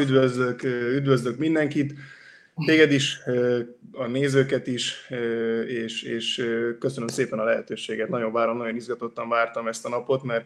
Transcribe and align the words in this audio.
Üdvözlök, 0.00 0.62
üdvözlök 0.96 1.38
mindenkit, 1.38 1.94
téged 2.66 2.92
is, 2.92 3.18
a 3.92 4.06
nézőket 4.06 4.66
is, 4.66 5.10
és, 5.66 6.02
és 6.02 6.48
köszönöm 6.78 7.08
szépen 7.08 7.38
a 7.38 7.44
lehetőséget. 7.44 8.08
Nagyon 8.08 8.32
várom, 8.32 8.56
nagyon 8.56 8.76
izgatottan 8.76 9.28
vártam 9.28 9.68
ezt 9.68 9.86
a 9.86 9.88
napot, 9.88 10.22
mert 10.22 10.44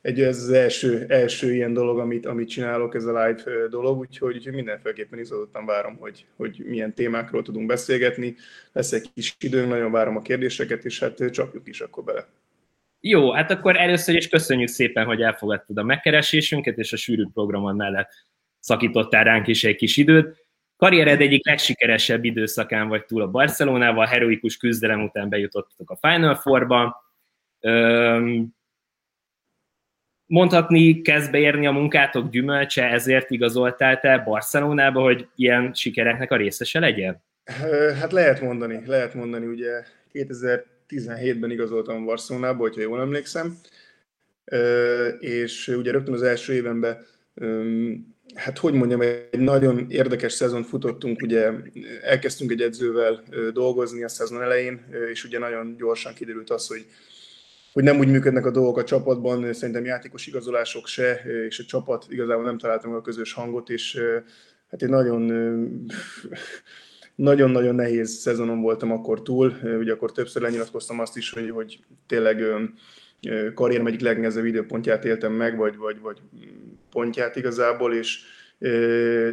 egy, 0.00 0.20
ez 0.20 0.42
az 0.42 0.50
első, 0.50 1.04
első 1.08 1.54
ilyen 1.54 1.72
dolog, 1.72 1.98
amit, 1.98 2.26
amit 2.26 2.48
csinálok, 2.48 2.94
ez 2.94 3.04
a 3.04 3.24
live 3.24 3.68
dolog, 3.70 3.98
úgyhogy, 3.98 4.36
úgyhogy 4.36 4.54
mindenféleképpen 4.54 5.18
izgatottan 5.18 5.66
várom, 5.66 5.96
hogy, 5.96 6.26
hogy 6.36 6.62
milyen 6.66 6.94
témákról 6.94 7.42
tudunk 7.42 7.66
beszélgetni. 7.66 8.36
Lesz 8.72 8.92
egy 8.92 9.12
kis 9.14 9.36
időnk, 9.40 9.68
nagyon 9.68 9.92
várom 9.92 10.16
a 10.16 10.22
kérdéseket, 10.22 10.84
és 10.84 10.98
hát 10.98 11.30
csapjuk 11.30 11.68
is 11.68 11.80
akkor 11.80 12.04
bele. 12.04 12.28
Jó, 13.00 13.32
hát 13.32 13.50
akkor 13.50 13.76
először 13.76 14.14
is 14.14 14.28
köszönjük 14.28 14.68
szépen, 14.68 15.04
hogy 15.04 15.22
elfogadtad 15.22 15.78
a 15.78 15.82
megkeresésünket, 15.82 16.78
és 16.78 16.92
a 16.92 16.96
sűrű 16.96 17.24
programon 17.32 17.76
mellett 17.76 18.10
szakítottál 18.62 19.24
ránk 19.24 19.46
is 19.46 19.64
egy 19.64 19.76
kis 19.76 19.96
időt. 19.96 20.46
Karriered 20.76 21.20
egyik 21.20 21.46
legsikeresebb 21.46 22.24
időszakán 22.24 22.88
vagy 22.88 23.04
túl 23.04 23.22
a 23.22 23.30
Barcelonával, 23.30 24.06
heroikus 24.06 24.56
küzdelem 24.56 25.02
után 25.02 25.28
bejutottak 25.28 25.90
a 25.90 25.96
Final 25.96 26.34
Four-ba. 26.34 27.04
Mondhatni, 30.26 31.00
kezd 31.00 31.30
beérni 31.30 31.66
a 31.66 31.72
munkátok 31.72 32.30
gyümölcse, 32.30 32.90
ezért 32.90 33.30
igazoltál 33.30 34.00
te 34.00 34.18
Barcelonába, 34.18 35.00
hogy 35.00 35.28
ilyen 35.36 35.74
sikereknek 35.74 36.30
a 36.30 36.36
részese 36.36 36.78
legyen? 36.78 37.22
Hát 38.00 38.12
lehet 38.12 38.40
mondani, 38.40 38.82
lehet 38.86 39.14
mondani, 39.14 39.46
ugye 39.46 39.84
2017-ben 40.12 41.50
igazoltam 41.50 42.04
Barcelonába, 42.04 42.60
hogyha 42.60 42.80
jól 42.80 43.00
emlékszem, 43.00 43.56
és 45.18 45.68
ugye 45.68 45.90
rögtön 45.90 46.14
az 46.14 46.22
első 46.22 46.52
évenben 46.52 47.06
hát 48.34 48.58
hogy 48.58 48.74
mondjam, 48.74 49.00
egy 49.00 49.38
nagyon 49.38 49.86
érdekes 49.88 50.32
szezon 50.32 50.62
futottunk, 50.62 51.22
ugye 51.22 51.50
elkezdtünk 52.02 52.50
egy 52.50 52.60
edzővel 52.60 53.22
dolgozni 53.52 54.02
a 54.04 54.08
szezon 54.08 54.42
elején, 54.42 54.84
és 55.10 55.24
ugye 55.24 55.38
nagyon 55.38 55.76
gyorsan 55.76 56.14
kiderült 56.14 56.50
az, 56.50 56.66
hogy 56.66 56.86
hogy 57.72 57.82
nem 57.82 57.98
úgy 57.98 58.08
működnek 58.08 58.46
a 58.46 58.50
dolgok 58.50 58.76
a 58.76 58.84
csapatban, 58.84 59.52
szerintem 59.52 59.84
játékos 59.84 60.26
igazolások 60.26 60.86
se, 60.86 61.20
és 61.48 61.58
a 61.58 61.64
csapat 61.64 62.06
igazából 62.08 62.44
nem 62.44 62.58
találtam 62.58 62.94
a 62.94 63.00
közös 63.00 63.32
hangot, 63.32 63.70
és 63.70 64.00
hát 64.70 64.82
egy 64.82 64.88
nagyon 64.88 65.22
nagyon-nagyon 67.14 67.74
nehéz 67.74 68.10
szezonon 68.10 68.60
voltam 68.60 68.92
akkor 68.92 69.22
túl, 69.22 69.52
ugye 69.78 69.92
akkor 69.92 70.12
többször 70.12 70.42
lenyilatkoztam 70.42 71.00
azt 71.00 71.16
is, 71.16 71.30
hogy, 71.30 71.50
hogy 71.50 71.84
tényleg 72.06 72.44
karrierem 73.54 73.86
egyik 73.86 74.00
legnehezebb 74.00 74.44
időpontját 74.44 75.04
éltem 75.04 75.32
meg, 75.32 75.56
vagy, 75.56 75.76
vagy, 75.76 76.00
vagy 76.00 76.18
pontját 76.90 77.36
igazából, 77.36 77.94
és 77.94 78.20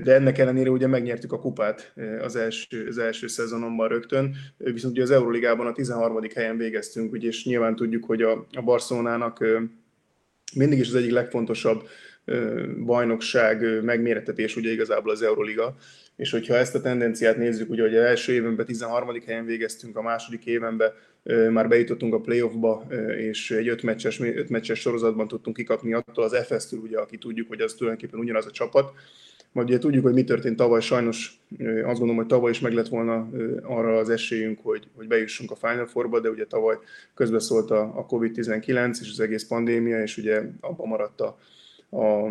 de 0.03 0.13
ennek 0.13 0.37
ellenére 0.37 0.69
ugye 0.69 0.87
megnyertük 0.87 1.31
a 1.31 1.39
kupát 1.39 1.93
az 2.21 2.35
első, 2.35 2.87
az 2.87 2.97
első 2.97 3.27
szezonomban 3.27 3.87
rögtön, 3.87 4.35
viszont 4.57 4.93
ugye 4.93 5.03
az 5.03 5.11
Euroligában 5.11 5.67
a 5.67 5.71
13. 5.71 6.19
helyen 6.35 6.57
végeztünk, 6.57 7.11
ugye, 7.11 7.27
és 7.27 7.45
nyilván 7.45 7.75
tudjuk, 7.75 8.05
hogy 8.05 8.21
a, 8.21 8.47
a 8.51 8.61
Barcelonának 8.61 9.45
mindig 10.55 10.79
is 10.79 10.87
az 10.87 10.95
egyik 10.95 11.11
legfontosabb 11.11 11.87
bajnokság 12.85 13.83
megmérettetés 13.83 14.55
ugye 14.55 14.71
igazából 14.71 15.11
az 15.11 15.21
Euroliga, 15.21 15.75
és 16.15 16.31
hogyha 16.31 16.55
ezt 16.55 16.75
a 16.75 16.81
tendenciát 16.81 17.37
nézzük, 17.37 17.69
ugye, 17.69 17.81
hogy 17.81 17.95
az 17.95 18.03
első 18.03 18.33
évenben 18.33 18.65
13. 18.65 19.21
helyen 19.25 19.45
végeztünk, 19.45 19.97
a 19.97 20.01
második 20.01 20.45
évenben 20.45 20.91
már 21.51 21.67
bejutottunk 21.67 22.13
a 22.13 22.19
playoffba, 22.19 22.87
és 23.17 23.51
egy 23.51 23.67
öt 23.67 23.83
meccses, 23.83 24.19
öt 24.19 24.49
meccses 24.49 24.79
sorozatban 24.79 25.27
tudtunk 25.27 25.55
kikapni 25.55 25.93
attól 25.93 26.23
az 26.23 26.35
FS-től, 26.45 26.79
ugye, 26.79 26.97
aki 26.97 27.17
tudjuk, 27.17 27.47
hogy 27.47 27.61
az 27.61 27.73
tulajdonképpen 27.73 28.19
ugyanaz 28.19 28.45
a 28.45 28.51
csapat. 28.51 28.91
Majd 29.51 29.69
ugye 29.69 29.77
tudjuk, 29.77 30.03
hogy 30.03 30.13
mi 30.13 30.23
történt 30.23 30.55
tavaly, 30.55 30.81
sajnos 30.81 31.39
azt 31.59 31.99
gondolom, 31.99 32.15
hogy 32.15 32.25
tavaly 32.25 32.51
is 32.51 32.59
meg 32.59 32.73
lett 32.73 32.87
volna 32.87 33.29
arra 33.61 33.97
az 33.97 34.09
esélyünk, 34.09 34.59
hogy, 34.63 34.87
hogy 34.95 35.07
bejussunk 35.07 35.51
a 35.51 35.55
Final 35.55 35.85
Four-ba, 35.85 36.19
de 36.19 36.29
ugye 36.29 36.45
tavaly 36.45 36.77
közbeszólt 37.13 37.71
a, 37.71 37.81
a 37.81 38.05
COVID-19 38.05 38.97
és 39.01 39.09
az 39.11 39.19
egész 39.19 39.47
pandémia, 39.47 40.01
és 40.01 40.17
ugye 40.17 40.41
abban 40.59 40.87
maradt 40.87 41.21
a, 41.21 41.37
a 41.97 42.29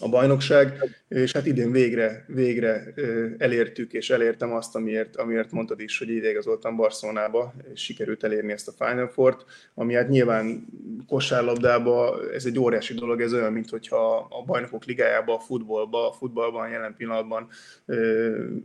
a 0.00 0.08
bajnokság, 0.08 0.94
és 1.08 1.32
hát 1.32 1.46
idén 1.46 1.72
végre, 1.72 2.24
végre 2.28 2.94
elértük, 3.38 3.92
és 3.92 4.10
elértem 4.10 4.52
azt, 4.52 4.74
amiért, 4.74 5.16
amiért 5.16 5.50
mondtad 5.50 5.80
is, 5.80 5.98
hogy 5.98 6.08
ide 6.08 6.30
igazoltam 6.30 6.76
Barcelonába, 6.76 7.54
és 7.72 7.80
sikerült 7.80 8.24
elérni 8.24 8.52
ezt 8.52 8.68
a 8.68 8.84
Final 8.84 9.08
Four-t, 9.08 9.44
ami 9.74 9.94
hát 9.94 10.08
nyilván 10.08 10.66
kosárlabdába 11.06 12.20
ez 12.32 12.44
egy 12.44 12.58
óriási 12.58 12.94
dolog, 12.94 13.20
ez 13.20 13.32
olyan, 13.32 13.52
mint 13.52 13.70
hogyha 13.70 14.16
a 14.16 14.44
bajnokok 14.46 14.84
ligájába, 14.84 15.34
a 15.34 15.40
futballba, 15.40 16.08
a 16.08 16.12
futballban 16.12 16.68
jelen 16.68 16.94
pillanatban 16.96 17.48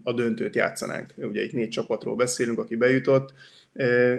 a 0.03 0.13
döntőt 0.13 0.55
játszanánk. 0.55 1.13
Ugye 1.15 1.43
itt 1.43 1.53
négy 1.53 1.69
csapatról 1.69 2.15
beszélünk, 2.15 2.59
aki 2.59 2.75
bejutott, 2.75 3.33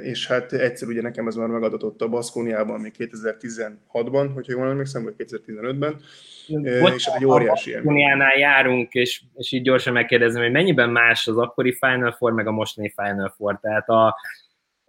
és 0.02 0.26
hát 0.26 0.52
egyszer 0.52 0.88
ugye 0.88 1.02
nekem 1.02 1.26
ez 1.26 1.34
már 1.34 1.48
megadatott 1.48 2.00
a 2.00 2.08
Baszkóniában 2.08 2.80
még 2.80 2.94
2016-ban, 2.98 4.30
hogyha 4.34 4.52
jól 4.52 4.68
emlékszem, 4.68 5.04
vagy 5.04 5.14
2015-ben, 5.18 6.00
Bocsánat, 6.48 6.94
és 6.94 7.06
egy 7.06 7.24
óriási 7.24 7.72
Baszkóniánál 7.72 8.38
járunk, 8.38 8.92
és, 8.92 9.22
és 9.34 9.52
így 9.52 9.62
gyorsan 9.62 9.92
megkérdezem, 9.92 10.42
hogy 10.42 10.52
mennyiben 10.52 10.90
más 10.90 11.26
az 11.26 11.36
akkori 11.36 11.72
Final 11.72 12.12
Four, 12.12 12.32
meg 12.32 12.46
a 12.46 12.50
mostani 12.50 12.92
Final 12.96 13.34
Four, 13.36 13.58
tehát 13.60 13.88
a, 13.88 14.16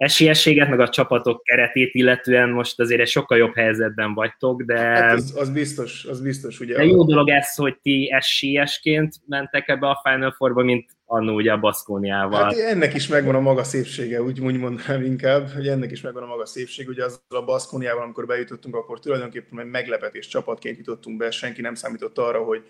esélyességet, 0.01 0.69
meg 0.69 0.79
a 0.79 0.89
csapatok 0.89 1.43
keretét 1.43 1.93
illetően 1.93 2.49
most 2.49 2.79
azért 2.79 3.01
egy 3.01 3.07
sokkal 3.07 3.37
jobb 3.37 3.55
helyzetben 3.55 4.13
vagytok, 4.13 4.61
de... 4.61 4.77
Hát 4.77 5.13
az, 5.13 5.35
az 5.37 5.49
biztos, 5.49 6.05
az 6.05 6.21
biztos, 6.21 6.59
ugye. 6.59 6.75
De 6.75 6.83
jó 6.83 7.05
dolog 7.05 7.29
ez, 7.29 7.55
hogy 7.55 7.77
ti 7.81 8.11
esélyesként 8.11 9.15
mentek 9.27 9.67
ebbe 9.67 9.87
a 9.87 10.01
Final 10.03 10.31
Four-ba, 10.31 10.63
mint 10.63 10.91
annó 11.11 11.35
ugye 11.35 11.51
a 11.51 11.59
Baszkóniával. 11.59 12.43
Hát 12.43 12.53
ennek 12.53 12.93
is 12.93 13.07
megvan 13.07 13.35
a 13.35 13.39
maga 13.39 13.63
szépsége, 13.63 14.21
úgy, 14.21 14.39
úgy 14.39 14.57
mondanám 14.57 15.03
inkább, 15.03 15.49
hogy 15.49 15.67
ennek 15.67 15.91
is 15.91 16.01
megvan 16.01 16.23
a 16.23 16.25
maga 16.25 16.45
szépség. 16.45 16.87
Ugye 16.87 17.03
az 17.03 17.21
a 17.27 17.43
Baszkóniával, 17.43 18.03
amikor 18.03 18.25
bejutottunk, 18.25 18.75
akkor 18.75 18.99
tulajdonképpen 18.99 19.67
meglepetés 19.67 20.27
csapatként 20.27 20.77
jutottunk 20.77 21.17
be, 21.17 21.31
senki 21.31 21.61
nem 21.61 21.75
számított 21.75 22.17
arra, 22.17 22.43
hogy 22.43 22.63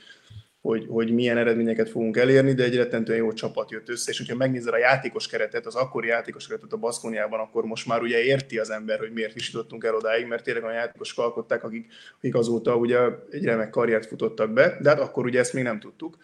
hogy, 0.61 0.85
hogy 0.89 1.13
milyen 1.13 1.37
eredményeket 1.37 1.89
fogunk 1.89 2.17
elérni, 2.17 2.53
de 2.53 2.63
egy 2.63 2.75
rettentően 2.75 3.17
jó 3.17 3.33
csapat 3.33 3.71
jött 3.71 3.89
össze, 3.89 4.11
és 4.11 4.17
hogyha 4.17 4.35
megnézed 4.35 4.73
a 4.73 4.77
játékos 4.77 5.27
keretet, 5.27 5.65
az 5.65 5.75
akkori 5.75 6.07
játékos 6.07 6.47
keretet 6.47 6.73
a 6.73 6.77
Baszkóniában, 6.77 7.39
akkor 7.39 7.63
most 7.63 7.87
már 7.87 8.01
ugye 8.01 8.23
érti 8.23 8.57
az 8.57 8.69
ember, 8.69 8.99
hogy 8.99 9.11
miért 9.11 9.35
is 9.35 9.51
jutottunk 9.51 9.83
el 9.83 9.95
odáig, 9.95 10.27
mert 10.27 10.43
tényleg 10.43 10.63
olyan 10.63 10.75
játékosok 10.75 11.23
alkották, 11.25 11.63
akik, 11.63 11.91
akik 12.17 12.35
azóta 12.35 12.75
ugye 12.75 12.99
egy 13.31 13.43
remek 13.43 13.69
karriert 13.69 14.05
futottak 14.05 14.53
be, 14.53 14.77
de 14.81 14.89
hát 14.89 14.99
akkor 14.99 15.25
ugye 15.25 15.39
ezt 15.39 15.53
még 15.53 15.63
nem 15.63 15.79
tudtuk. 15.79 16.17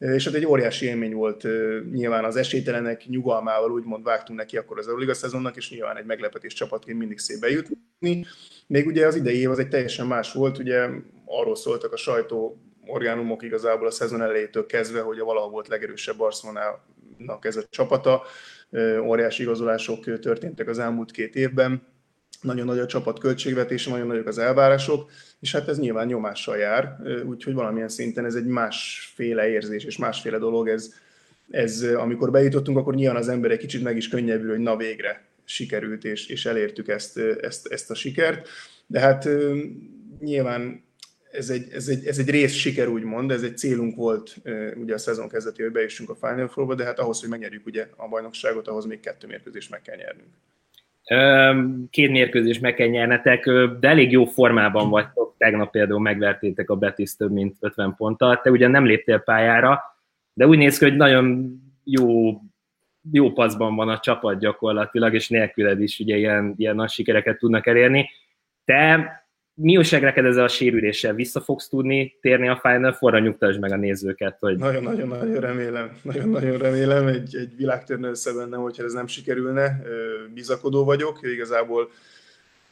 És 0.00 0.24
hát 0.24 0.34
egy 0.34 0.46
óriási 0.46 0.86
élmény 0.86 1.14
volt 1.14 1.46
nyilván 1.92 2.24
az 2.24 2.36
esélytelenek 2.36 3.06
nyugalmával, 3.06 3.70
úgymond 3.70 4.04
vágtunk 4.04 4.38
neki 4.38 4.56
akkor 4.56 4.78
az 4.78 4.88
Euroliga 4.88 5.14
szezonnak, 5.14 5.56
és 5.56 5.70
nyilván 5.70 5.96
egy 5.96 6.04
meglepetés 6.04 6.52
csapatként 6.52 6.98
mindig 6.98 7.18
szép 7.18 7.40
bejutni. 7.40 7.76
Még 8.66 8.86
ugye 8.86 9.06
az 9.06 9.14
idei 9.14 9.38
év 9.38 9.50
az 9.50 9.58
egy 9.58 9.68
teljesen 9.68 10.06
más 10.06 10.32
volt, 10.32 10.58
ugye 10.58 10.88
arról 11.24 11.56
szóltak 11.56 11.92
a 11.92 11.96
sajtó 11.96 12.60
orgánumok 12.86 13.42
igazából 13.42 13.86
a 13.86 13.90
szezon 13.90 14.22
elejétől 14.22 14.66
kezdve, 14.66 15.00
hogy 15.00 15.18
a 15.18 15.24
valaha 15.24 15.48
volt 15.48 15.68
legerősebb 15.68 16.16
Barcelonának 16.16 17.44
ez 17.44 17.56
a 17.56 17.64
csapata. 17.70 18.22
Óriási 19.02 19.42
igazolások 19.42 20.20
történtek 20.20 20.68
az 20.68 20.78
elmúlt 20.78 21.10
két 21.10 21.34
évben, 21.34 21.82
nagyon 22.40 22.66
nagy 22.66 22.78
a 22.78 22.86
csapat 22.86 23.18
költségvetése, 23.18 23.90
nagyon 23.90 24.06
nagyok 24.06 24.26
az 24.26 24.38
elvárások, 24.38 25.10
és 25.40 25.52
hát 25.52 25.68
ez 25.68 25.78
nyilván 25.78 26.06
nyomással 26.06 26.56
jár, 26.56 26.96
úgyhogy 27.26 27.54
valamilyen 27.54 27.88
szinten 27.88 28.24
ez 28.24 28.34
egy 28.34 28.46
másféle 28.46 29.48
érzés 29.48 29.84
és 29.84 29.96
másféle 29.98 30.38
dolog. 30.38 30.68
Ez, 30.68 30.94
ez 31.50 31.82
amikor 31.82 32.30
bejutottunk, 32.30 32.78
akkor 32.78 32.94
nyilván 32.94 33.16
az 33.16 33.28
ember 33.28 33.50
egy 33.50 33.58
kicsit 33.58 33.82
meg 33.82 33.96
is 33.96 34.08
könnyebbül, 34.08 34.50
hogy 34.50 34.58
na 34.58 34.76
végre 34.76 35.24
sikerült, 35.44 36.04
és, 36.04 36.26
és 36.26 36.46
elértük 36.46 36.88
ezt, 36.88 37.18
ezt, 37.18 37.66
ezt 37.66 37.90
a 37.90 37.94
sikert. 37.94 38.48
De 38.86 39.00
hát 39.00 39.28
nyilván 40.20 40.84
ez 41.30 41.50
egy, 41.50 41.72
ez, 41.72 41.88
egy, 41.88 42.06
ez 42.06 42.18
egy 42.18 42.30
rész 42.30 42.52
siker, 42.52 42.88
úgymond, 42.88 43.30
ez 43.30 43.42
egy 43.42 43.58
célunk 43.58 43.96
volt 43.96 44.36
ugye 44.74 44.94
a 44.94 44.98
szezon 44.98 45.28
kezdetében, 45.28 45.64
hogy 45.64 45.74
bejussunk 45.80 46.10
a 46.10 46.14
Final 46.14 46.48
Four-ba, 46.48 46.74
de 46.74 46.84
hát 46.84 46.98
ahhoz, 46.98 47.20
hogy 47.20 47.28
megnyerjük 47.28 47.66
ugye 47.66 47.88
a 47.96 48.08
bajnokságot, 48.08 48.68
ahhoz 48.68 48.84
még 48.84 49.00
kettő 49.00 49.26
mérkőzést 49.26 49.70
meg 49.70 49.82
kell 49.82 49.96
nyernünk. 49.96 50.28
Két 51.90 52.10
mérkőzést 52.10 52.60
meg 52.60 52.74
kell 52.74 52.86
nyernetek, 52.86 53.50
de 53.80 53.88
elég 53.88 54.10
jó 54.10 54.24
formában 54.24 54.90
vagytok. 54.90 55.34
Tegnap 55.38 55.70
például 55.70 56.00
megvertétek 56.00 56.70
a 56.70 56.76
Betis 56.76 57.16
több 57.16 57.32
mint 57.32 57.56
50 57.60 57.94
ponttal. 57.96 58.40
Te 58.40 58.50
ugyan 58.50 58.70
nem 58.70 58.86
léptél 58.86 59.18
pályára, 59.18 59.80
de 60.32 60.46
úgy 60.46 60.58
néz 60.58 60.78
ki, 60.78 60.84
hogy 60.84 60.96
nagyon 60.96 61.56
jó, 61.84 62.30
jó 63.12 63.32
paszban 63.32 63.74
van 63.74 63.88
a 63.88 63.98
csapat 63.98 64.38
gyakorlatilag, 64.38 65.14
és 65.14 65.28
nélküled 65.28 65.80
is 65.80 65.98
ugye 65.98 66.16
ilyen, 66.16 66.54
ilyen 66.56 66.74
nagy 66.74 66.90
sikereket 66.90 67.38
tudnak 67.38 67.66
elérni. 67.66 68.10
Te 68.64 69.12
mi 69.62 69.76
újság 69.76 70.02
neked 70.02 70.24
ezzel 70.24 70.44
a 70.44 70.48
sérüléssel? 70.48 71.14
Vissza 71.14 71.40
fogsz 71.40 71.68
tudni 71.68 72.18
térni 72.20 72.48
a 72.48 72.60
Final 72.62 72.92
Forra? 72.92 73.18
Nyugtasd 73.18 73.60
meg 73.60 73.72
a 73.72 73.76
nézőket, 73.76 74.36
hogy... 74.40 74.56
Nagyon-nagyon-nagyon 74.56 75.40
remélem. 75.40 75.90
Nagyon-nagyon 76.02 76.58
remélem. 76.58 77.06
Egy, 77.06 77.36
egy 77.36 77.56
világtörnő 77.56 78.08
össze 78.08 78.32
benne, 78.32 78.56
hogyha 78.56 78.84
ez 78.84 78.92
nem 78.92 79.06
sikerülne. 79.06 79.82
Bizakodó 80.34 80.84
vagyok. 80.84 81.18
Igazából 81.22 81.90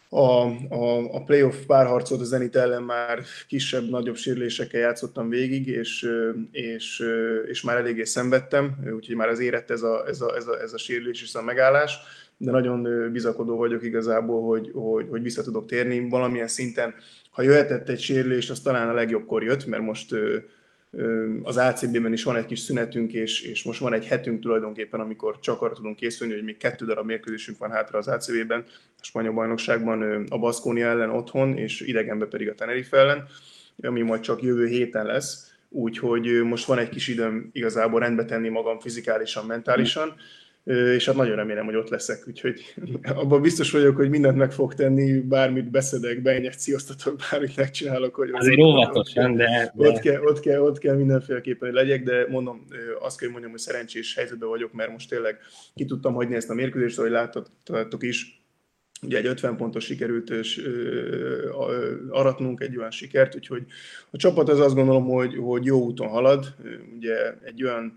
a, 0.08 0.42
a, 0.74 1.14
a 1.14 1.24
playoff 1.24 1.54
párharcot 1.66 2.20
a 2.20 2.24
Zenit 2.24 2.56
ellen 2.56 2.82
már 2.82 3.22
kisebb-nagyobb 3.48 4.16
sérülésekkel 4.16 4.80
játszottam 4.80 5.28
végig, 5.28 5.66
és, 5.66 6.08
és, 6.50 7.02
és 7.46 7.62
már 7.62 7.76
eléggé 7.76 8.04
szenvedtem, 8.04 8.76
úgyhogy 8.94 9.16
már 9.16 9.28
az 9.28 9.40
érett 9.40 9.70
ez 9.70 9.82
a, 9.82 10.04
ez 10.06 10.20
a, 10.20 10.36
ez 10.36 10.46
a, 10.46 10.60
ez 10.60 10.72
a 10.72 10.78
sérülés 10.78 11.22
és 11.22 11.34
a 11.34 11.42
megállás, 11.42 11.98
de 12.38 12.50
nagyon 12.50 13.12
bizakodó 13.12 13.56
vagyok 13.56 13.82
igazából, 13.82 14.46
hogy, 14.46 14.70
hogy, 14.74 15.06
hogy 15.10 15.22
vissza 15.22 15.42
tudok 15.42 15.66
térni 15.66 16.08
valamilyen 16.08 16.48
szinten. 16.48 16.94
Ha 17.30 17.42
jöhetett 17.42 17.88
egy 17.88 18.00
sérülés, 18.00 18.50
az 18.50 18.60
talán 18.60 18.88
a 18.88 18.92
legjobbkor 18.92 19.42
jött, 19.42 19.66
mert 19.66 19.82
most 19.82 20.14
az 21.42 21.56
ACB-ben 21.56 22.12
is 22.12 22.24
van 22.24 22.36
egy 22.36 22.46
kis 22.46 22.58
szünetünk, 22.58 23.12
és, 23.12 23.42
és 23.42 23.62
most 23.62 23.80
van 23.80 23.92
egy 23.92 24.06
hetünk 24.06 24.40
tulajdonképpen, 24.40 25.00
amikor 25.00 25.38
csak 25.38 25.62
arra 25.62 25.74
tudunk 25.74 25.96
készülni, 25.96 26.32
hogy 26.32 26.44
még 26.44 26.56
kettő 26.56 26.86
darab 26.86 27.06
mérkőzésünk 27.06 27.58
van 27.58 27.70
hátra 27.70 27.98
az 27.98 28.08
ACB-ben, 28.08 28.64
a 29.00 29.04
spanyol 29.04 29.32
bajnokságban 29.32 30.26
a 30.28 30.38
Baszkónia 30.38 30.86
ellen 30.86 31.10
otthon, 31.10 31.56
és 31.56 31.80
idegenben 31.80 32.28
pedig 32.28 32.48
a 32.48 32.54
Tenerife 32.54 32.96
ellen, 32.96 33.26
ami 33.82 34.02
majd 34.02 34.20
csak 34.20 34.42
jövő 34.42 34.66
héten 34.66 35.06
lesz. 35.06 35.52
Úgyhogy 35.68 36.42
most 36.42 36.66
van 36.66 36.78
egy 36.78 36.88
kis 36.88 37.08
időm 37.08 37.50
igazából 37.52 38.00
rendbe 38.00 38.24
tenni 38.24 38.48
magam 38.48 38.80
fizikálisan, 38.80 39.46
mentálisan, 39.46 40.14
és 40.64 41.06
hát 41.06 41.16
nagyon 41.16 41.36
remélem, 41.36 41.64
hogy 41.64 41.76
ott 41.76 41.88
leszek, 41.88 42.24
úgyhogy 42.26 42.74
abban 43.02 43.42
biztos 43.42 43.70
vagyok, 43.70 43.96
hogy 43.96 44.10
mindent 44.10 44.36
meg 44.36 44.52
fog 44.52 44.74
tenni, 44.74 45.20
bármit 45.20 45.70
beszedek, 45.70 46.22
beinjekcióztatok, 46.22 47.20
bármit 47.30 47.56
megcsinálok. 47.56 48.14
Hogy 48.14 48.30
Azért 48.32 48.60
óvatosan, 48.60 49.36
de, 49.36 49.72
de... 49.74 49.88
Ott, 49.88 49.98
kell, 49.98 50.22
ott, 50.22 50.40
kell, 50.40 50.60
ott 50.60 50.78
kell 50.78 50.96
mindenféleképpen, 50.96 51.68
hogy 51.68 51.78
legyek, 51.78 52.02
de 52.02 52.26
mondom, 52.28 52.64
azt 53.00 53.18
kell, 53.18 53.28
hogy 53.28 53.30
mondjam, 53.30 53.50
hogy 53.50 53.60
szerencsés 53.60 54.14
helyzetben 54.14 54.48
vagyok, 54.48 54.72
mert 54.72 54.90
most 54.90 55.08
tényleg 55.08 55.38
ki 55.74 55.84
tudtam 55.84 56.14
hagyni 56.14 56.34
ezt 56.34 56.50
a 56.50 56.54
mérkőzést, 56.54 56.98
ahogy 56.98 57.10
láttátok 57.10 58.02
is, 58.02 58.38
ugye 59.02 59.18
egy 59.18 59.26
50 59.26 59.56
pontos 59.56 59.84
sikerült 59.84 60.30
és, 60.30 60.68
aratnunk 62.10 62.60
egy 62.60 62.76
olyan 62.76 62.90
sikert, 62.90 63.34
úgyhogy 63.34 63.62
a 64.10 64.16
csapat 64.16 64.48
az 64.48 64.60
azt 64.60 64.74
gondolom, 64.74 65.04
hogy, 65.04 65.36
hogy 65.36 65.64
jó 65.64 65.84
úton 65.84 66.08
halad, 66.08 66.54
ugye 66.96 67.34
egy 67.44 67.64
olyan 67.64 67.96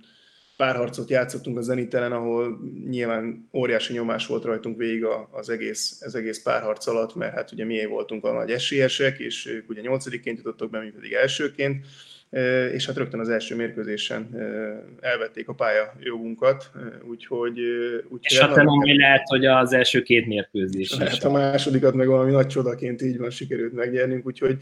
párharcot 0.61 1.09
játszottunk 1.09 1.57
a 1.57 1.61
Zenitelen, 1.61 2.11
ahol 2.11 2.59
nyilván 2.89 3.49
óriási 3.53 3.93
nyomás 3.93 4.27
volt 4.27 4.43
rajtunk 4.43 4.77
végig 4.77 5.05
az 5.31 5.49
egész, 5.49 6.01
az 6.05 6.15
egész 6.15 6.41
párharc 6.41 6.87
alatt, 6.87 7.15
mert 7.15 7.33
hát 7.33 7.51
ugye 7.51 7.65
mi 7.65 7.85
voltunk 7.85 8.25
a 8.25 8.33
nagy 8.33 8.51
esélyesek, 8.51 9.19
és 9.19 9.47
ők 9.47 9.69
ugye 9.69 9.81
nyolcadiként 9.81 10.37
jutottak 10.37 10.69
be, 10.69 10.79
mi 10.79 10.89
pedig 10.89 11.11
elsőként, 11.11 11.85
és 12.73 12.85
hát 12.85 12.97
rögtön 12.97 13.19
az 13.19 13.29
első 13.29 13.55
mérkőzésen 13.55 14.29
elvették 14.99 15.47
a 15.47 15.53
pálya 15.53 15.93
jogunkat, 15.99 16.71
úgyhogy... 17.09 17.59
úgyhogy 18.03 18.19
és 18.31 18.39
hát 18.39 18.55
nem 18.55 18.67
ami 18.67 18.97
lehet, 18.97 19.27
hogy 19.27 19.45
az 19.45 19.73
első 19.73 20.01
két 20.01 20.27
mérkőzés 20.27 20.97
Hát 20.97 21.23
a 21.23 21.31
másodikat 21.31 21.93
meg 21.93 22.07
valami 22.07 22.31
nagy 22.31 22.47
csodaként 22.47 23.01
így 23.01 23.17
van 23.17 23.29
sikerült 23.29 23.73
megnyernünk, 23.73 24.25
úgyhogy 24.25 24.57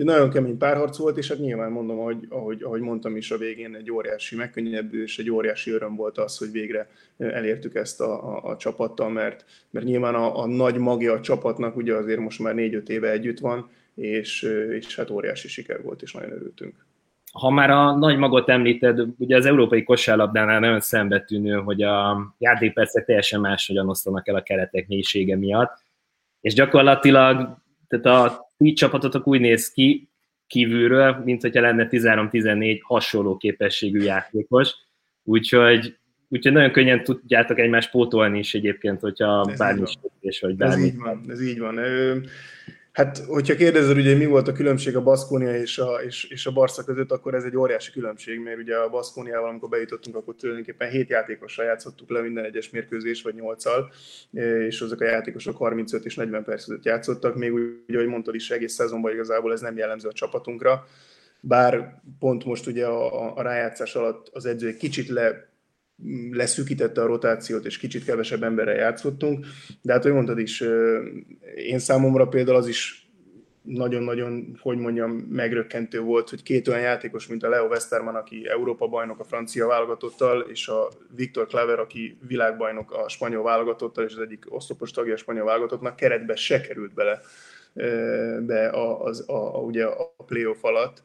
Úgyhogy 0.00 0.14
nagyon 0.14 0.30
kemény 0.30 0.58
párharc 0.58 0.96
volt, 0.96 1.16
és 1.16 1.28
hát 1.28 1.38
nyilván 1.38 1.72
mondom, 1.72 1.98
ahogy, 1.98 2.26
ahogy, 2.28 2.62
ahogy 2.62 2.80
mondtam 2.80 3.16
is 3.16 3.30
a 3.30 3.36
végén, 3.36 3.74
egy 3.74 3.90
óriási 3.90 4.36
megkönnyebbülés, 4.36 5.18
egy 5.18 5.30
óriási 5.30 5.70
öröm 5.70 5.96
volt 5.96 6.18
az, 6.18 6.38
hogy 6.38 6.50
végre 6.50 6.88
elértük 7.18 7.74
ezt 7.74 8.00
a, 8.00 8.36
a, 8.36 8.50
a 8.50 8.56
csapattal, 8.56 9.10
mert, 9.10 9.44
mert 9.70 9.86
nyilván 9.86 10.14
a, 10.14 10.42
a 10.42 10.46
nagy 10.46 10.76
magja 10.76 11.12
a 11.12 11.20
csapatnak 11.20 11.76
ugye 11.76 11.94
azért 11.94 12.20
most 12.20 12.38
már 12.38 12.54
négy-öt 12.54 12.88
éve 12.88 13.10
együtt 13.10 13.38
van, 13.38 13.70
és, 13.94 14.42
és 14.70 14.96
hát 14.96 15.10
óriási 15.10 15.48
siker 15.48 15.82
volt, 15.82 16.02
és 16.02 16.12
nagyon 16.12 16.32
örültünk. 16.32 16.86
Ha 17.32 17.50
már 17.50 17.70
a 17.70 17.96
nagy 17.96 18.16
magot 18.16 18.48
említed, 18.48 19.00
ugye 19.18 19.36
az 19.36 19.46
európai 19.46 19.82
kosárlabdánál 19.82 20.60
nagyon 20.60 20.80
szembetűnő, 20.80 21.54
hogy 21.54 21.82
a 21.82 22.34
játékpercek 22.38 23.04
teljesen 23.04 23.40
máshogyan 23.40 23.88
osztanak 23.88 24.28
el 24.28 24.34
a 24.34 24.42
keretek 24.42 24.88
mélysége 24.88 25.36
miatt, 25.36 25.78
és 26.40 26.54
gyakorlatilag 26.54 27.59
tehát 27.90 28.30
a 28.30 28.52
ti 28.56 28.72
csapatotok 28.72 29.26
úgy 29.26 29.40
néz 29.40 29.70
ki 29.70 30.08
kívülről, 30.46 31.22
mint 31.24 31.42
hogyha 31.42 31.60
lenne 31.60 31.88
13-14 31.90 32.78
hasonló 32.82 33.36
képességű 33.36 34.00
játékos, 34.00 34.74
úgyhogy, 35.22 35.96
úgyhogy 36.28 36.52
nagyon 36.52 36.70
könnyen 36.70 37.04
tudjátok 37.04 37.58
egymást 37.58 37.90
pótolni 37.90 38.38
is 38.38 38.54
egyébként, 38.54 39.00
hogyha 39.00 39.46
ez 39.50 39.58
bármi 39.58 39.82
is 40.20 40.40
vagy 40.40 40.56
bármi. 40.56 40.82
Ez 40.82 40.88
így 40.92 40.98
van, 40.98 41.24
ez 41.28 41.42
így 41.42 41.58
van. 41.58 41.78
Hát, 42.92 43.18
hogyha 43.18 43.54
kérdezed, 43.54 43.96
ugye 43.96 44.16
mi 44.16 44.26
volt 44.26 44.48
a 44.48 44.52
különbség 44.52 44.96
a 44.96 45.02
Baszkónia 45.02 45.56
és 45.56 45.78
a, 45.78 46.02
és, 46.06 46.24
és 46.24 46.46
a 46.46 46.52
Barca 46.52 46.84
között, 46.84 47.10
akkor 47.10 47.34
ez 47.34 47.44
egy 47.44 47.56
óriási 47.56 47.92
különbség, 47.92 48.38
mert 48.38 48.58
ugye 48.58 48.76
a 48.76 48.88
Baszkóniával, 48.88 49.48
amikor 49.48 49.68
bejutottunk, 49.68 50.16
akkor 50.16 50.34
tulajdonképpen 50.34 50.90
7 50.90 51.08
játékossal 51.08 51.64
játszottuk 51.64 52.10
le 52.10 52.20
minden 52.20 52.44
egyes 52.44 52.70
mérkőzés, 52.70 53.22
vagy 53.22 53.34
8-al, 53.38 53.92
és 54.66 54.80
azok 54.80 55.00
a 55.00 55.04
játékosok 55.04 55.56
35 55.56 56.04
és 56.04 56.14
40 56.14 56.44
perc 56.44 56.64
között 56.64 56.84
játszottak, 56.84 57.36
még 57.36 57.52
úgy, 57.52 57.94
ahogy 57.94 58.06
mondtad 58.06 58.34
is, 58.34 58.50
egész 58.50 58.72
szezonban 58.72 59.12
igazából 59.12 59.52
ez 59.52 59.60
nem 59.60 59.76
jellemző 59.76 60.08
a 60.08 60.12
csapatunkra, 60.12 60.86
bár 61.40 62.00
pont 62.18 62.44
most 62.44 62.66
ugye 62.66 62.86
a, 62.86 63.36
a 63.36 63.42
rájátszás 63.42 63.94
alatt 63.94 64.28
az 64.32 64.46
edző 64.46 64.68
egy 64.68 64.76
kicsit 64.76 65.08
le 65.08 65.49
leszűkítette 66.30 67.02
a 67.02 67.06
rotációt, 67.06 67.64
és 67.64 67.78
kicsit 67.78 68.04
kevesebb 68.04 68.42
emberrel 68.42 68.76
játszottunk, 68.76 69.46
de 69.82 69.92
hát, 69.92 70.02
hogy 70.02 70.12
mondtad 70.12 70.38
is, 70.38 70.64
én 71.56 71.78
számomra 71.78 72.28
például 72.28 72.56
az 72.56 72.66
is 72.66 73.10
nagyon-nagyon, 73.62 74.58
hogy 74.60 74.78
mondjam, 74.78 75.10
megrökkentő 75.10 76.00
volt, 76.00 76.30
hogy 76.30 76.42
két 76.42 76.68
olyan 76.68 76.80
játékos, 76.80 77.26
mint 77.26 77.42
a 77.42 77.48
Leo 77.48 77.66
Westerman, 77.66 78.14
aki 78.14 78.48
Európa 78.48 78.86
bajnok 78.86 79.20
a 79.20 79.24
francia 79.24 79.66
válogatottal, 79.66 80.40
és 80.40 80.68
a 80.68 80.88
Viktor 81.14 81.46
Klaver, 81.46 81.78
aki 81.78 82.18
világbajnok 82.26 82.92
a 82.92 83.08
spanyol 83.08 83.42
válogatottal, 83.42 84.04
és 84.04 84.14
az 84.14 84.20
egyik 84.20 84.44
oszlopos 84.48 84.90
tagja 84.90 85.14
a 85.14 85.16
spanyol 85.16 85.44
válogatottnak, 85.44 85.96
keretbe 85.96 86.36
se 86.36 86.60
került 86.60 86.94
bele 86.94 87.20
be 88.40 88.68
a, 88.68 89.02
az, 89.02 89.28
a, 89.28 89.56
a, 89.56 89.58
ugye 89.58 89.84
a 89.84 90.14
playoff 90.26 90.64
alatt. 90.64 91.02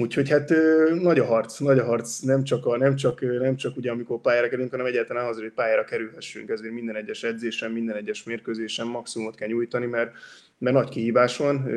Úgyhogy 0.00 0.28
hát 0.28 0.52
nagy 1.00 1.18
a 1.18 1.24
harc, 1.24 1.58
nagy 1.58 1.78
a 1.78 1.84
harc, 1.84 2.18
nem 2.18 2.44
csak, 2.44 2.66
a, 2.66 2.76
nem 2.76 2.96
csak, 2.96 3.20
nem 3.20 3.56
csak 3.56 3.76
ugye 3.76 3.90
amikor 3.90 4.20
pályára 4.20 4.48
kerülünk, 4.48 4.70
hanem 4.70 4.86
egyáltalán 4.86 5.26
azért, 5.26 5.44
hogy 5.44 5.54
pályára 5.54 5.84
kerülhessünk, 5.84 6.48
ezért 6.48 6.72
minden 6.72 6.96
egyes 6.96 7.22
edzésen, 7.22 7.70
minden 7.70 7.96
egyes 7.96 8.24
mérkőzésen 8.24 8.86
maximumot 8.86 9.34
kell 9.34 9.48
nyújtani, 9.48 9.86
mert, 9.86 10.12
mert 10.58 10.76
nagy 10.76 10.88
kihívás 10.88 11.36
van, 11.36 11.68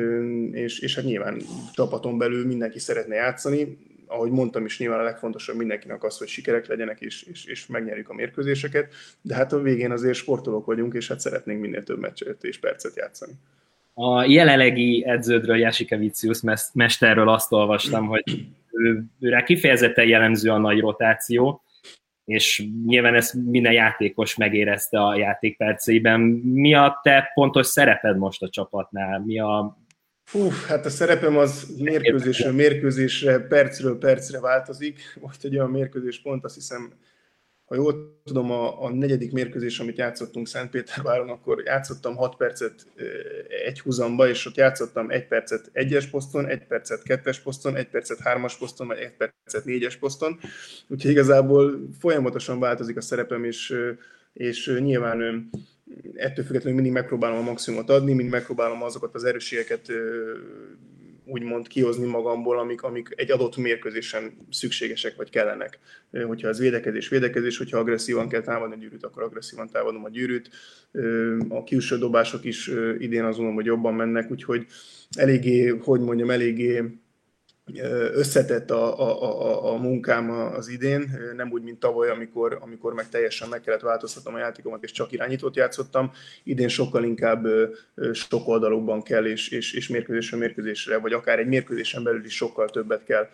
és, 0.52 0.78
és 0.78 0.94
hát 0.94 1.04
nyilván 1.04 1.42
csapaton 1.72 2.18
belül 2.18 2.46
mindenki 2.46 2.78
szeretne 2.78 3.14
játszani, 3.14 3.78
ahogy 4.06 4.30
mondtam 4.30 4.64
is, 4.64 4.78
nyilván 4.78 5.00
a 5.00 5.02
legfontosabb 5.02 5.56
mindenkinek 5.56 6.04
az, 6.04 6.18
hogy 6.18 6.28
sikerek 6.28 6.66
legyenek, 6.66 7.00
és, 7.00 7.22
és, 7.22 7.44
és 7.44 7.66
megnyerjük 7.66 8.08
a 8.08 8.14
mérkőzéseket, 8.14 8.94
de 9.22 9.34
hát 9.34 9.52
a 9.52 9.60
végén 9.60 9.90
azért 9.90 10.14
sportolók 10.14 10.66
vagyunk, 10.66 10.94
és 10.94 11.08
hát 11.08 11.20
szeretnénk 11.20 11.60
minél 11.60 11.82
több 11.82 11.98
meccset 11.98 12.44
és 12.44 12.58
percet 12.58 12.96
játszani. 12.96 13.32
A 13.94 14.24
jelenlegi 14.24 15.04
edződről, 15.06 15.56
Jasika 15.56 15.96
Vicius 15.96 16.40
mesterről 16.72 17.28
azt 17.28 17.52
olvastam, 17.52 18.06
hogy 18.06 18.46
őre 19.20 19.42
kifejezetten 19.42 20.08
jellemző 20.08 20.50
a 20.50 20.58
nagy 20.58 20.80
rotáció, 20.80 21.62
és 22.24 22.64
nyilván 22.86 23.14
ezt 23.14 23.34
minden 23.34 23.72
játékos 23.72 24.36
megérezte 24.36 25.04
a 25.04 25.16
játékperceiben. 25.16 26.20
Mi 26.20 26.74
a 26.74 27.00
te 27.02 27.30
pontos 27.34 27.66
szereped 27.66 28.16
most 28.16 28.42
a 28.42 28.48
csapatnál? 28.48 29.22
Mi 29.26 29.38
a 29.38 29.80
Hú, 30.30 30.48
hát 30.68 30.86
a 30.86 30.90
szerepem 30.90 31.36
az 31.36 31.74
mérkőzésről 31.78 32.52
mérkőzésre, 32.52 33.38
percről 33.38 33.98
percre 33.98 34.40
változik. 34.40 35.18
Most 35.20 35.44
egy 35.44 35.56
olyan 35.56 35.70
mérkőzés 35.70 36.22
pont, 36.22 36.44
azt 36.44 36.54
hiszem 36.54 36.92
ha 37.72 37.78
jól 37.78 38.20
tudom, 38.24 38.50
a, 38.50 38.82
a 38.84 38.90
negyedik 38.90 39.32
mérkőzés, 39.32 39.80
amit 39.80 39.98
játszottunk 39.98 40.48
Szentpéterváron, 40.48 41.28
akkor 41.28 41.62
játszottam 41.64 42.16
6 42.16 42.36
percet 42.36 42.86
egy 43.66 43.80
húzamba, 43.80 44.28
és 44.28 44.46
ott 44.46 44.54
játszottam 44.54 45.10
egy 45.10 45.26
percet 45.26 45.70
egyes 45.72 46.06
poszton, 46.06 46.46
egy 46.46 46.66
percet 46.66 47.02
kettes 47.02 47.40
poszton, 47.40 47.76
egy 47.76 47.88
percet 47.88 48.18
hármas 48.18 48.56
poszton, 48.56 48.86
vagy 48.86 48.98
egy 48.98 49.16
percet 49.16 49.64
négyes 49.64 49.96
poszton. 49.96 50.38
Úgyhogy 50.88 51.10
igazából 51.10 51.88
folyamatosan 51.98 52.60
változik 52.60 52.96
a 52.96 53.00
szerepem, 53.00 53.44
és, 53.44 53.74
és 54.32 54.76
nyilván 54.80 55.50
ettől 56.14 56.44
függetlenül 56.44 56.74
mindig 56.74 56.92
megpróbálom 56.92 57.38
a 57.38 57.42
maximumot 57.50 57.90
adni, 57.90 58.12
mindig 58.12 58.32
megpróbálom 58.32 58.82
azokat 58.82 59.14
az 59.14 59.24
erősségeket 59.24 59.92
úgymond 61.24 61.68
kihozni 61.68 62.06
magamból, 62.06 62.58
amik, 62.58 62.82
amik 62.82 63.08
egy 63.16 63.30
adott 63.30 63.56
mérkőzésen 63.56 64.46
szükségesek 64.50 65.16
vagy 65.16 65.30
kellenek. 65.30 65.78
Hogyha 66.26 66.48
az 66.48 66.58
védekezés, 66.58 67.08
védekezés, 67.08 67.58
hogyha 67.58 67.78
agresszívan 67.78 68.28
kell 68.28 68.40
támadni 68.40 68.74
a 68.74 68.78
gyűrűt, 68.78 69.04
akkor 69.04 69.22
agresszívan 69.22 69.68
támadom 69.70 70.04
a 70.04 70.08
gyűrűt. 70.08 70.50
A 71.48 71.64
külső 71.64 71.98
dobások 71.98 72.44
is 72.44 72.70
idén 72.98 73.24
azon, 73.24 73.54
hogy 73.54 73.64
jobban 73.64 73.94
mennek, 73.94 74.30
úgyhogy 74.30 74.66
eléggé, 75.10 75.66
hogy 75.66 76.00
mondjam, 76.00 76.30
eléggé 76.30 76.82
összetett 78.12 78.70
a, 78.70 78.98
a, 79.00 79.22
a, 79.22 79.72
a 79.72 79.76
munkám 79.76 80.30
az 80.30 80.68
idén, 80.68 81.10
nem 81.36 81.50
úgy, 81.50 81.62
mint 81.62 81.78
tavaly, 81.78 82.10
amikor, 82.10 82.58
amikor 82.60 82.94
meg 82.94 83.08
teljesen 83.08 83.48
meg 83.48 83.60
kellett 83.60 83.80
változtatnom 83.80 84.34
a 84.34 84.38
játékomat, 84.38 84.82
és 84.82 84.90
csak 84.90 85.12
irányítót 85.12 85.56
játszottam. 85.56 86.10
Idén 86.44 86.68
sokkal 86.68 87.04
inkább 87.04 87.46
sok 88.12 88.48
oldalokban 88.48 89.02
kell, 89.02 89.24
és, 89.24 89.48
és, 89.48 89.72
és 89.72 89.88
mérkőzésről 89.88 90.40
mérkőzésre, 90.40 90.98
vagy 90.98 91.12
akár 91.12 91.38
egy 91.38 91.46
mérkőzésen 91.46 92.02
belül 92.02 92.24
is 92.24 92.34
sokkal 92.34 92.68
többet 92.68 93.04
kell 93.04 93.28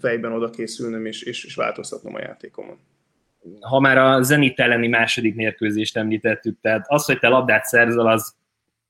fejben 0.00 0.32
oda 0.32 0.50
készülnöm, 0.50 1.06
és, 1.06 1.22
és, 1.22 1.44
és 1.44 1.54
változtatnom 1.54 2.14
a 2.14 2.20
játékomon. 2.20 2.78
Ha 3.60 3.80
már 3.80 3.98
a 3.98 4.22
Zenit 4.22 4.58
elleni 4.58 4.88
második 4.88 5.34
mérkőzést 5.34 5.96
említettük, 5.96 6.60
tehát 6.60 6.84
az, 6.88 7.04
hogy 7.04 7.18
te 7.18 7.28
labdát 7.28 7.64
szerzel, 7.64 8.06
az 8.06 8.36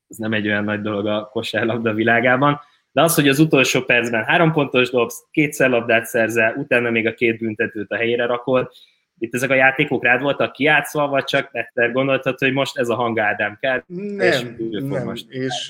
ez 0.09 0.17
nem 0.17 0.33
egy 0.33 0.47
olyan 0.47 0.65
nagy 0.65 0.81
dolog 0.81 1.07
a 1.07 1.29
kosárlabda 1.33 1.95
világában. 1.95 2.61
De 2.99 3.05
az, 3.05 3.15
hogy 3.15 3.29
az 3.29 3.39
utolsó 3.39 3.83
percben 3.83 4.25
három 4.25 4.53
pontos 4.53 4.91
dobsz, 4.91 5.25
kétszer 5.31 5.71
labdát 5.71 6.07
szerzel, 6.07 6.55
utána 6.57 6.91
még 6.91 7.07
a 7.07 7.15
két 7.15 7.39
büntetőt 7.39 7.91
a 7.91 7.97
helyére 7.97 8.27
rakod, 8.27 8.71
itt 9.19 9.35
ezek 9.35 9.51
a 9.51 9.55
játékok 9.55 10.05
rád 10.05 10.23
voltak 10.23 10.53
kiátszva, 10.53 11.09
vagy 11.09 11.25
csak 11.25 11.49
egyszer 11.53 11.93
gondoltad, 11.93 12.39
hogy 12.39 12.53
most 12.53 12.79
ez 12.79 12.89
a 12.89 12.95
hang 12.95 13.19
Ádám 13.19 13.59
kell? 13.61 13.83
Nem, 13.87 14.57
és 14.71 14.83
nem. 14.83 15.05
Most 15.05 15.31
és, 15.31 15.69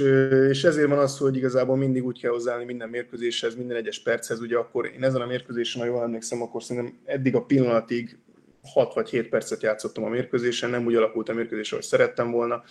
és 0.51 0.65
ezért 0.65 0.89
van 0.89 0.99
az, 0.99 1.19
hogy 1.19 1.37
igazából 1.37 1.77
mindig 1.77 2.05
úgy 2.05 2.21
kell 2.21 2.31
hozzáállni 2.31 2.65
minden 2.65 2.89
mérkőzéshez, 2.89 3.57
minden 3.57 3.77
egyes 3.77 4.03
perchez, 4.03 4.41
ugye 4.41 4.57
akkor 4.57 4.91
én 4.95 5.05
ezen 5.05 5.21
a 5.21 5.27
mérkőzésen, 5.27 5.83
ha 5.83 5.89
jól 5.89 6.03
emlékszem, 6.03 6.43
akkor 6.43 6.63
szerintem 6.63 6.99
eddig 7.05 7.35
a 7.35 7.45
pillanatig 7.45 8.19
6 8.73 8.95
vagy 8.95 9.09
7 9.09 9.29
percet 9.29 9.63
játszottam 9.63 10.05
a 10.05 10.09
mérkőzésen, 10.09 10.71
nem 10.71 10.87
úgy 10.87 10.95
alakult 10.95 11.29
a 11.29 11.35
mérkőzés, 11.35 11.73
ahogy 11.73 11.85
szerettem 11.85 12.31
volna 12.31 12.63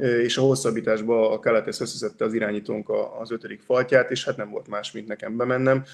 és 0.00 0.36
a 0.36 0.42
hosszabbításban 0.42 1.32
a 1.32 1.38
Keletes 1.38 1.80
összeszedte 1.80 2.24
az 2.24 2.34
irányítónk 2.34 2.90
az 3.20 3.30
ötödik 3.30 3.60
faltját, 3.60 4.10
és 4.10 4.24
hát 4.24 4.36
nem 4.36 4.50
volt 4.50 4.68
más, 4.68 4.92
mint 4.92 5.06
nekem 5.06 5.36
bemennem. 5.36 5.84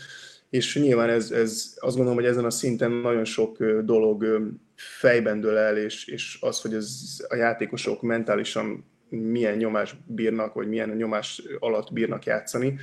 És 0.51 0.79
nyilván 0.79 1.09
ez, 1.09 1.31
ez 1.31 1.75
azt 1.77 1.97
gondolom, 1.97 2.19
hogy 2.19 2.29
ezen 2.29 2.45
a 2.45 2.51
szinten 2.51 2.91
nagyon 2.91 3.25
sok 3.25 3.65
dolog 3.65 4.27
fejben 4.75 5.41
dől 5.41 5.57
el, 5.57 5.77
és, 5.77 6.07
és 6.07 6.39
az, 6.41 6.61
hogy 6.61 6.75
ez 6.75 6.89
a 7.29 7.35
játékosok 7.35 8.03
mentálisan 8.03 8.85
milyen 9.09 9.57
nyomás 9.57 9.95
bírnak, 10.07 10.55
vagy 10.55 10.69
milyen 10.69 10.89
nyomás 10.89 11.43
alatt 11.59 11.93
bírnak 11.93 12.25
játszani, 12.25 12.79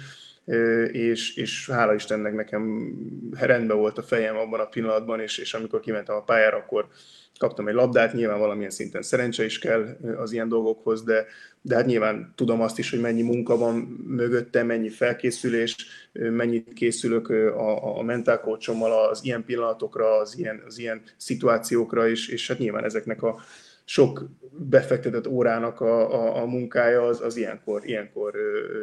és, 0.91 1.35
és 1.35 1.69
hála 1.69 1.93
Istennek 1.93 2.33
nekem 2.33 2.93
rendben 3.31 3.77
volt 3.77 3.97
a 3.97 4.03
fejem 4.03 4.37
abban 4.37 4.59
a 4.59 4.65
pillanatban, 4.65 5.19
és, 5.19 5.37
és 5.37 5.53
amikor 5.53 5.79
kimentem 5.79 6.15
a 6.15 6.23
pályára, 6.23 6.57
akkor 6.57 6.87
kaptam 7.37 7.67
egy 7.67 7.73
labdát, 7.73 8.13
nyilván 8.13 8.39
valamilyen 8.39 8.69
szinten 8.69 9.01
szerencse 9.01 9.45
is 9.45 9.59
kell 9.59 9.97
az 10.17 10.31
ilyen 10.31 10.49
dolgokhoz, 10.49 11.03
de, 11.03 11.25
de 11.61 11.75
hát 11.75 11.85
nyilván 11.85 12.33
tudom 12.35 12.61
azt 12.61 12.79
is, 12.79 12.89
hogy 12.89 12.99
mennyi 12.99 13.21
munka 13.21 13.57
van 13.57 13.75
mögötte, 14.07 14.63
mennyi 14.63 14.89
felkészülés, 14.89 15.75
mennyit 16.11 16.73
készülök 16.73 17.29
a, 17.29 17.97
a 17.97 18.01
mentálkócsommal 18.01 19.09
az 19.09 19.19
ilyen 19.23 19.45
pillanatokra, 19.45 20.17
az 20.17 20.37
ilyen, 20.37 20.63
az 20.65 20.79
ilyen 20.79 21.01
szituációkra, 21.17 22.09
és, 22.09 22.27
és 22.27 22.47
hát 22.47 22.57
nyilván 22.57 22.83
ezeknek 22.83 23.23
a, 23.23 23.41
sok 23.85 24.29
befektetett 24.57 25.27
órának 25.27 25.81
a, 25.81 26.13
a, 26.13 26.41
a 26.41 26.45
munkája 26.45 27.01
az, 27.01 27.21
az 27.21 27.37
ilyenkor, 27.37 27.81
ilyenkor 27.85 28.35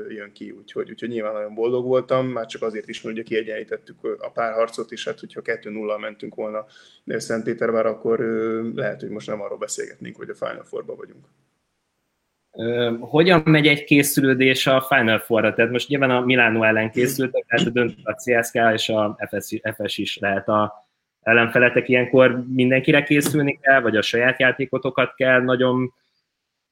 jön 0.09 0.33
ki, 0.33 0.50
úgyhogy, 0.50 0.90
úgyhogy 0.90 1.09
nyilván 1.09 1.33
nagyon 1.33 1.54
boldog 1.54 1.85
voltam, 1.85 2.26
már 2.26 2.47
csak 2.47 2.62
azért 2.62 2.88
is, 2.88 3.02
mert 3.02 3.16
ugye 3.16 3.25
kiegyenlítettük 3.25 3.97
a 4.21 4.30
párharcot, 4.30 4.92
és 4.92 5.04
hát 5.04 5.21
hogyha 5.21 5.40
2-0 5.45 6.00
mentünk 6.00 6.35
volna 6.35 6.64
Szentpétervár, 7.07 7.87
akkor 7.87 8.19
lehet, 8.75 9.00
hogy 9.00 9.11
most 9.11 9.26
nem 9.26 9.40
arról 9.40 9.59
beszélgetnénk, 9.59 10.16
hogy 10.16 10.28
a 10.28 10.35
Final 10.35 10.64
four 10.64 10.85
vagyunk. 10.85 11.25
Hogyan 13.00 13.42
megy 13.45 13.66
egy 13.66 13.85
készülődés 13.85 14.66
a 14.66 14.80
Final 14.80 15.19
Four-ra? 15.19 15.54
Tehát 15.54 15.71
most 15.71 15.88
nyilván 15.88 16.11
a 16.11 16.21
Milánó 16.21 16.62
ellen 16.62 16.90
készültek, 16.90 17.45
tehát 17.49 17.66
a 17.66 17.71
döntő 17.71 18.00
a 18.02 18.14
CSK 18.14 18.54
és 18.75 18.88
a 18.88 19.19
FS, 19.30 19.61
FS 19.76 19.99
is 19.99 20.19
lehet 20.19 20.49
a, 20.49 20.79
ellenfeletek 21.21 21.89
ilyenkor 21.89 22.45
mindenkire 22.49 23.03
készülni 23.03 23.59
kell, 23.62 23.81
vagy 23.81 23.97
a 23.97 24.03
saját 24.03 24.41
játékotokat 24.41 25.15
kell 25.15 25.41
nagyon 25.43 25.93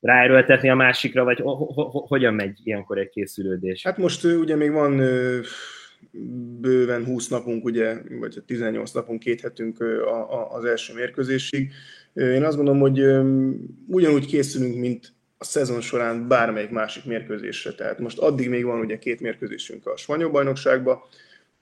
ráerőltetni 0.00 0.69
a 0.69 0.75
másikra, 0.75 1.25
vagy 1.25 1.43
hogyan 1.90 2.35
megy 2.35 2.59
ilyenkor 2.62 2.99
egy 2.99 3.09
készülődés? 3.09 3.83
Hát 3.83 3.99
most 3.99 4.25
ugye 4.25 4.57
még 4.57 4.73
van 4.73 4.97
bőven 6.61 7.05
20 7.05 7.28
napunk, 7.28 7.64
ugye, 7.64 7.97
vagy 8.21 8.43
18 8.47 8.93
napunk, 8.93 9.21
két 9.21 9.40
hetünk 9.40 9.85
az 10.50 10.64
első 10.64 10.95
mérkőzésig. 10.95 11.73
Én 12.14 12.45
azt 12.45 12.57
gondolom, 12.57 12.81
hogy 12.81 12.99
ugyanúgy 13.87 14.26
készülünk, 14.26 14.76
mint 14.76 15.12
a 15.38 15.45
szezon 15.45 15.81
során 15.81 16.28
bármelyik 16.28 16.71
másik 16.71 17.05
mérkőzésre. 17.05 17.73
Tehát 17.73 17.99
most 17.99 18.19
addig 18.19 18.49
még 18.49 18.64
van 18.64 18.81
ugye 18.81 18.99
két 18.99 19.21
mérkőzésünk 19.21 19.87
a 19.87 19.97
Spanyol 19.97 20.31
bajnokságban, 20.31 20.99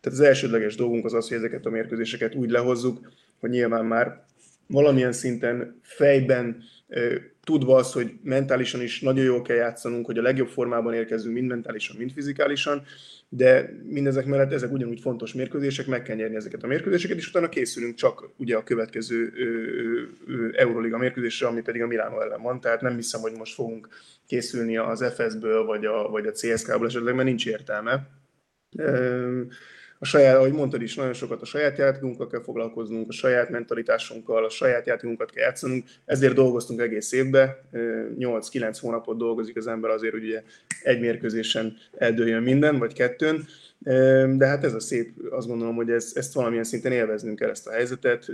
tehát 0.06 0.20
az 0.20 0.26
elsődleges 0.26 0.75
dolgunk 0.75 1.04
az 1.04 1.14
az, 1.14 1.28
hogy 1.28 1.36
ezeket 1.36 1.66
a 1.66 1.70
mérkőzéseket 1.70 2.34
úgy 2.34 2.50
lehozzuk, 2.50 3.10
hogy 3.40 3.50
nyilván 3.50 3.84
már 3.84 4.25
valamilyen 4.66 5.12
szinten 5.12 5.80
fejben 5.82 6.62
tudva 7.44 7.76
az, 7.76 7.92
hogy 7.92 8.12
mentálisan 8.22 8.82
is 8.82 9.00
nagyon 9.00 9.25
jól 9.25 9.42
kell 9.42 9.56
játszanunk, 9.56 10.06
hogy 10.06 10.18
a 10.18 10.22
legjobb 10.22 10.48
formában 10.48 10.94
érkezünk 10.94 11.34
mind 11.34 11.48
mentálisan, 11.48 11.96
mind 11.96 12.12
fizikálisan, 12.12 12.82
de 13.28 13.76
mindezek 13.82 14.26
mellett 14.26 14.52
ezek 14.52 14.72
ugyanúgy 14.72 15.00
fontos 15.00 15.34
mérkőzések, 15.34 15.86
meg 15.86 16.02
kell 16.02 16.16
nyerni 16.16 16.36
ezeket 16.36 16.62
a 16.62 16.66
mérkőzéseket, 16.66 17.16
és 17.16 17.28
utána 17.28 17.48
készülünk 17.48 17.94
csak 17.94 18.30
ugye 18.36 18.56
a 18.56 18.64
következő 18.64 19.32
Euroliga 20.52 20.98
mérkőzésre, 20.98 21.46
ami 21.46 21.62
pedig 21.62 21.82
a 21.82 21.86
Milánó 21.86 22.20
ellen 22.20 22.42
van, 22.42 22.60
tehát 22.60 22.80
nem 22.80 22.94
hiszem, 22.94 23.20
hogy 23.20 23.32
most 23.32 23.54
fogunk 23.54 23.88
készülni 24.26 24.76
az 24.76 25.04
FS-ből, 25.14 25.64
vagy 25.64 25.84
a, 25.84 26.08
vagy 26.08 26.26
a 26.26 26.32
CSK-ból 26.32 26.86
esetleg, 26.86 27.14
mert 27.14 27.28
nincs 27.28 27.46
értelme 27.46 28.08
a 29.98 30.04
saját, 30.04 30.36
ahogy 30.36 30.52
mondtad 30.52 30.82
is, 30.82 30.94
nagyon 30.94 31.12
sokat 31.12 31.42
a 31.42 31.44
saját 31.44 31.78
játékunkkal 31.78 32.26
kell 32.26 32.42
foglalkoznunk, 32.42 33.08
a 33.08 33.12
saját 33.12 33.50
mentalitásunkkal, 33.50 34.44
a 34.44 34.48
saját 34.48 34.86
játékunkat 34.86 35.30
kell 35.30 35.44
játszanunk, 35.44 35.84
ezért 36.04 36.34
dolgoztunk 36.34 36.80
egész 36.80 37.12
évben, 37.12 37.56
8-9 38.18 38.76
hónapot 38.80 39.18
dolgozik 39.18 39.56
az 39.56 39.66
ember 39.66 39.90
azért, 39.90 40.12
hogy 40.12 40.24
ugye 40.24 40.42
egy 40.82 41.00
mérkőzésen 41.00 41.76
eldőljön 41.98 42.42
minden, 42.42 42.78
vagy 42.78 42.92
kettőn, 42.92 43.46
de 44.36 44.46
hát 44.46 44.64
ez 44.64 44.74
a 44.74 44.80
szép, 44.80 45.12
azt 45.30 45.46
gondolom, 45.46 45.74
hogy 45.74 45.90
ez, 45.90 46.12
ezt 46.14 46.34
valamilyen 46.34 46.64
szinten 46.64 46.92
élveznünk 46.92 47.38
kell 47.38 47.50
ezt 47.50 47.66
a 47.66 47.72
helyzetet, 47.72 48.26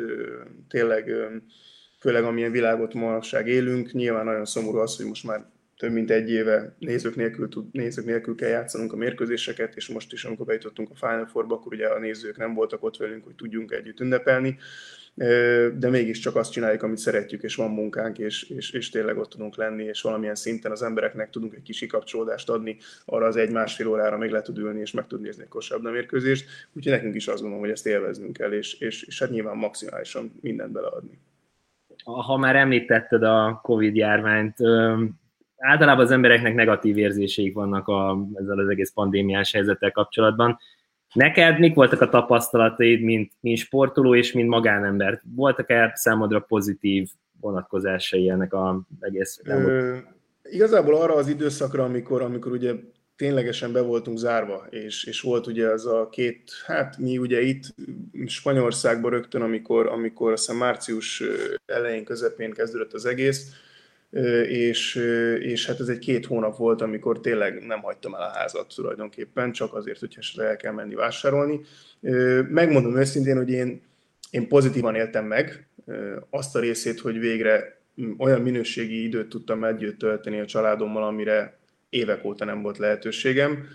tényleg 0.69 1.11
főleg 2.03 2.25
amilyen 2.25 2.53
világot 2.53 2.95
manapság 2.95 3.49
élünk, 3.49 3.93
nyilván 3.93 4.25
nagyon 4.25 4.45
szomorú 4.45 4.79
az, 4.79 4.97
hogy 4.97 5.07
most 5.07 5.25
már 5.25 5.45
több 5.83 5.93
mint 5.93 6.11
egy 6.11 6.31
éve 6.31 6.75
nézők 6.79 7.17
nélkül, 7.17 7.49
tud, 7.49 7.67
nézők 7.73 8.05
nélkül 8.05 8.35
kell 8.35 8.49
játszanunk 8.49 8.93
a 8.93 8.97
mérkőzéseket, 8.97 9.77
és 9.77 9.89
most 9.89 10.13
is, 10.13 10.25
amikor 10.25 10.47
bejutottunk 10.47 10.91
a 10.91 10.95
Final 10.95 11.27
Four-ba, 11.27 11.55
akkor 11.55 11.73
ugye 11.73 11.87
a 11.87 11.99
nézők 11.99 12.37
nem 12.37 12.55
voltak 12.55 12.85
ott 12.85 12.97
velünk, 12.97 13.25
hogy 13.25 13.35
tudjunk 13.35 13.73
együtt 13.73 14.01
ünnepelni, 14.01 14.59
de 15.75 15.89
mégiscsak 15.91 16.37
azt 16.37 16.53
csináljuk, 16.53 16.83
amit 16.83 16.99
szeretjük, 16.99 17.43
és 17.43 17.55
van 17.55 17.71
munkánk, 17.71 18.19
és, 18.19 18.43
és, 18.43 18.71
és 18.71 18.91
tényleg 18.91 19.19
ott 19.19 19.31
tudunk 19.31 19.57
lenni, 19.57 19.85
és 19.85 20.01
valamilyen 20.01 20.35
szinten 20.35 20.71
az 20.71 20.83
embereknek 20.83 21.31
tudunk 21.31 21.55
egy 21.55 21.63
kis 21.63 21.79
kikapcsolódást 21.79 22.51
adni, 22.51 22.77
arra 23.05 23.27
az 23.27 23.37
egy-másfél 23.37 23.87
órára 23.87 24.19
meg 24.19 24.31
le 24.31 24.43
tud 24.43 24.59
ülni, 24.59 24.81
és 24.81 24.93
meg 24.93 25.07
tud 25.07 25.21
nézni 25.21 25.43
egy 25.43 25.49
kosárlabda 25.49 25.93
mérkőzést, 25.93 26.49
úgyhogy 26.73 26.93
nekünk 26.93 27.15
is 27.15 27.27
azt 27.27 27.41
gondolom, 27.41 27.65
hogy 27.65 27.73
ezt 27.73 27.87
élveznünk 27.87 28.33
kell, 28.33 28.53
és, 28.53 28.75
és, 28.75 29.03
és 29.03 29.19
hát 29.19 29.31
nyilván 29.31 29.57
maximálisan 29.57 30.33
mindent 30.41 30.73
beleadni. 30.73 31.19
Ha 32.05 32.37
már 32.37 32.57
említetted 32.57 33.23
a 33.23 33.61
Covid 33.63 33.97
járványt, 33.97 34.57
általában 35.63 36.05
az 36.05 36.11
embereknek 36.11 36.55
negatív 36.55 36.99
érzéseik 36.99 37.55
vannak 37.55 37.89
a, 37.89 38.27
ezzel 38.35 38.59
az 38.59 38.69
egész 38.69 38.93
pandémiás 38.93 39.53
helyzettel 39.53 39.91
kapcsolatban. 39.91 40.59
Neked 41.13 41.59
mik 41.59 41.75
voltak 41.75 42.01
a 42.01 42.09
tapasztalataid, 42.09 43.01
mint, 43.01 43.33
mint 43.41 43.59
sportoló 43.59 44.15
és 44.15 44.33
mint 44.33 44.49
magánember? 44.49 45.23
Voltak-e 45.35 45.93
számodra 45.95 46.41
pozitív 46.41 47.09
vonatkozásai 47.41 48.29
ennek 48.29 48.55
az 48.55 48.77
egész? 49.01 49.41
Ö, 49.45 49.97
igazából 50.43 50.97
arra 50.97 51.15
az 51.15 51.29
időszakra, 51.29 51.85
amikor, 51.85 52.23
amikor 52.23 52.53
ugye 52.53 52.73
ténylegesen 53.17 53.73
be 53.73 53.81
voltunk 53.81 54.19
zárva, 54.19 54.67
és, 54.71 55.05
és 55.05 55.21
volt 55.21 55.47
ugye 55.47 55.69
ez 55.69 55.85
a 55.85 56.09
két, 56.09 56.51
hát 56.67 56.99
mi 56.99 57.19
ugye 57.19 57.41
itt 57.41 57.75
Spanyolországban 58.27 59.11
rögtön, 59.11 59.43
amikor, 59.43 59.87
amikor 59.87 60.33
azt 60.33 60.59
március 60.59 61.23
elején, 61.67 62.05
közepén 62.05 62.53
kezdődött 62.53 62.93
az 62.93 63.07
egész, 63.07 63.53
és, 64.49 64.95
és 65.41 65.67
hát 65.67 65.81
ez 65.81 65.89
egy 65.89 65.99
két 65.99 66.27
hónap 66.27 66.57
volt, 66.57 66.81
amikor 66.81 67.21
tényleg 67.21 67.67
nem 67.67 67.81
hagytam 67.81 68.15
el 68.15 68.21
a 68.21 68.33
házat 68.35 68.73
tulajdonképpen, 68.75 69.53
csak 69.53 69.75
azért, 69.75 69.99
hogy 69.99 70.15
esetleg 70.19 70.47
el 70.47 70.57
kell 70.57 70.73
menni 70.73 70.95
vásárolni. 70.95 71.61
Megmondom 72.49 72.97
őszintén, 72.97 73.37
hogy 73.37 73.51
én, 73.51 73.83
én 74.31 74.49
pozitívan 74.49 74.95
éltem 74.95 75.25
meg 75.25 75.67
azt 76.31 76.57
a 76.57 76.61
részét, 76.61 77.01
hogy 77.01 77.19
végre 77.19 77.81
olyan 78.19 78.41
minőségi 78.41 79.03
időt 79.03 79.29
tudtam 79.29 79.65
együtt 79.65 79.99
tölteni 79.99 80.41
a 80.41 80.47
családommal, 80.47 81.03
amire 81.03 81.59
évek 81.91 82.25
óta 82.25 82.45
nem 82.45 82.63
volt 82.63 82.79
lehetőségem. 82.79 83.67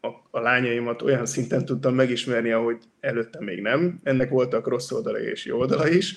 A, 0.00 0.08
a 0.30 0.40
lányaimat 0.40 1.02
olyan 1.02 1.26
szinten 1.26 1.64
tudtam 1.64 1.94
megismerni, 1.94 2.50
ahogy 2.50 2.78
előtte 3.00 3.40
még 3.40 3.60
nem. 3.60 4.00
Ennek 4.02 4.30
voltak 4.30 4.66
rossz 4.66 4.90
oldalai 4.90 5.24
és 5.24 5.44
jó 5.44 5.58
oldala 5.58 5.88
is 5.88 6.16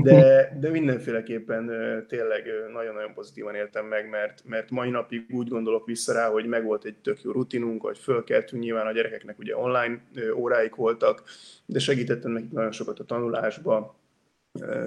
de, 0.00 0.48
de 0.60 0.70
mindenféleképpen 0.70 1.66
tényleg 2.08 2.44
nagyon-nagyon 2.72 3.14
pozitívan 3.14 3.54
éltem 3.54 3.86
meg, 3.86 4.08
mert, 4.08 4.42
mert 4.44 4.70
mai 4.70 4.90
napig 4.90 5.26
úgy 5.30 5.48
gondolok 5.48 5.86
vissza 5.86 6.12
rá, 6.12 6.28
hogy 6.28 6.46
megvolt 6.46 6.84
egy 6.84 6.96
tök 6.96 7.22
jó 7.22 7.30
rutinunk, 7.30 7.82
hogy 7.82 7.98
fölkeltünk, 7.98 8.62
nyilván 8.62 8.86
a 8.86 8.92
gyerekeknek 8.92 9.38
ugye 9.38 9.56
online 9.56 10.02
óráik 10.34 10.74
voltak, 10.74 11.22
de 11.66 11.78
segítettem 11.78 12.30
nekik 12.30 12.50
nagyon 12.50 12.72
sokat 12.72 12.98
a 12.98 13.04
tanulásba, 13.04 14.00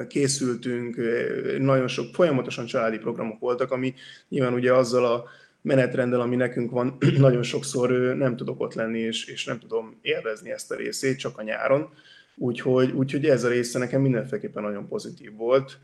készültünk, 0.08 0.96
nagyon 1.58 1.88
sok 1.88 2.06
folyamatosan 2.14 2.66
családi 2.66 2.98
programok 2.98 3.40
voltak, 3.40 3.72
ami 3.72 3.94
nyilván 4.30 4.54
ugye 4.54 4.74
azzal 4.74 5.06
a 5.06 5.24
menetrenddel, 5.62 6.22
ami 6.22 6.36
nekünk 6.36 6.72
van, 6.72 6.98
nagyon 7.18 7.44
sokszor 7.44 7.90
nem 8.16 8.36
tudok 8.36 8.60
ott 8.60 8.74
lenni, 8.74 9.00
és, 9.00 9.26
és 9.26 9.46
nem 9.46 9.60
tudom 9.60 10.00
élvezni 10.02 10.52
ezt 10.52 10.72
a 10.72 10.76
részét, 10.76 11.20
csak 11.20 11.38
a 11.38 11.44
nyáron 11.44 11.90
Úgyhogy, 12.38 12.92
úgyhogy 12.92 13.26
ez 13.26 13.44
a 13.44 13.50
része 13.50 13.80
nekem 13.80 14.02
mindenféleképpen 14.02 14.64
nagyon 14.64 14.88
pozitív 14.88 15.36
volt. 15.36 15.80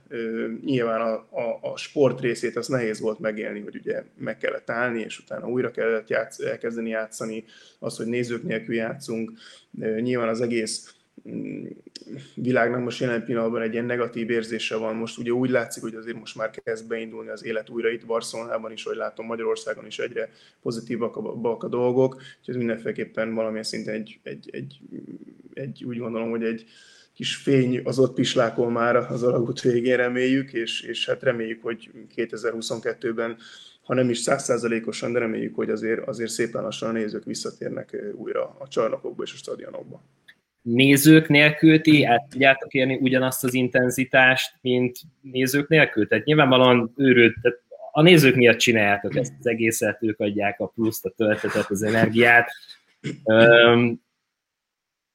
Nyilván 0.65 1.01
a, 1.01 1.13
a, 1.13 1.60
a 1.72 1.77
sport 1.77 2.22
részét 2.22 2.55
az 2.55 2.67
nehéz 2.67 3.00
volt 3.00 3.20
megélni, 3.20 3.60
hogy 3.60 3.75
ugye 3.75 4.03
meg 4.17 4.38
kellett 4.38 4.70
állni, 4.70 5.00
és 5.00 5.20
utána 5.20 5.48
újra 5.48 5.72
kellett 5.72 6.10
játsz, 6.10 6.39
elkezdeni 6.39 6.89
játszani, 6.89 7.43
az, 7.79 7.98
hogy 7.98 8.05
nézők 8.05 8.43
nélkül 8.43 8.75
játszunk. 8.75 9.31
Nyilván 10.00 10.29
az 10.29 10.41
egész 10.41 10.96
világnak 12.36 12.84
most 12.84 13.00
jelen 13.00 13.25
pillanatban 13.25 13.62
egy 13.62 13.74
ilyen 13.74 13.86
negatív 13.86 14.30
érzése 14.30 14.75
van. 14.75 14.96
Most 14.96 15.18
ugye 15.18 15.32
úgy 15.32 15.50
látszik, 15.50 15.84
hogy 15.84 15.96
azért 15.96 16.20
most 16.20 16.36
már 16.36 16.50
kezd 16.50 16.88
beindulni 16.88 17.30
az 17.30 17.46
élet 17.46 17.70
újra 17.70 17.90
itt 17.90 18.06
Barcelonában 18.06 18.72
is, 18.72 18.84
hogy 18.84 18.96
látom 18.96 19.25
Magyarországon 19.25 19.86
is 19.86 20.00
egyre 20.00 20.30
pozitívak 20.62 21.16
a, 21.16 21.58
a 21.60 21.68
dolgok, 21.68 22.13
úgyhogy 22.13 22.54
ez 22.54 22.56
mindenféleképpen 22.56 23.34
valamilyen 23.34 23.63
szinten 23.63 23.94
egy, 23.94 24.20
egy, 24.24 24.50
egy 24.51 24.80
egy, 25.54 25.84
úgy 25.84 25.98
gondolom, 25.98 26.30
hogy 26.30 26.44
egy 26.44 26.66
kis 27.13 27.36
fény 27.36 27.82
az 27.84 28.00
ott 28.00 28.13
pislákol 28.13 28.70
már 28.70 28.96
az 28.96 29.24
alagút 29.24 29.62
végén 29.62 29.98
reméljük, 29.98 30.54
és, 30.54 30.82
és 30.82 31.06
hát 31.06 31.24
reméljük, 31.24 31.62
hogy 31.62 31.92
2022-ben 32.16 33.38
ha 33.82 33.94
nem 33.94 34.10
is 34.10 34.18
százszázalékosan, 34.18 35.13
de 35.13 35.20
reméljük, 35.20 35.56
hogy 35.56 35.70
azért, 35.70 36.08
azért 36.08 36.32
szépen 36.32 36.62
lassan 36.62 36.90
a 36.90 36.92
nézők 36.92 37.24
visszatérnek 37.24 37.98
újra 38.16 38.56
a 38.60 38.68
csarnokokba 38.68 39.24
és 39.24 39.34
a 39.34 39.38
stadionokba. 39.38 40.04
Nézők 40.62 41.27
nélkül 41.27 41.82
ti 41.82 42.06
el 42.06 42.27
tudjátok 42.30 42.74
érni 42.74 42.98
ugyanazt 43.01 43.44
az 43.44 43.53
intenzitást, 43.53 44.56
mint 44.62 45.00
nézők 45.22 45.68
nélkül? 45.68 46.08
Tehát 46.08 46.25
nyilvánvalóan 46.25 46.94
őrült, 46.98 47.36
tehát 47.41 47.60
a 47.91 48.01
nézők 48.01 48.36
miatt 48.36 48.58
csináljátok 48.58 49.15
ezt 49.15 49.34
az 49.39 49.48
egészet, 49.48 50.03
ők 50.03 50.20
adják 50.20 50.60
a 50.60 50.68
pluszt, 50.68 51.06
a 51.06 51.10
töltetet, 51.10 51.70
az 51.70 51.84
energiát 51.84 52.51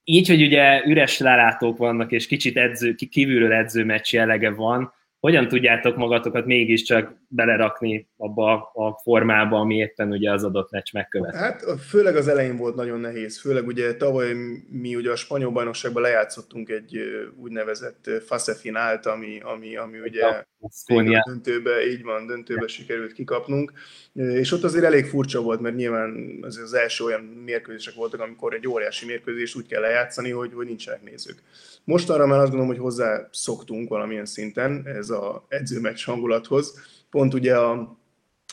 így, 0.09 0.29
hogy 0.29 0.43
ugye 0.43 0.83
üres 0.85 1.19
lelátók 1.19 1.76
vannak, 1.76 2.12
és 2.12 2.26
kicsit 2.26 2.57
edző, 2.57 2.95
kívülről 2.95 3.53
edző 3.53 3.85
meccs 3.85 4.12
jellege 4.12 4.50
van, 4.50 4.93
hogyan 5.21 5.49
tudjátok 5.49 5.97
magatokat 5.97 6.47
mégiscsak 6.47 7.17
belerakni 7.29 8.09
abba 8.17 8.71
a 8.73 9.01
formába, 9.03 9.59
ami 9.59 9.77
éppen 9.77 10.11
ugye 10.11 10.33
az 10.33 10.45
adott 10.45 10.71
meccs 10.71 10.93
megkövet? 10.93 11.35
Hát 11.35 11.65
főleg 11.89 12.17
az 12.17 12.29
elején 12.29 12.57
volt 12.57 12.75
nagyon 12.75 13.01
nehéz, 13.01 13.41
főleg 13.41 13.67
ugye 13.67 13.95
tavaly 13.95 14.33
mi 14.69 14.97
ugye 14.97 15.11
a 15.11 15.17
spanyol 15.17 15.51
bajnokságban 15.51 16.03
lejátszottunk 16.03 16.69
egy 16.69 16.99
úgynevezett 17.37 18.11
fase 18.27 18.55
finált, 18.55 19.07
ami, 19.07 19.41
ami, 19.41 19.77
ami 19.77 19.99
ugye 19.99 20.45
a 20.59 21.23
döntőbe, 21.27 21.87
így 21.87 22.03
van, 22.03 22.27
döntőbe 22.27 22.67
sikerült 22.67 23.13
kikapnunk, 23.13 23.73
és 24.13 24.53
ott 24.53 24.63
azért 24.63 24.85
elég 24.85 25.05
furcsa 25.05 25.43
volt, 25.43 25.61
mert 25.61 25.77
nyilván 25.77 26.39
az, 26.41 26.57
az 26.57 26.75
első 26.75 27.05
olyan 27.05 27.21
mérkőzések 27.21 27.95
voltak, 27.95 28.21
amikor 28.21 28.55
egy 28.55 28.69
óriási 28.69 29.07
mérkőzés 29.07 29.55
úgy 29.55 29.67
kell 29.67 29.81
lejátszani, 29.81 30.31
hogy, 30.31 30.53
hogy 30.55 30.67
nincsenek 30.67 31.03
nézők. 31.03 31.43
Most 31.85 32.11
arra 32.11 32.27
már 32.27 32.39
azt 32.39 32.51
gondolom, 32.51 32.75
hogy 32.75 32.83
hozzá 32.83 33.29
szoktunk 33.33 33.89
valamilyen 33.89 34.27
szinten 34.27 34.83
ez 34.87 35.11
a 35.11 35.47
edzőmeccs 35.49 36.05
hangulathoz. 36.05 36.81
Pont 37.11 37.35
ugye 37.35 37.57
a 37.57 37.99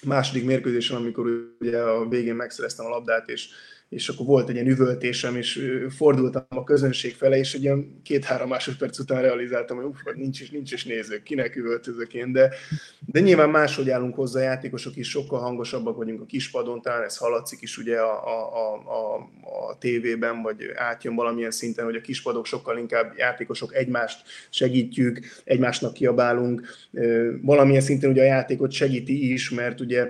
második 0.06 0.46
mérkőzésen, 0.46 0.98
amikor 0.98 1.56
ugye 1.60 1.82
a 1.82 2.08
végén 2.08 2.36
megszereztem 2.36 2.86
a 2.86 2.90
labdát, 2.90 3.30
és 3.30 3.50
és 3.94 4.10
akkor 4.10 4.26
volt 4.26 4.50
egy 4.50 4.56
ilyen 4.56 4.68
üvöltésem, 4.68 5.36
és 5.36 5.78
fordultam 5.90 6.46
a 6.50 6.64
közönség 6.64 7.14
fele, 7.14 7.38
és 7.38 7.54
egy 7.54 7.64
ilyen 7.64 8.02
két-három 8.04 8.50
másodperc 8.50 9.00
után 9.00 9.22
realizáltam, 9.22 9.78
hogy 9.78 9.86
uff, 9.86 10.16
nincs 10.16 10.42
is, 10.42 10.50
nincs 10.50 10.72
is 10.72 10.86
nézők, 10.86 11.24
kinek 11.24 11.56
üvöltözök 11.56 12.14
én, 12.14 12.32
de, 12.32 12.54
de 13.06 13.20
nyilván 13.20 13.50
máshogy 13.50 13.90
állunk 13.90 14.16
hozzá, 14.16 14.42
játékosok 14.42 14.96
is 14.96 15.10
sokkal 15.10 15.40
hangosabbak 15.40 15.98
vagyunk 15.98 16.22
a 16.22 16.26
kispadon, 16.26 16.82
talán 16.82 17.04
ez 17.04 17.18
hallatszik 17.18 17.62
is 17.62 17.78
ugye 17.78 17.98
a, 17.98 18.28
a, 18.28 18.54
a, 18.56 18.74
a, 18.74 19.16
a 19.70 19.78
tévében, 19.78 20.42
vagy 20.42 20.72
átjön 20.76 21.16
valamilyen 21.16 21.52
szinten, 21.52 21.86
hogy 21.86 21.96
a 21.96 22.02
kispadok 22.02 22.46
sokkal 22.46 22.78
inkább 22.78 23.14
játékosok 23.18 23.76
egymást 23.76 24.28
segítjük, 24.50 25.20
egymásnak 25.44 25.94
kiabálunk, 25.94 26.68
valamilyen 27.42 27.82
szinten 27.82 28.10
ugye 28.10 28.22
a 28.22 28.26
játékot 28.26 28.72
segíti 28.72 29.34
is, 29.34 29.50
mert 29.50 29.80
ugye 29.80 30.10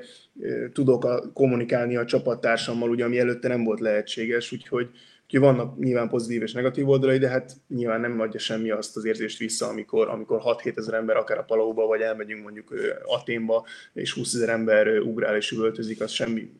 tudok 0.74 1.06
a, 1.06 1.32
kommunikálni 1.34 1.96
a 1.96 2.06
csapattársammal, 2.06 2.90
ugye, 2.90 3.04
ami 3.04 3.20
előtte 3.20 3.48
nem 3.48 3.63
volt 3.63 3.80
lehetséges, 3.80 4.52
úgyhogy, 4.52 4.90
úgyhogy 5.24 5.40
vannak 5.40 5.78
nyilván 5.80 6.10
pozitív 6.10 6.42
és 6.42 6.54
negatív 6.54 6.90
oldalai, 6.90 7.18
de 7.18 7.30
hát 7.30 7.52
nyilván 7.68 8.02
nem 8.02 8.20
adja 8.20 8.40
semmi 8.40 8.70
azt 8.70 8.96
az 8.96 9.06
érzést 9.06 9.38
vissza, 9.38 9.68
amikor, 9.68 10.08
amikor 10.08 10.42
6-7 10.44 10.78
ezer 10.78 10.94
ember 10.94 11.16
akár 11.16 11.38
a 11.38 11.43
palóba, 11.43 11.86
vagy 11.86 12.02
elmegyünk 12.02 12.43
mondjuk 12.43 12.74
Aténba, 13.06 13.65
és 13.93 14.13
20 14.13 14.34
ezer 14.34 14.50
ember 14.50 15.00
ugrál 15.00 15.36
és 15.36 15.52
üvöltözik, 15.52 16.02
az 16.02 16.12
semmi 16.12 16.52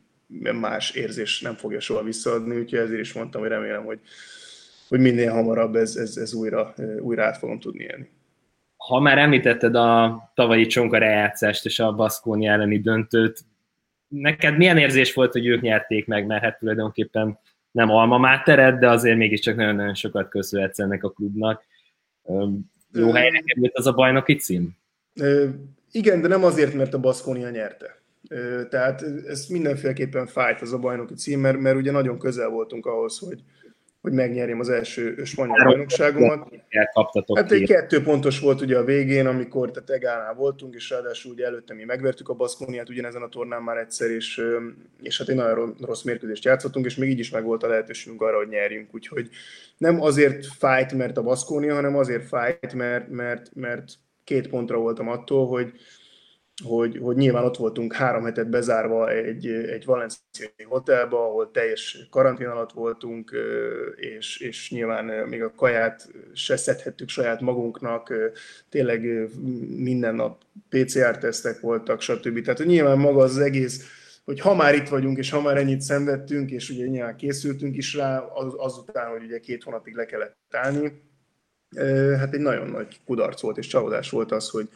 más 0.60 0.90
érzés 0.90 1.40
nem 1.40 1.54
fogja 1.54 1.80
soha 1.80 2.02
visszaadni, 2.02 2.58
úgyhogy 2.58 2.78
ezért 2.78 3.00
is 3.00 3.12
mondtam, 3.12 3.40
hogy 3.40 3.50
remélem, 3.50 3.84
hogy, 3.84 3.98
hogy 4.88 5.00
minél 5.00 5.32
hamarabb 5.32 5.74
ez, 5.74 5.96
ez, 5.96 6.16
ez 6.16 6.34
újra, 6.34 6.74
újra 7.00 7.24
át 7.24 7.38
fogom 7.38 7.60
tudni 7.60 7.84
élni. 7.84 8.10
Ha 8.76 9.00
már 9.00 9.18
említetted 9.18 9.74
a 9.74 10.20
tavalyi 10.34 10.66
csonka 10.66 10.98
rejátszást 10.98 11.64
és 11.64 11.78
a 11.78 11.92
Baszkóni 11.92 12.46
elleni 12.46 12.80
döntőt, 12.80 13.40
neked 14.20 14.56
milyen 14.56 14.78
érzés 14.78 15.14
volt, 15.14 15.32
hogy 15.32 15.46
ők 15.46 15.60
nyerték 15.60 16.06
meg, 16.06 16.26
mert 16.26 16.42
hát 16.42 16.58
tulajdonképpen 16.58 17.38
nem 17.70 17.90
alma 17.90 18.18
mátered, 18.18 18.78
de 18.78 18.90
azért 18.90 19.16
mégiscsak 19.16 19.56
nagyon-nagyon 19.56 19.94
sokat 19.94 20.28
köszönhetsz 20.28 20.78
ennek 20.78 21.04
a 21.04 21.10
klubnak. 21.10 21.64
Jó 22.92 23.10
helyre 23.10 23.40
került 23.40 23.76
az 23.76 23.86
a 23.86 23.92
bajnoki 23.92 24.34
cím? 24.34 24.76
Igen, 25.92 26.20
de 26.20 26.28
nem 26.28 26.44
azért, 26.44 26.74
mert 26.74 26.94
a 26.94 27.00
Baszkónia 27.00 27.50
nyerte. 27.50 28.02
Tehát 28.70 29.04
ez 29.26 29.46
mindenféleképpen 29.46 30.26
fájt 30.26 30.60
az 30.60 30.72
a 30.72 30.78
bajnoki 30.78 31.14
cím, 31.14 31.40
mert, 31.40 31.58
mert 31.58 31.76
ugye 31.76 31.90
nagyon 31.90 32.18
közel 32.18 32.48
voltunk 32.48 32.86
ahhoz, 32.86 33.18
hogy, 33.18 33.42
hogy 34.04 34.12
megnyerjem 34.12 34.60
az 34.60 34.68
első 34.68 35.24
spanyol 35.24 35.64
bajnokságomat. 35.64 36.48
Hát 37.34 37.52
egy 37.52 37.66
kettő 37.66 38.02
pontos 38.02 38.40
volt 38.40 38.60
ugye 38.60 38.78
a 38.78 38.84
végén, 38.84 39.26
amikor 39.26 39.70
tehát 39.70 39.90
Egánál 39.90 40.34
voltunk, 40.34 40.74
és 40.74 40.90
ráadásul 40.90 41.32
ugye 41.32 41.44
előtte 41.46 41.74
mi 41.74 41.84
megvertük 41.84 42.28
a 42.28 42.34
Baszkóniát 42.34 42.88
ugyanezen 42.88 43.22
a 43.22 43.28
tornán 43.28 43.62
már 43.62 43.76
egyszer, 43.76 44.10
és, 44.10 44.42
és 45.02 45.18
hát 45.18 45.28
egy 45.28 45.36
nagyon 45.36 45.76
rossz 45.80 46.02
mérkőzést 46.02 46.44
játszottunk, 46.44 46.86
és 46.86 46.96
még 46.96 47.10
így 47.10 47.18
is 47.18 47.30
meg 47.30 47.44
volt 47.44 47.62
a 47.62 47.68
lehetőségünk 47.68 48.22
arra, 48.22 48.36
hogy 48.36 48.48
nyerjünk. 48.48 48.94
Úgyhogy 48.94 49.28
nem 49.78 50.00
azért 50.00 50.46
fájt, 50.46 50.92
mert 50.92 51.16
a 51.16 51.22
Baszkónia, 51.22 51.74
hanem 51.74 51.96
azért 51.96 52.26
fájt, 52.26 52.74
mert, 52.74 53.08
mert, 53.08 53.50
mert 53.54 53.92
két 54.24 54.48
pontra 54.48 54.78
voltam 54.78 55.08
attól, 55.08 55.46
hogy, 55.46 55.72
hogy, 56.62 56.98
hogy 57.02 57.16
nyilván 57.16 57.44
ott 57.44 57.56
voltunk 57.56 57.92
három 57.92 58.24
hetet 58.24 58.50
bezárva 58.50 59.10
egy, 59.10 59.46
egy 59.46 59.84
valenciai 59.84 60.64
hotelba, 60.64 61.26
ahol 61.26 61.50
teljes 61.50 62.06
karantén 62.10 62.46
alatt 62.46 62.72
voltunk, 62.72 63.32
és, 63.96 64.38
és 64.38 64.70
nyilván 64.70 65.04
még 65.04 65.42
a 65.42 65.54
kaját 65.56 66.08
se 66.32 66.56
szedhettük 66.56 67.08
saját 67.08 67.40
magunknak, 67.40 68.12
tényleg 68.68 69.30
minden 69.76 70.14
nap 70.14 70.42
PCR-tesztek 70.68 71.60
voltak, 71.60 72.00
stb. 72.00 72.40
Tehát 72.42 72.64
nyilván 72.64 72.98
maga 72.98 73.22
az 73.22 73.38
egész, 73.38 74.02
hogy 74.24 74.40
ha 74.40 74.54
már 74.54 74.74
itt 74.74 74.88
vagyunk, 74.88 75.18
és 75.18 75.30
ha 75.30 75.40
már 75.40 75.56
ennyit 75.56 75.80
szenvedtünk, 75.80 76.50
és 76.50 76.70
ugye 76.70 76.86
nyilván 76.86 77.16
készültünk 77.16 77.76
is 77.76 77.94
rá, 77.94 78.18
az, 78.18 78.52
azután, 78.56 79.10
hogy 79.10 79.24
ugye 79.24 79.38
két 79.38 79.62
hónapig 79.62 79.94
le 79.94 80.04
kellett 80.04 80.36
állni, 80.50 81.02
hát 82.18 82.34
egy 82.34 82.40
nagyon 82.40 82.68
nagy 82.68 83.00
kudarc 83.04 83.40
volt, 83.40 83.58
és 83.58 83.66
csalódás 83.66 84.10
volt 84.10 84.32
az, 84.32 84.48
hogy, 84.48 84.68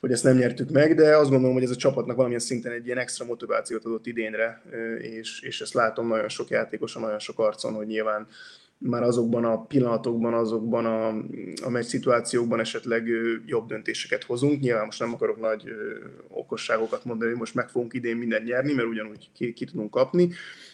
hogy 0.00 0.12
ezt 0.12 0.24
nem 0.24 0.36
nyertük 0.36 0.70
meg, 0.70 0.94
de 0.94 1.16
azt 1.16 1.30
gondolom, 1.30 1.54
hogy 1.54 1.64
ez 1.64 1.70
a 1.70 1.76
csapatnak 1.76 2.16
valamilyen 2.16 2.42
szinten 2.42 2.72
egy 2.72 2.86
ilyen 2.86 2.98
extra 2.98 3.24
motivációt 3.24 3.84
adott 3.84 4.06
idénre, 4.06 4.62
és, 4.98 5.40
és 5.40 5.60
ezt 5.60 5.74
látom 5.74 6.06
nagyon 6.06 6.28
sok 6.28 6.48
játékosan, 6.48 7.02
nagyon 7.02 7.18
sok 7.18 7.38
arcon, 7.38 7.72
hogy 7.72 7.86
nyilván 7.86 8.26
már 8.78 9.02
azokban 9.02 9.44
a 9.44 9.64
pillanatokban, 9.64 10.34
azokban 10.34 10.86
a, 10.86 11.08
a 11.64 11.70
meccs 11.70 11.84
szituációkban 11.84 12.60
esetleg 12.60 13.08
jobb 13.46 13.66
döntéseket 13.66 14.24
hozunk. 14.24 14.60
Nyilván 14.60 14.84
most 14.84 15.00
nem 15.00 15.12
akarok 15.14 15.40
nagy 15.40 15.64
okosságokat 16.28 17.04
mondani, 17.04 17.30
hogy 17.30 17.38
most 17.38 17.54
meg 17.54 17.68
fogunk 17.68 17.94
idén 17.94 18.16
mindent 18.16 18.44
nyerni, 18.44 18.72
mert 18.72 18.88
ugyanúgy 18.88 19.30
ki, 19.34 19.52
ki 19.52 19.64
tudunk 19.64 19.90
kapni, 19.90 20.30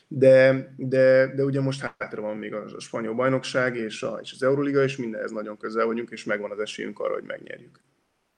de, 0.09 0.69
de, 0.77 1.33
de 1.35 1.45
ugye 1.45 1.61
most 1.61 1.93
hátra 1.99 2.23
van 2.23 2.37
még 2.37 2.55
a, 2.55 2.65
a 2.77 2.81
spanyol 2.81 3.15
bajnokság 3.15 3.77
és, 3.77 4.03
a, 4.03 4.19
és 4.23 4.33
az 4.33 4.43
Euroliga, 4.43 4.83
és 4.83 4.97
mindenhez 4.97 5.31
nagyon 5.31 5.57
közel 5.57 5.87
vagyunk, 5.87 6.11
és 6.11 6.25
megvan 6.25 6.51
az 6.51 6.59
esélyünk 6.59 6.99
arra, 6.99 7.15
hogy 7.15 7.25
megnyerjük 7.27 7.81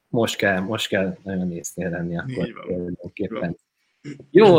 most 0.08 0.36
kell, 0.36 0.60
most 0.60 0.88
kell 0.88 1.16
nagyon 1.22 1.52
észnél 1.52 1.90
lenni 1.90 2.18
akkor 2.18 2.64
tulajdonképpen. 2.66 3.56
Jó, 4.30 4.56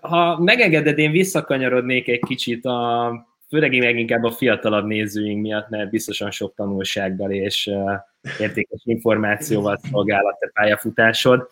ha 0.00 0.38
megengeded, 0.38 0.98
én 0.98 1.10
visszakanyarodnék 1.10 2.08
egy 2.08 2.20
kicsit 2.20 2.64
a, 2.64 3.12
főleg 3.48 3.72
én 3.72 3.96
inkább 3.96 4.22
a 4.22 4.30
fiatalabb 4.30 4.86
nézőink 4.86 5.42
miatt, 5.42 5.68
mert 5.68 5.90
biztosan 5.90 6.30
sok 6.30 6.54
tanulsággal 6.54 7.30
és 7.30 7.70
értékes 8.38 8.80
információval 8.84 9.76
szolgál 9.76 10.26
a 10.26 10.36
te 10.38 10.50
pályafutásod. 10.52 11.48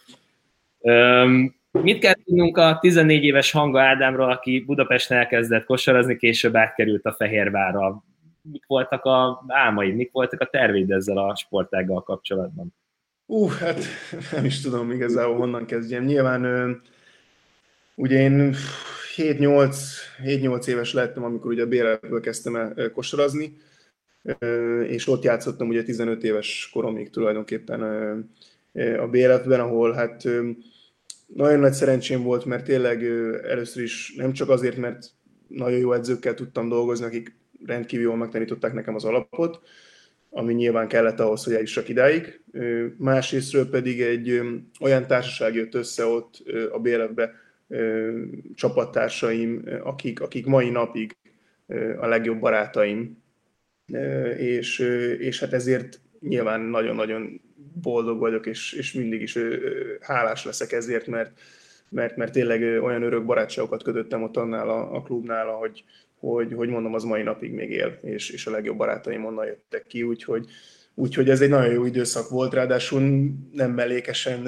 Mit 1.70 1.98
kell 1.98 2.14
tudnunk 2.24 2.56
a 2.56 2.78
14 2.80 3.24
éves 3.24 3.50
Hanga 3.50 3.80
Ádámról, 3.80 4.30
aki 4.30 4.64
Budapesten 4.66 5.18
elkezdett 5.18 5.64
kosarazni, 5.64 6.16
később 6.16 6.56
átkerült 6.56 7.04
a 7.04 7.12
Fehérvárra? 7.12 8.04
Mik 8.42 8.64
voltak 8.66 9.04
a 9.04 9.44
álmaid, 9.46 9.94
mik 9.94 10.12
voltak 10.12 10.40
a 10.40 10.48
terveid 10.50 10.90
ezzel 10.90 11.18
a 11.18 11.36
sportággal 11.36 12.02
kapcsolatban? 12.02 12.74
Ú, 13.30 13.44
uh, 13.44 13.52
hát 13.52 13.84
nem 14.32 14.44
is 14.44 14.60
tudom 14.60 14.90
igazából 14.90 15.36
honnan 15.36 15.66
kezdjem. 15.66 16.04
Nyilván 16.04 16.82
ugye 17.94 18.18
én 18.18 18.54
7-8, 19.16 19.76
7-8 20.24 20.66
éves 20.66 20.92
lettem, 20.92 21.24
amikor 21.24 21.50
ugye 21.50 21.62
a 21.62 21.66
BRL-ből 21.66 22.20
kezdtem 22.20 22.56
el 22.56 22.90
kosarazni, 22.92 23.56
és 24.86 25.08
ott 25.08 25.22
játszottam 25.22 25.68
ugye 25.68 25.82
15 25.82 26.24
éves 26.24 26.70
koromig 26.72 27.10
tulajdonképpen 27.10 27.82
a 28.98 29.08
BLF-ben, 29.08 29.60
ahol 29.60 29.92
hát 29.92 30.24
nagyon 31.26 31.58
nagy 31.58 31.72
szerencsém 31.72 32.22
volt, 32.22 32.44
mert 32.44 32.64
tényleg 32.64 33.04
először 33.44 33.82
is 33.82 34.14
nem 34.16 34.32
csak 34.32 34.48
azért, 34.48 34.76
mert 34.76 35.06
nagyon 35.48 35.78
jó 35.78 35.92
edzőkkel 35.92 36.34
tudtam 36.34 36.68
dolgozni, 36.68 37.04
akik 37.04 37.36
rendkívül 37.66 38.04
jól 38.04 38.16
megtanították 38.16 38.72
nekem 38.72 38.94
az 38.94 39.04
alapot, 39.04 39.60
ami 40.30 40.54
nyilván 40.54 40.88
kellett 40.88 41.20
ahhoz, 41.20 41.44
hogy 41.44 41.54
eljussak 41.54 41.88
idáig. 41.88 42.40
Másrésztről 42.96 43.70
pedig 43.70 44.00
egy 44.00 44.40
olyan 44.80 45.06
társaság 45.06 45.54
jött 45.54 45.74
össze 45.74 46.04
ott 46.04 46.42
a 46.72 46.78
BLF-be, 46.78 47.32
csapattársaim, 48.54 49.64
akik, 49.82 50.20
akik 50.20 50.46
mai 50.46 50.70
napig 50.70 51.16
a 52.00 52.06
legjobb 52.06 52.40
barátaim, 52.40 53.22
és, 54.36 54.78
és 55.18 55.40
hát 55.40 55.52
ezért 55.52 56.00
nyilván 56.20 56.60
nagyon-nagyon 56.60 57.40
boldog 57.82 58.18
vagyok, 58.18 58.46
és, 58.46 58.72
és 58.72 58.92
mindig 58.92 59.20
is 59.22 59.38
hálás 60.00 60.44
leszek 60.44 60.72
ezért, 60.72 61.06
mert, 61.06 61.40
mert, 61.88 62.16
mert 62.16 62.32
tényleg 62.32 62.82
olyan 62.82 63.02
örök 63.02 63.24
barátságokat 63.24 63.82
kötöttem 63.82 64.22
ott 64.22 64.36
annál 64.36 64.68
a, 64.68 64.94
a 64.94 65.02
klubnál, 65.02 65.46
hogy, 65.46 65.84
hogy, 66.20 66.52
hogy 66.52 66.68
mondom, 66.68 66.94
az 66.94 67.04
mai 67.04 67.22
napig 67.22 67.52
még 67.52 67.70
él, 67.70 67.98
és, 68.02 68.30
és 68.30 68.46
a 68.46 68.50
legjobb 68.50 68.76
barátaim 68.76 69.24
onnan 69.24 69.46
jöttek 69.46 69.86
ki, 69.86 70.02
úgyhogy, 70.02 70.46
úgyhogy 70.94 71.30
ez 71.30 71.40
egy 71.40 71.48
nagyon 71.48 71.72
jó 71.72 71.84
időszak 71.84 72.28
volt, 72.28 72.54
ráadásul 72.54 73.00
nem 73.52 73.72
mellékesen 73.72 74.40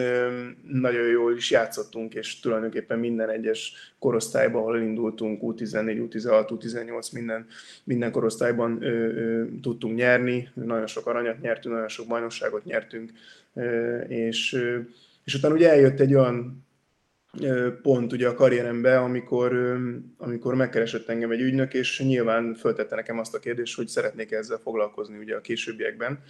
nagyon 0.73 1.07
jól 1.09 1.37
is 1.37 1.51
játszottunk, 1.51 2.15
és 2.15 2.41
tulajdonképpen 2.41 2.99
minden 2.99 3.29
egyes 3.29 3.95
korosztályban, 3.99 4.63
ahol 4.63 4.81
indultunk, 4.81 5.41
U14, 5.43 6.09
U16, 6.11 6.47
U18, 6.49 7.13
minden, 7.13 7.47
minden 7.85 8.11
korosztályban 8.11 8.83
ö, 8.83 8.89
ö, 8.89 9.45
tudtunk 9.63 9.97
nyerni, 9.97 10.49
nagyon 10.55 10.87
sok 10.87 11.07
aranyat 11.07 11.41
nyertünk, 11.41 11.75
nagyon 11.75 11.89
sok 11.89 12.07
bajnokságot 12.07 12.65
nyertünk, 12.65 13.11
ö, 13.55 13.99
és, 14.01 14.53
ö, 14.53 14.79
és 15.25 15.35
utána 15.35 15.55
ugye 15.55 15.71
eljött 15.71 16.01
egy 16.01 16.15
olyan 16.15 16.65
pont 17.83 18.13
ugye 18.13 18.29
a 18.29 18.35
karrieremben, 18.35 19.03
amikor, 19.03 19.79
amikor 20.19 20.55
megkeresett 20.55 21.09
engem 21.09 21.31
egy 21.31 21.41
ügynök, 21.41 21.75
és 21.75 22.01
nyilván 22.01 22.55
föltette 22.55 22.95
nekem 22.95 23.19
azt 23.19 23.35
a 23.35 23.39
kérdést, 23.39 23.77
hogy 23.77 23.89
szeretnék 23.89 24.33
ezzel 24.33 24.59
foglalkozni 24.63 25.19
ugye 25.19 25.37
a 25.37 25.41
későbbiekben. 25.41 26.23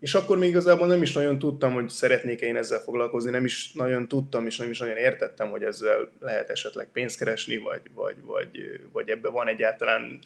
És 0.00 0.14
akkor 0.14 0.38
még 0.38 0.48
igazából 0.48 0.86
nem 0.86 1.02
is 1.02 1.12
nagyon 1.12 1.38
tudtam, 1.38 1.72
hogy 1.72 1.88
szeretnék 1.88 2.40
én 2.40 2.56
ezzel 2.56 2.78
foglalkozni, 2.78 3.30
nem 3.30 3.44
is 3.44 3.72
nagyon 3.72 4.08
tudtam, 4.08 4.46
és 4.46 4.56
nem 4.56 4.70
is 4.70 4.78
nagyon 4.78 4.96
értettem, 4.96 5.50
hogy 5.50 5.62
ezzel 5.62 6.12
lehet 6.20 6.50
esetleg 6.50 6.88
pénzt 6.92 7.18
keresni, 7.18 7.56
vagy, 7.56 7.80
vagy, 7.94 8.16
vagy, 8.24 8.80
vagy 8.92 9.08
ebben 9.08 9.32
van 9.32 9.48
egyáltalán 9.48 10.18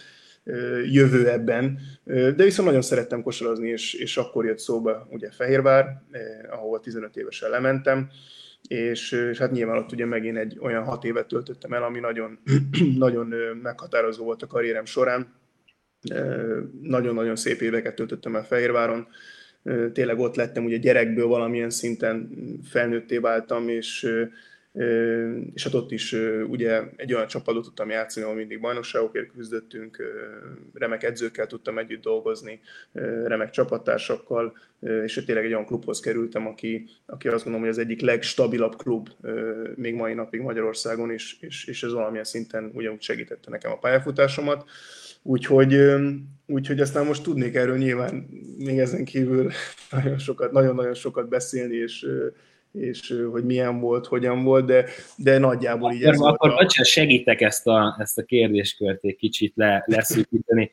jövő 0.84 1.28
ebben. 1.28 1.78
De 2.04 2.44
viszont 2.44 2.68
nagyon 2.68 2.82
szerettem 2.82 3.22
kosarazni, 3.22 3.68
és, 3.68 3.94
és 3.94 4.16
akkor 4.16 4.44
jött 4.44 4.58
szóba 4.58 5.06
ugye 5.10 5.30
Fehérvár, 5.30 6.02
ahol 6.50 6.80
15 6.80 7.16
évesen 7.16 7.50
lementem, 7.50 8.10
és, 8.68 9.12
és 9.12 9.38
hát 9.38 9.50
nyilván 9.50 9.78
ott 9.78 9.92
ugye 9.92 10.06
megint 10.06 10.36
egy 10.36 10.58
olyan 10.60 10.84
hat 10.84 11.04
évet 11.04 11.26
töltöttem 11.26 11.72
el, 11.72 11.82
ami 11.82 12.00
nagyon, 12.00 12.38
nagyon 12.96 13.26
meghatározó 13.62 14.24
volt 14.24 14.42
a 14.42 14.46
karrierem 14.46 14.84
során. 14.84 15.34
Nagyon-nagyon 16.82 17.36
szép 17.36 17.60
éveket 17.60 17.94
töltöttem 17.94 18.36
el 18.36 18.44
Fehérváron, 18.44 19.08
tényleg 19.92 20.18
ott 20.18 20.36
lettem, 20.36 20.64
ugye 20.64 20.76
gyerekből 20.76 21.26
valamilyen 21.26 21.70
szinten 21.70 22.30
felnőtté 22.64 23.18
váltam, 23.18 23.68
és 23.68 24.08
és 25.52 25.64
hát 25.64 25.74
ott 25.74 25.90
is 25.90 26.12
ugye 26.48 26.82
egy 26.96 27.14
olyan 27.14 27.26
csapatot 27.26 27.64
tudtam 27.64 27.90
játszani, 27.90 28.24
ahol 28.24 28.38
mindig 28.38 28.60
bajnokságokért 28.60 29.32
küzdöttünk, 29.32 30.02
remek 30.74 31.02
edzőkkel 31.02 31.46
tudtam 31.46 31.78
együtt 31.78 32.02
dolgozni, 32.02 32.60
remek 33.24 33.50
csapattársakkal, 33.50 34.56
és 35.04 35.22
tényleg 35.26 35.44
egy 35.44 35.52
olyan 35.52 35.66
klubhoz 35.66 36.00
kerültem, 36.00 36.46
aki, 36.46 36.88
aki 37.06 37.28
azt 37.28 37.44
gondolom, 37.44 37.60
hogy 37.60 37.76
az 37.76 37.84
egyik 37.84 38.00
legstabilabb 38.00 38.76
klub 38.76 39.08
még 39.74 39.94
mai 39.94 40.14
napig 40.14 40.40
Magyarországon, 40.40 41.10
és, 41.10 41.36
és, 41.40 41.64
és 41.64 41.82
ez 41.82 41.92
valamilyen 41.92 42.24
szinten 42.24 42.70
ugyanúgy 42.74 43.02
segítette 43.02 43.50
nekem 43.50 43.70
a 43.70 43.78
pályafutásomat. 43.78 44.68
Úgyhogy, 45.22 45.76
úgyhogy 46.46 46.80
aztán 46.80 47.06
most 47.06 47.22
tudnék 47.22 47.54
erről 47.54 47.76
nyilván 47.76 48.28
még 48.58 48.78
ezen 48.78 49.04
kívül 49.04 49.50
nagyon 49.90 50.18
sokat, 50.18 50.52
nagyon-nagyon 50.52 50.94
sokat 50.94 51.28
beszélni, 51.28 51.76
és, 51.76 52.06
és 52.72 53.14
hogy 53.30 53.44
milyen 53.44 53.80
volt, 53.80 54.06
hogyan 54.06 54.44
volt, 54.44 54.66
de, 54.66 54.84
de 55.16 55.38
nagyjából 55.38 55.92
így 55.92 56.02
akkor, 56.02 56.14
ez 56.14 56.20
akkor 56.20 56.50
volt. 56.50 56.72
A... 56.78 56.84
segítek 56.84 57.40
ezt 57.40 57.66
a, 57.66 57.96
ezt 57.98 58.18
a 58.18 58.22
kérdéskört 58.22 59.04
egy 59.04 59.16
kicsit 59.16 59.52
le, 59.56 59.84
leszűkíteni. 59.86 60.70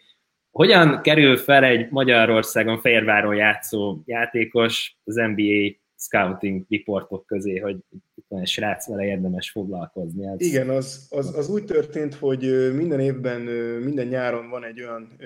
Hogyan 0.51 1.01
kerül 1.01 1.37
fel 1.37 1.63
egy 1.63 1.89
Magyarországon 1.89 2.79
Fehérváron 2.79 3.35
játszó 3.35 4.01
játékos 4.05 4.97
az 5.03 5.15
NBA 5.15 5.75
scouting 5.97 6.65
riportok 6.69 7.25
közé, 7.25 7.57
hogy 7.57 7.77
itt 8.15 8.25
van 8.27 8.41
egy 8.41 8.47
srác, 8.47 8.87
vele 8.87 9.05
érdemes 9.05 9.51
foglalkozni. 9.51 10.27
Ez... 10.27 10.41
Igen, 10.41 10.69
az, 10.69 11.07
az, 11.09 11.37
az 11.37 11.49
úgy 11.49 11.65
történt, 11.65 12.13
hogy 12.13 12.73
minden 12.75 12.99
évben, 12.99 13.41
minden 13.83 14.07
nyáron 14.07 14.49
van 14.49 14.63
egy 14.63 14.81
olyan 14.81 15.17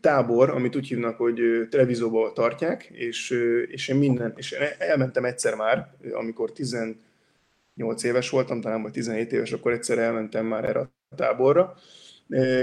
tábor, 0.00 0.50
amit 0.50 0.76
úgy 0.76 0.88
hívnak, 0.88 1.16
hogy 1.16 1.66
televizóba 1.70 2.32
tartják, 2.32 2.84
és, 2.92 3.30
és 3.66 3.88
én 3.88 3.96
minden, 3.96 4.32
és 4.36 4.52
elmentem 4.78 5.24
egyszer 5.24 5.54
már, 5.54 5.94
amikor 6.12 6.52
18 6.52 8.02
éves 8.02 8.30
voltam, 8.30 8.60
talán 8.60 8.82
vagy 8.82 8.92
17 8.92 9.32
éves, 9.32 9.52
akkor 9.52 9.72
egyszer 9.72 9.98
elmentem 9.98 10.46
már 10.46 10.64
erre 10.64 10.78
a 10.78 10.90
táborra, 11.16 11.74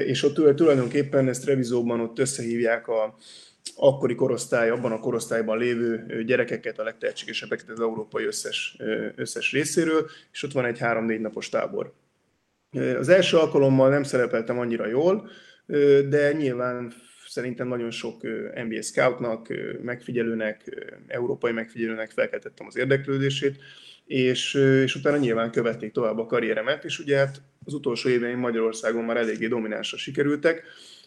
és 0.05 0.23
ott 0.23 0.55
tulajdonképpen 0.55 1.27
ezt 1.27 1.45
revizóban 1.45 1.99
ott 1.99 2.19
összehívják 2.19 2.87
a, 2.87 3.15
akkori 3.75 4.15
korosztály, 4.15 4.69
abban 4.69 4.91
a 4.91 4.99
korosztályban 4.99 5.57
lévő 5.57 6.23
gyerekeket, 6.25 6.79
a 6.79 6.83
legtehetségesebbeket 6.83 7.69
az 7.69 7.79
európai 7.79 8.25
összes, 8.25 8.77
összes 9.15 9.51
részéről, 9.51 10.09
és 10.31 10.43
ott 10.43 10.51
van 10.51 10.65
egy 10.65 10.79
három-négy 10.79 11.19
napos 11.19 11.49
tábor. 11.49 11.93
Az 12.97 13.09
első 13.09 13.37
alkalommal 13.37 13.89
nem 13.89 14.03
szerepeltem 14.03 14.59
annyira 14.59 14.87
jól, 14.87 15.29
de 16.09 16.33
nyilván 16.33 16.93
szerintem 17.27 17.67
nagyon 17.67 17.91
sok 17.91 18.21
NBA 18.67 18.81
scoutnak, 18.81 19.47
megfigyelőnek, 19.83 20.85
európai 21.07 21.51
megfigyelőnek 21.51 22.11
felkeltettem 22.11 22.67
az 22.67 22.77
érdeklődését, 22.77 23.55
és, 24.05 24.53
és 24.83 24.95
utána 24.95 25.17
nyilván 25.17 25.51
követték 25.51 25.91
tovább 25.91 26.17
a 26.17 26.25
karrieremet, 26.25 26.83
és 26.83 26.99
ugye 26.99 27.17
hát 27.17 27.41
az 27.65 27.73
utolsó 27.73 28.09
éveim 28.09 28.39
Magyarországon 28.39 29.03
már 29.03 29.17
eléggé 29.17 29.47
dominánsra 29.47 29.97
sikerültek, 29.97 30.63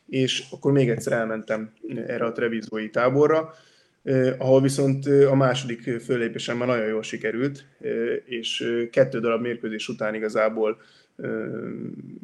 és 0.06 0.44
akkor 0.50 0.72
még 0.72 0.90
egyszer 0.90 1.12
elmentem 1.12 1.72
erre 2.06 2.24
a 2.24 2.32
trevizói 2.32 2.90
táborra, 2.90 3.54
ahol 4.38 4.62
viszont 4.62 5.06
a 5.06 5.34
második 5.34 6.00
föllépésem 6.00 6.56
már 6.56 6.68
nagyon 6.68 6.86
jól 6.86 7.02
sikerült, 7.02 7.64
és 8.24 8.64
kettő 8.90 9.20
darab 9.20 9.40
mérkőzés 9.40 9.88
után 9.88 10.14
igazából 10.14 10.80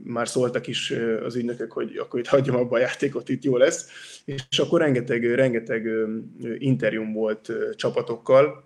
már 0.05 0.29
szóltak 0.29 0.67
is 0.67 0.95
az 1.25 1.37
ügynökök, 1.37 1.73
hogy 1.73 1.97
akkor 1.97 2.21
itt 2.21 2.27
hagyjam 2.27 2.57
abba 2.57 2.77
a 2.77 2.81
játékot, 2.81 3.29
itt 3.29 3.45
jó 3.45 3.57
lesz. 3.57 3.89
És 4.25 4.59
akkor 4.59 4.81
rengeteg, 4.81 5.35
rengeteg 5.35 5.89
interjúm 6.59 7.13
volt 7.13 7.53
csapatokkal, 7.77 8.65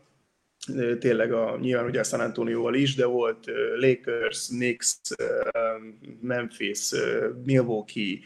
tényleg 0.99 1.33
a, 1.33 1.59
nyilván 1.61 1.87
ugye 1.87 2.01
a 2.01 2.05
San 2.05 2.21
Antonio-val 2.21 2.75
is, 2.75 2.95
de 2.95 3.07
volt 3.07 3.45
Lakers, 3.79 4.47
Knicks, 4.47 5.01
Memphis, 6.21 6.91
Milwaukee, 7.45 8.19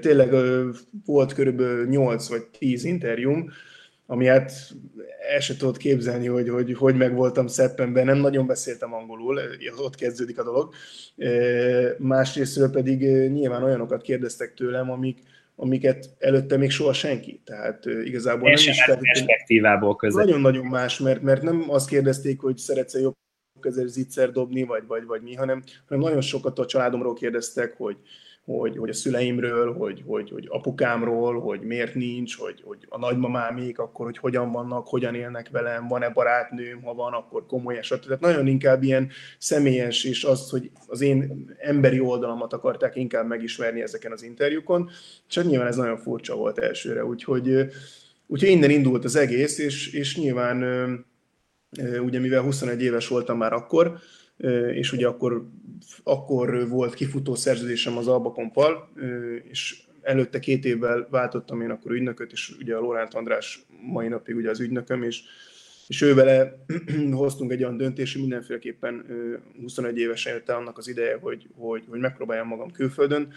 tényleg 0.00 0.34
volt 1.04 1.32
körülbelül 1.32 1.86
8 1.86 2.28
vagy 2.28 2.42
10 2.58 2.84
interjúm, 2.84 3.50
ami 4.10 4.26
hát 4.26 4.52
el 5.32 5.40
se 5.40 5.56
tudod 5.56 5.76
képzelni, 5.76 6.26
hogy, 6.26 6.48
hogy 6.48 6.74
hogy 6.74 6.96
meg 6.96 7.14
voltam 7.14 7.46
szeppenben, 7.46 8.04
nem 8.04 8.18
nagyon 8.18 8.46
beszéltem 8.46 8.94
angolul, 8.94 9.40
ott 9.76 9.94
kezdődik 9.94 10.38
a 10.38 10.44
dolog. 10.44 10.74
Másrésztről 11.98 12.70
pedig 12.70 13.00
nyilván 13.30 13.62
olyanokat 13.62 14.02
kérdeztek 14.02 14.54
tőlem, 14.54 14.90
amik, 14.90 15.18
amiket 15.56 16.10
előtte 16.18 16.56
még 16.56 16.70
soha 16.70 16.92
senki. 16.92 17.40
Tehát 17.44 17.84
igazából 17.84 18.50
nem 18.50 18.58
is... 18.58 18.84
perspektívából 18.84 19.96
között. 19.96 20.24
Nagyon-nagyon 20.24 20.66
más, 20.66 20.98
mert, 20.98 21.22
mert 21.22 21.42
nem 21.42 21.64
azt 21.68 21.88
kérdezték, 21.88 22.40
hogy 22.40 22.56
szeretsz-e 22.56 22.98
jobb 22.98 23.14
közel 23.60 23.86
zicser 23.86 24.30
dobni, 24.30 24.62
vagy, 24.62 24.82
vagy, 24.86 25.04
vagy 25.04 25.22
mi, 25.22 25.34
hanem, 25.34 25.62
hanem 25.88 26.02
nagyon 26.02 26.20
sokat 26.20 26.58
a 26.58 26.66
családomról 26.66 27.14
kérdeztek, 27.14 27.74
hogy, 27.76 27.96
hogy, 28.58 28.76
hogy 28.76 28.88
a 28.88 28.92
szüleimről, 28.92 29.72
hogy, 29.72 30.02
hogy, 30.06 30.30
hogy 30.30 30.46
apukámról, 30.48 31.40
hogy 31.40 31.60
miért 31.60 31.94
nincs, 31.94 32.36
hogy, 32.36 32.62
hogy 32.64 32.86
a 32.88 32.98
nagymamámék 32.98 33.78
akkor, 33.78 34.06
hogy 34.06 34.18
hogyan 34.18 34.52
vannak, 34.52 34.88
hogyan 34.88 35.14
élnek 35.14 35.48
velem, 35.50 35.88
van-e 35.88 36.08
barátnőm, 36.08 36.82
ha 36.82 36.94
van, 36.94 37.12
akkor 37.12 37.46
komoly 37.46 37.78
eset. 37.78 38.00
Tehát 38.00 38.20
nagyon 38.20 38.46
inkább 38.46 38.82
ilyen 38.82 39.10
személyes, 39.38 40.04
és 40.04 40.24
az, 40.24 40.50
hogy 40.50 40.70
az 40.86 41.00
én 41.00 41.46
emberi 41.58 42.00
oldalamat 42.00 42.52
akarták 42.52 42.96
inkább 42.96 43.26
megismerni 43.26 43.82
ezeken 43.82 44.12
az 44.12 44.22
interjúkon, 44.22 44.90
hát 45.34 45.44
nyilván 45.44 45.68
ez 45.68 45.76
nagyon 45.76 45.96
furcsa 45.96 46.36
volt 46.36 46.58
elsőre, 46.58 47.04
úgyhogy, 47.04 47.66
úgyhogy 48.26 48.50
innen 48.50 48.70
indult 48.70 49.04
az 49.04 49.16
egész, 49.16 49.58
és, 49.58 49.92
és 49.92 50.16
nyilván 50.16 50.64
ugye 52.02 52.18
mivel 52.18 52.42
21 52.42 52.82
éves 52.82 53.08
voltam 53.08 53.38
már 53.38 53.52
akkor, 53.52 53.98
és 54.72 54.92
ugye 54.92 55.06
akkor, 55.06 55.48
akkor 56.02 56.68
volt 56.68 56.94
kifutó 56.94 57.34
szerződésem 57.34 57.96
az 57.96 58.08
Albakompal, 58.08 58.88
és 59.50 59.82
előtte 60.02 60.38
két 60.38 60.64
évvel 60.64 61.06
váltottam 61.10 61.60
én 61.60 61.70
akkor 61.70 61.92
ügynököt, 61.92 62.32
és 62.32 62.56
ugye 62.60 62.74
a 62.74 62.80
Lóránt 62.80 63.14
András 63.14 63.66
mai 63.82 64.08
napig 64.08 64.36
ugye 64.36 64.50
az 64.50 64.60
ügynököm, 64.60 65.02
és 65.02 65.22
és 65.90 66.02
ő 66.02 66.14
hoztunk 67.12 67.52
egy 67.52 67.62
olyan 67.62 67.76
döntést, 67.76 68.12
hogy 68.12 68.20
mindenféleképpen 68.20 69.06
21 69.60 69.98
évesen 69.98 70.32
jött 70.32 70.48
el 70.48 70.56
annak 70.56 70.78
az 70.78 70.88
ideje, 70.88 71.18
hogy, 71.20 71.48
hogy, 71.56 71.82
hogy 71.88 72.00
megpróbáljam 72.00 72.46
magam 72.46 72.70
külföldön, 72.70 73.32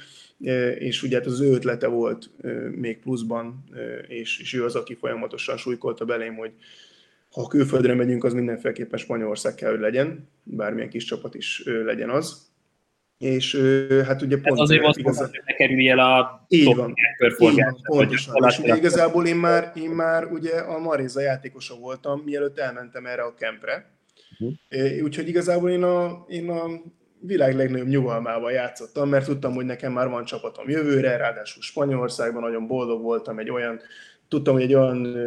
és 0.77 1.03
ugye 1.03 1.17
hát 1.17 1.25
az 1.25 1.41
ő 1.41 1.51
ötlete 1.51 1.87
volt 1.87 2.29
még 2.75 2.99
pluszban, 2.99 3.63
és, 4.07 4.39
és 4.39 4.53
ő 4.53 4.63
az, 4.63 4.75
aki 4.75 4.93
folyamatosan 4.93 5.57
súlykolta 5.57 6.05
belém, 6.05 6.35
hogy 6.35 6.51
ha 7.33 7.47
külföldre 7.47 7.93
megyünk, 7.93 8.23
az 8.23 8.33
mindenféleképpen 8.33 8.99
Spanyolország 8.99 9.55
kell, 9.55 9.69
hogy 9.69 9.79
legyen, 9.79 10.29
bármilyen 10.43 10.89
kis 10.89 11.03
csapat 11.03 11.35
is 11.35 11.63
legyen 11.85 12.09
az. 12.09 12.51
És 13.17 13.55
hát 14.05 14.21
ugye 14.21 14.35
pont... 14.35 14.59
Ez 14.59 14.59
azért 14.59 14.81
volt, 14.81 14.97
igazán... 14.97 15.29
hogy 15.29 15.41
ne 15.45 15.53
kerülj 15.53 15.89
el 15.89 15.99
a 15.99 16.45
így 16.47 16.75
van, 16.75 16.93
így 17.37 17.37
van, 17.37 17.81
pontosan. 17.83 18.35
És 18.47 18.59
ugye 18.59 18.75
igazából 18.75 19.25
én 19.25 19.35
már, 19.35 19.71
én 19.75 19.89
már 19.89 20.25
ugye 20.25 20.57
a 20.57 20.79
Maréza 20.79 21.21
játékosa 21.21 21.75
voltam, 21.75 22.21
mielőtt 22.25 22.59
elmentem 22.59 23.05
erre 23.05 23.21
a 23.21 23.33
kempre. 23.33 23.91
Uh-huh. 24.39 25.03
Úgyhogy 25.03 25.27
igazából 25.27 25.69
én 25.69 25.83
a, 25.83 26.25
én 26.27 26.49
a 26.49 26.65
világ 27.19 27.55
legnagyobb 27.55 27.87
nyugalmával 27.87 28.51
játszottam, 28.51 29.09
mert 29.09 29.25
tudtam, 29.25 29.53
hogy 29.53 29.65
nekem 29.65 29.91
már 29.91 30.07
van 30.07 30.25
csapatom 30.25 30.69
jövőre, 30.69 31.17
ráadásul 31.17 31.61
Spanyolországban 31.61 32.41
nagyon 32.41 32.67
boldog 32.67 33.01
voltam 33.01 33.39
egy 33.39 33.49
olyan 33.49 33.79
tudtam, 34.33 34.53
hogy 34.53 34.63
egy 34.63 34.73
olyan 34.73 35.17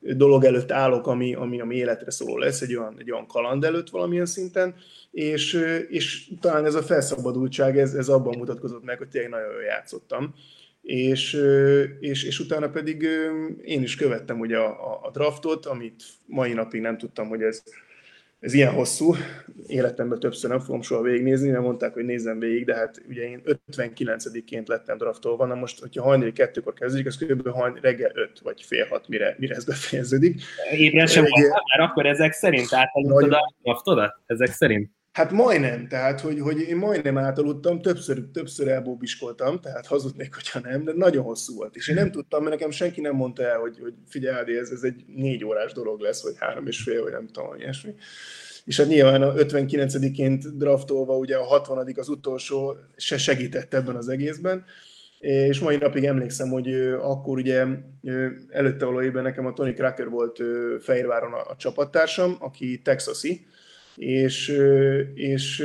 dolog 0.00 0.44
előtt 0.44 0.72
állok, 0.72 1.06
ami, 1.06 1.34
ami, 1.34 1.60
ami 1.60 1.76
életre 1.76 2.10
szóló 2.10 2.38
lesz, 2.38 2.60
egy 2.60 2.76
olyan, 2.76 2.94
egy 2.98 3.10
olyan 3.10 3.26
kaland 3.26 3.64
előtt 3.64 3.90
valamilyen 3.90 4.26
szinten, 4.26 4.74
és, 5.10 5.64
és 5.88 6.30
talán 6.40 6.64
ez 6.64 6.74
a 6.74 6.82
felszabadultság, 6.82 7.78
ez, 7.78 7.94
ez 7.94 8.08
abban 8.08 8.38
mutatkozott 8.38 8.84
meg, 8.84 8.98
hogy 8.98 9.08
tényleg 9.08 9.30
nagyon 9.30 9.52
jól 9.52 9.62
játszottam. 9.62 10.34
És, 10.82 11.42
és, 12.00 12.24
és 12.24 12.40
utána 12.40 12.68
pedig 12.68 13.08
én 13.62 13.82
is 13.82 13.96
követtem 13.96 14.40
ugye 14.40 14.58
a, 14.58 15.00
a 15.02 15.10
draftot, 15.10 15.66
amit 15.66 16.02
mai 16.26 16.52
napig 16.52 16.80
nem 16.80 16.98
tudtam, 16.98 17.28
hogy 17.28 17.42
ez, 17.42 17.62
ez 18.40 18.54
ilyen 18.54 18.72
hosszú, 18.72 19.14
életemben 19.66 20.20
többször 20.20 20.50
nem 20.50 20.60
fogom 20.60 20.82
soha 20.82 21.02
végignézni, 21.02 21.50
mert 21.50 21.62
mondták, 21.62 21.92
hogy 21.92 22.04
nézzem 22.04 22.38
végig, 22.38 22.64
de 22.64 22.74
hát 22.74 23.02
ugye 23.08 23.22
én 23.22 23.42
59-ként 23.72 24.66
lettem 24.66 24.98
draftolva, 24.98 25.46
na 25.46 25.54
most, 25.54 25.80
hogyha 25.80 26.02
hajnali 26.02 26.32
kettőkor 26.32 26.72
kezdődik, 26.72 27.06
az 27.06 27.16
kb. 27.16 27.48
hajnali 27.48 27.80
reggel 27.80 28.10
5 28.14 28.40
vagy 28.42 28.62
fél 28.62 28.86
hat, 28.86 29.08
mire, 29.08 29.36
mire 29.38 29.54
ez 29.54 29.64
befejeződik. 29.64 30.42
Ébren 30.72 31.06
sem 31.06 31.24
van, 31.28 31.42
már 31.42 31.88
akkor 31.88 32.06
ezek 32.06 32.32
szerint 32.32 32.72
átaludtad 32.72 33.32
a 33.32 33.54
draftodat? 33.62 34.20
Ezek 34.26 34.48
szerint? 34.48 34.90
Hát 35.18 35.30
majdnem, 35.30 35.88
tehát 35.88 36.20
hogy, 36.20 36.40
hogy 36.40 36.60
én 36.60 36.76
majdnem 36.76 37.18
átaludtam, 37.18 37.80
többször, 37.80 38.24
többször 38.32 38.68
elbóbiskoltam, 38.68 39.60
tehát 39.60 39.86
hazudnék, 39.86 40.34
hogyha 40.34 40.60
nem, 40.60 40.84
de 40.84 40.92
nagyon 40.92 41.24
hosszú 41.24 41.54
volt. 41.54 41.76
És 41.76 41.88
én 41.88 41.94
nem 41.94 42.10
tudtam, 42.10 42.42
mert 42.42 42.54
nekem 42.54 42.70
senki 42.70 43.00
nem 43.00 43.14
mondta 43.14 43.42
el, 43.42 43.58
hogy, 43.58 43.78
hogy 43.80 43.94
figyelj, 44.08 44.58
ez, 44.58 44.70
ez 44.70 44.82
egy 44.82 45.04
négy 45.06 45.44
órás 45.44 45.72
dolog 45.72 46.00
lesz, 46.00 46.22
vagy 46.22 46.34
három 46.38 46.66
és 46.66 46.82
fél, 46.82 47.02
vagy 47.02 47.12
nem 47.12 47.26
tudom, 47.26 47.54
ilyesmi. 47.58 47.94
És 48.64 48.76
hát 48.76 48.88
nyilván 48.88 49.22
a 49.22 49.32
59-ként 49.32 50.44
draftolva, 50.54 51.16
ugye 51.16 51.36
a 51.36 51.44
60 51.44 51.92
az 51.96 52.08
utolsó 52.08 52.76
se 52.96 53.18
segített 53.18 53.74
ebben 53.74 53.96
az 53.96 54.08
egészben. 54.08 54.64
És 55.18 55.60
mai 55.60 55.76
napig 55.76 56.04
emlékszem, 56.04 56.48
hogy 56.48 56.74
akkor 57.00 57.38
ugye 57.38 57.64
előtte 58.48 58.84
való 58.84 59.20
nekem 59.20 59.46
a 59.46 59.52
Tony 59.52 59.74
Cracker 59.74 60.08
volt 60.08 60.42
Fehérváron 60.80 61.32
a, 61.32 61.50
a 61.50 61.56
csapattársam, 61.56 62.36
aki 62.40 62.80
texasi, 62.82 63.46
és, 63.98 64.48
és 65.14 65.58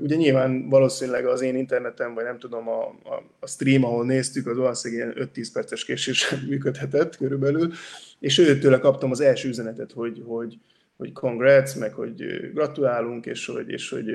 ugye 0.00 0.16
nyilván 0.16 0.68
valószínűleg 0.68 1.26
az 1.26 1.40
én 1.40 1.56
internetem, 1.56 2.14
vagy 2.14 2.24
nem 2.24 2.38
tudom, 2.38 2.68
a, 2.68 2.82
a, 2.86 3.22
a 3.40 3.46
stream, 3.46 3.84
ahol 3.84 4.04
néztük, 4.04 4.46
az 4.46 4.56
valószínűleg 4.56 5.14
ilyen 5.16 5.28
5-10 5.34 5.48
perces 5.52 5.84
késéssel 5.84 6.38
működhetett 6.48 7.16
körülbelül, 7.16 7.72
és 8.18 8.38
őtőle 8.38 8.78
kaptam 8.78 9.10
az 9.10 9.20
első 9.20 9.48
üzenetet, 9.48 9.92
hogy, 9.92 10.22
hogy, 10.26 10.58
hogy 10.96 11.12
congrats, 11.12 11.76
meg 11.76 11.92
hogy 11.92 12.50
gratulálunk, 12.52 13.26
és 13.26 13.46
hogy, 13.46 13.68
és 13.68 13.90
hogy 13.90 14.06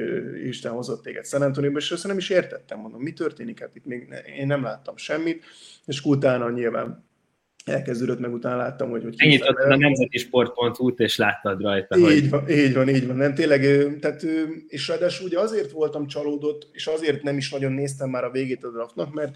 Isten 0.45 0.71
hozott 0.71 1.03
téged 1.03 1.25
San 1.25 1.41
Antonio-ba, 1.41 1.77
és 1.77 1.91
azt 1.91 2.07
nem 2.07 2.17
is 2.17 2.29
értettem, 2.29 2.79
mondom, 2.79 3.01
mi 3.01 3.13
történik, 3.13 3.59
hát 3.59 3.75
itt 3.75 3.85
még 3.85 4.13
én 4.37 4.47
nem 4.47 4.63
láttam 4.63 4.97
semmit, 4.97 5.43
és 5.85 6.05
utána 6.05 6.49
nyilván 6.49 7.05
elkezdődött, 7.65 8.19
meg 8.19 8.33
utána 8.33 8.55
láttam, 8.55 8.89
hogy... 8.89 9.03
hogy 9.03 9.15
Megnyitottad 9.17 9.71
a 9.71 9.75
nemzeti 9.75 10.17
sport.hu-t, 10.17 10.99
és 10.99 11.17
láttad 11.17 11.61
rajta, 11.61 11.97
így 11.97 12.03
hogy... 12.03 12.29
Van, 12.29 12.49
így 12.49 12.73
van, 12.73 12.89
így 12.89 13.07
van, 13.07 13.15
nem 13.15 13.33
tényleg, 13.33 13.61
tehát, 13.99 14.25
és 14.67 14.87
ráadásul 14.87 15.27
ugye 15.27 15.39
azért 15.39 15.71
voltam 15.71 16.07
csalódott, 16.07 16.67
és 16.71 16.87
azért 16.87 17.23
nem 17.23 17.37
is 17.37 17.51
nagyon 17.51 17.71
néztem 17.71 18.09
már 18.09 18.23
a 18.23 18.31
végét 18.31 18.63
a 18.63 18.71
draftnak, 18.71 19.13
mert 19.13 19.35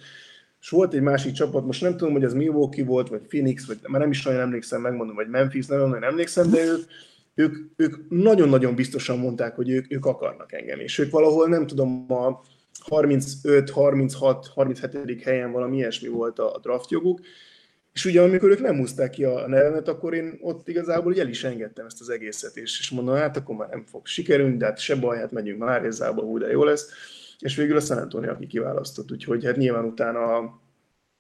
és 0.62 0.70
volt 0.70 0.94
egy 0.94 1.02
másik 1.02 1.32
csapat, 1.32 1.66
most 1.66 1.82
nem 1.82 1.98
tudom, 1.98 2.13
hogy 2.13 2.24
az 2.24 2.34
Milwaukee 2.34 2.86
volt, 2.86 3.10
vagy 3.10 3.22
Phoenix, 3.22 3.66
vagy 3.66 3.78
már 3.88 4.02
nem 4.02 4.10
is 4.10 4.24
nagyon 4.24 4.40
emlékszem, 4.40 4.82
megmondom, 4.82 5.16
vagy 5.16 5.28
Memphis, 5.28 5.66
nem 5.66 5.80
nagyon 5.80 6.04
emlékszem, 6.04 6.50
de 6.50 6.63
ők, 6.63 6.90
ők, 7.36 7.56
ők 7.76 7.96
nagyon-nagyon 8.10 8.76
biztosan 8.76 9.20
mondták, 9.20 9.56
hogy 9.56 9.70
ők, 9.70 9.94
ők 9.94 10.06
akarnak 10.06 10.54
engem, 10.54 10.80
és 10.80 11.00
ők 11.00 11.12
valahol 11.12 11.48
nem 11.48 11.68
tudom, 11.68 12.06
a 12.10 12.42
35, 12.80 13.70
36, 13.70 14.48
37. 14.48 15.22
helyen 15.24 15.52
valami 15.52 15.76
ilyesmi 15.76 16.08
volt 16.08 16.40
a, 16.40 16.54
a 16.54 16.60
draft 16.60 16.92
joguk, 16.92 17.20
és 17.98 18.06
ugye 18.06 18.22
amikor 18.22 18.50
ők 18.50 18.62
nem 18.62 18.78
húzták 18.78 19.10
ki 19.10 19.24
a 19.24 19.48
nevemet, 19.48 19.88
akkor 19.88 20.14
én 20.14 20.38
ott 20.42 20.68
igazából 20.68 21.20
el 21.20 21.28
is 21.28 21.44
engedtem 21.44 21.86
ezt 21.86 22.02
az 22.02 22.10
egészet, 22.10 22.56
és, 22.56 22.80
és 22.80 22.90
mondom, 22.90 23.16
hát 23.16 23.38
akkor 23.38 23.56
már 23.56 23.70
nem 23.70 23.86
fog 23.86 24.06
sikerülni, 24.06 24.58
de 24.58 24.66
hát 24.66 24.80
se 24.80 24.96
baj, 24.96 25.18
hát 25.18 25.32
megyünk 25.32 25.60
már, 25.60 25.86
ez 25.86 26.04
úgy 26.18 26.42
de 26.42 26.48
jó 26.48 26.64
lesz. 26.64 26.90
És 27.40 27.56
végül 27.56 27.76
a 27.76 27.80
San 27.80 27.98
Antonio, 27.98 28.32
aki 28.32 28.48
kiválasztott, 28.48 29.12
úgyhogy 29.12 29.46
hát 29.46 29.56
nyilván 29.56 29.86
utána 29.86 30.36
a, 30.36 30.62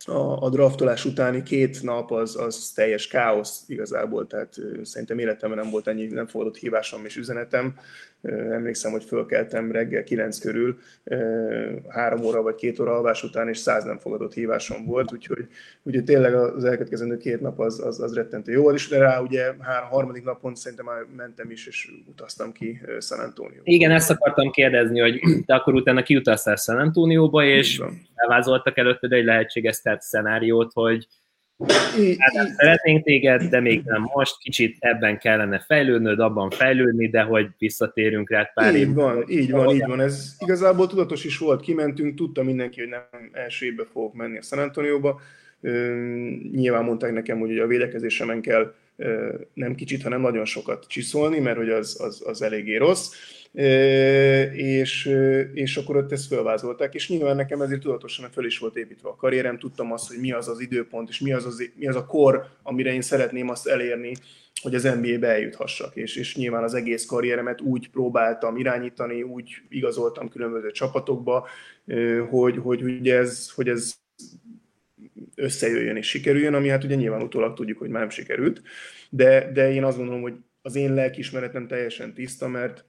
a, 0.05 0.41
a 0.41 0.49
draftolás 0.49 1.05
utáni 1.05 1.43
két 1.43 1.83
nap 1.83 2.11
az, 2.11 2.35
az 2.35 2.71
teljes 2.75 3.07
káosz 3.07 3.63
igazából, 3.67 4.27
tehát 4.27 4.55
szerintem 4.81 5.19
életemben 5.19 5.57
nem 5.57 5.69
volt 5.71 5.87
ennyi 5.87 6.05
nem 6.05 6.27
fogadott 6.27 6.57
hívásom 6.57 7.05
és 7.05 7.15
üzenetem. 7.15 7.75
Emlékszem, 8.21 8.91
hogy 8.91 9.03
fölkeltem 9.03 9.71
reggel 9.71 10.03
9 10.03 10.39
körül, 10.39 10.77
három 11.87 12.23
óra 12.23 12.41
vagy 12.41 12.55
két 12.55 12.79
óra 12.79 12.95
alvás 12.95 13.23
után, 13.23 13.47
és 13.47 13.57
száz 13.57 13.83
nem 13.83 13.97
fogadott 13.97 14.33
hívásom 14.33 14.85
volt, 14.85 15.13
úgyhogy, 15.13 15.47
úgyhogy 15.83 16.03
tényleg 16.03 16.35
az 16.35 16.63
elkövetkezendő 16.63 17.17
két 17.17 17.41
nap 17.41 17.59
az, 17.59 17.79
az, 17.85 18.01
az 18.01 18.13
rettentő 18.13 18.51
jó 18.51 18.61
volt, 18.61 18.75
és 18.75 18.87
de 18.87 18.97
rá 18.97 19.19
ugye 19.19 19.53
három, 19.59 19.89
harmadik 19.89 20.23
napon 20.23 20.55
szerintem 20.55 20.85
már 20.85 21.05
mentem 21.15 21.51
is, 21.51 21.67
és 21.67 21.91
utaztam 22.09 22.51
ki 22.51 22.81
San 22.99 23.19
Antonio. 23.19 23.59
Igen, 23.63 23.91
ezt 23.91 24.09
akartam 24.09 24.51
kérdezni, 24.51 24.99
hogy 24.99 25.19
te 25.45 25.55
akkor 25.55 25.73
utána 25.73 26.03
kiutaztál 26.03 26.55
San 26.55 26.79
Antonioba, 26.79 27.45
és 27.45 27.81
elvázoltak 28.15 28.77
előtted 28.77 29.11
egy 29.11 29.25
lehetséges 29.25 29.81
szenáriót, 29.97 30.71
hogy 30.73 31.07
hát 32.17 32.47
szeretnénk 32.55 33.03
téged, 33.03 33.43
de 33.43 33.59
még 33.59 33.81
nem 33.85 34.09
most, 34.13 34.37
kicsit 34.39 34.75
ebben 34.79 35.17
kellene 35.17 35.59
fejlődnöd, 35.59 36.19
abban 36.19 36.49
fejlődni, 36.49 37.09
de 37.09 37.21
hogy 37.21 37.47
visszatérünk 37.57 38.29
rá 38.29 38.51
pár 38.53 38.75
Így 38.75 38.93
van, 38.93 39.23
így 39.29 39.51
van, 39.51 39.75
így 39.75 39.85
van. 39.85 39.99
Ez 39.99 40.35
igazából 40.39 40.87
tudatos 40.87 41.23
is 41.23 41.37
volt, 41.37 41.61
kimentünk, 41.61 42.15
tudta 42.15 42.43
mindenki, 42.43 42.79
hogy 42.79 42.89
nem 42.89 43.29
első 43.31 43.65
évbe 43.65 43.83
fogok 43.91 44.13
menni 44.13 44.37
a 44.37 44.41
San 44.41 44.59
Antonioba. 44.59 45.21
Nyilván 46.51 46.83
mondták 46.83 47.13
nekem, 47.13 47.39
hogy 47.39 47.57
a 47.57 47.67
védekezésemen 47.67 48.41
kell 48.41 48.73
nem 49.53 49.75
kicsit, 49.75 50.03
hanem 50.03 50.21
nagyon 50.21 50.45
sokat 50.45 50.87
csiszolni, 50.87 51.39
mert 51.39 51.57
hogy 51.57 51.69
az, 51.69 52.01
az, 52.01 52.23
az 52.25 52.41
eléggé 52.41 52.75
rossz. 52.75 53.11
És, 54.53 55.15
és 55.53 55.77
akkor 55.77 55.95
ott 55.95 56.11
ezt 56.11 56.27
felvázolták, 56.27 56.93
és 56.93 57.09
nyilván 57.09 57.35
nekem 57.35 57.61
ezért 57.61 57.81
tudatosan 57.81 58.29
föl 58.31 58.45
is 58.45 58.57
volt 58.57 58.75
építve 58.75 59.09
a 59.09 59.15
karrierem, 59.15 59.59
tudtam 59.59 59.91
azt, 59.91 60.07
hogy 60.07 60.17
mi 60.19 60.31
az 60.31 60.47
az 60.47 60.59
időpont, 60.59 61.09
és 61.09 61.19
mi 61.19 61.33
az, 61.33 61.45
az, 61.45 61.71
mi 61.75 61.87
az 61.87 61.95
a 61.95 62.05
kor, 62.05 62.45
amire 62.63 62.93
én 62.93 63.01
szeretném 63.01 63.49
azt 63.49 63.67
elérni, 63.67 64.13
hogy 64.61 64.75
az 64.75 64.83
NBA-be 64.83 65.27
eljuthassak, 65.27 65.95
és, 65.95 66.15
és 66.15 66.35
nyilván 66.35 66.63
az 66.63 66.73
egész 66.73 67.05
karrieremet 67.05 67.61
úgy 67.61 67.89
próbáltam 67.89 68.57
irányítani, 68.57 69.21
úgy 69.23 69.61
igazoltam 69.69 70.29
különböző 70.29 70.71
csapatokba, 70.71 71.47
hogy, 72.29 72.57
hogy, 72.57 72.81
hogy, 72.81 73.09
ez, 73.09 73.51
hogy 73.51 73.67
ez 73.67 73.93
összejöjjön 75.35 75.95
és 75.95 76.07
sikerüljön, 76.07 76.53
ami 76.53 76.67
hát 76.67 76.83
ugye 76.83 76.95
nyilván 76.95 77.21
utólag 77.21 77.53
tudjuk, 77.55 77.77
hogy 77.77 77.89
már 77.89 77.99
nem 77.99 78.09
sikerült, 78.09 78.61
de, 79.09 79.51
de 79.51 79.71
én 79.71 79.83
azt 79.83 79.97
gondolom, 79.97 80.21
hogy 80.21 80.35
az 80.61 80.75
én 80.75 80.93
lelkismeretem 80.93 81.67
teljesen 81.67 82.13
tiszta, 82.13 82.47
mert 82.47 82.85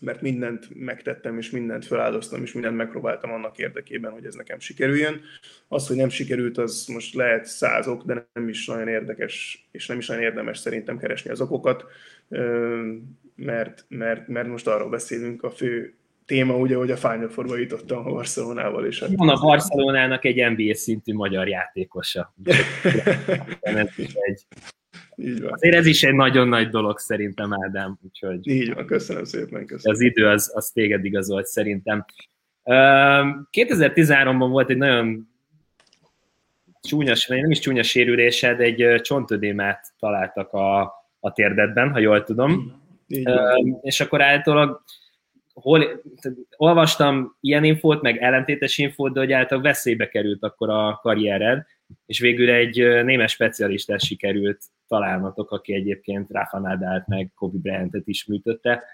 mert 0.00 0.20
mindent 0.20 0.68
megtettem, 0.74 1.38
és 1.38 1.50
mindent 1.50 1.86
feláldoztam, 1.86 2.42
és 2.42 2.52
mindent 2.52 2.76
megpróbáltam 2.76 3.32
annak 3.32 3.58
érdekében, 3.58 4.12
hogy 4.12 4.24
ez 4.24 4.34
nekem 4.34 4.60
sikerüljön. 4.60 5.20
Az, 5.68 5.86
hogy 5.86 5.96
nem 5.96 6.08
sikerült, 6.08 6.58
az 6.58 6.86
most 6.86 7.14
lehet 7.14 7.44
százok, 7.44 8.04
de 8.04 8.28
nem 8.32 8.48
is 8.48 8.66
nagyon 8.66 8.88
érdekes, 8.88 9.66
és 9.70 9.86
nem 9.86 9.98
is 9.98 10.06
nagyon 10.06 10.22
érdemes 10.22 10.58
szerintem 10.58 10.98
keresni 10.98 11.30
az 11.30 11.40
okokat, 11.40 11.84
mert, 13.34 13.84
mert, 13.88 14.28
mert 14.28 14.48
most 14.48 14.66
arról 14.66 14.90
beszélünk, 14.90 15.42
a 15.42 15.50
fő 15.50 15.94
téma 16.30 16.56
ugye, 16.56 16.76
hogy 16.76 16.90
a 16.90 16.96
Final 16.96 17.28
Four-ba 17.28 17.56
jutottam 17.56 18.06
a 18.06 18.10
Barcelonával. 18.10 18.86
És 18.86 19.04
Van 19.16 19.28
a 19.28 19.40
Barcelonának 19.40 20.24
egy 20.24 20.50
NBA 20.50 20.74
szintű 20.74 21.14
magyar 21.14 21.48
játékosa. 21.48 22.34
ez 23.60 23.88
is 23.96 24.12
egy 24.12 24.46
így 25.16 25.40
van. 25.42 25.52
Azért 25.52 25.74
ez 25.74 25.86
is 25.86 26.02
egy 26.02 26.14
nagyon 26.14 26.48
nagy 26.48 26.68
dolog 26.68 26.98
szerintem, 26.98 27.54
Ádám. 27.64 27.98
Úgyhogy 28.04 28.48
Így 28.48 28.74
van, 28.74 28.86
köszönöm 28.86 29.24
szépen. 29.24 29.66
Köszönöm. 29.66 29.96
Az 29.96 30.00
idő 30.00 30.26
az, 30.26 30.50
az 30.54 30.70
téged 30.70 31.04
igazolt 31.04 31.46
szerintem. 31.46 32.04
2013-ban 32.64 34.48
volt 34.50 34.70
egy 34.70 34.76
nagyon 34.76 35.28
csúnya, 36.82 37.14
nem 37.28 37.50
is 37.50 37.58
csúnya 37.58 37.82
sérülése, 37.82 38.54
de 38.54 38.64
egy 38.64 39.00
csontödémát 39.00 39.86
találtak 39.98 40.52
a, 40.52 40.80
a 41.20 41.32
térdetben, 41.32 41.90
ha 41.90 41.98
jól 41.98 42.22
tudom. 42.22 42.82
Így 43.06 43.28
és 43.82 44.00
akkor 44.00 44.22
általában 44.22 44.82
hol, 45.60 46.02
olvastam 46.56 47.36
ilyen 47.40 47.64
infót, 47.64 48.02
meg 48.02 48.16
ellentétes 48.16 48.78
infót, 48.78 49.12
de 49.12 49.20
hogy 49.20 49.32
általában 49.32 49.70
veszélybe 49.70 50.08
került 50.08 50.42
akkor 50.42 50.70
a 50.70 50.98
karriered, 51.02 51.66
és 52.06 52.18
végül 52.18 52.50
egy 52.50 53.04
némes 53.04 53.32
specialistás 53.32 54.06
sikerült 54.06 54.62
találnatok, 54.88 55.50
aki 55.50 55.74
egyébként 55.74 56.30
Rafa 56.30 56.58
Nadált 56.58 57.06
meg 57.06 57.32
Kobe 57.34 57.58
Bryantet 57.58 58.06
is 58.06 58.24
műtötte, 58.24 58.84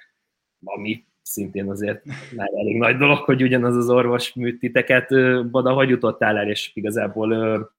ami 0.65 1.05
szintén 1.23 1.71
azért 1.71 2.05
már 2.37 2.51
elég 2.55 2.77
nagy 2.77 2.97
dolog, 2.97 3.19
hogy 3.19 3.43
ugyanaz 3.43 3.77
az 3.77 3.91
orvos 3.91 4.35
műt 4.35 4.59
titeket, 4.59 5.11
oda 5.51 5.73
hogy 5.73 5.89
jutottál 5.89 6.37
el, 6.37 6.49
és 6.49 6.71
igazából 6.75 7.75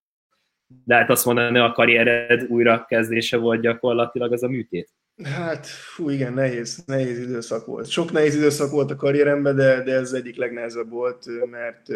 de 0.85 0.95
hát 0.95 1.09
azt 1.09 1.25
mondani, 1.25 1.59
a 1.59 1.71
karriered 1.71 2.43
újra 2.49 2.85
kezdése 2.85 3.37
volt 3.37 3.61
gyakorlatilag 3.61 4.31
az 4.33 4.43
a 4.43 4.47
műtét. 4.47 4.89
Hát, 5.23 5.65
fú, 5.65 6.09
igen, 6.09 6.33
nehéz, 6.33 6.83
nehéz 6.85 7.19
időszak 7.19 7.65
volt. 7.65 7.89
Sok 7.89 8.11
nehéz 8.11 8.35
időszak 8.35 8.71
volt 8.71 8.91
a 8.91 8.95
karrieremben, 8.95 9.55
de, 9.55 9.83
de 9.83 9.93
ez 9.93 10.13
egyik 10.13 10.35
legnehezebb 10.35 10.89
volt, 10.89 11.25
mert, 11.49 11.87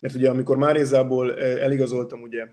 mert 0.00 0.14
ugye 0.14 0.30
amikor 0.30 0.56
Márézából 0.56 1.38
eligazoltam 1.38 2.22
ugye 2.22 2.46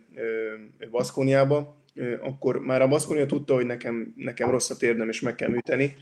Baszkóniába, 0.89 1.83
akkor 2.21 2.59
már 2.59 2.81
a 2.81 2.87
Baszkónia 2.87 3.25
tudta, 3.25 3.53
hogy 3.53 3.65
nekem, 3.65 4.13
nekem 4.15 4.49
rossz 4.49 4.69
a 4.69 4.77
térdem, 4.77 5.09
és 5.09 5.21
meg 5.21 5.35
kell 5.35 5.49
műteni, 5.49 5.95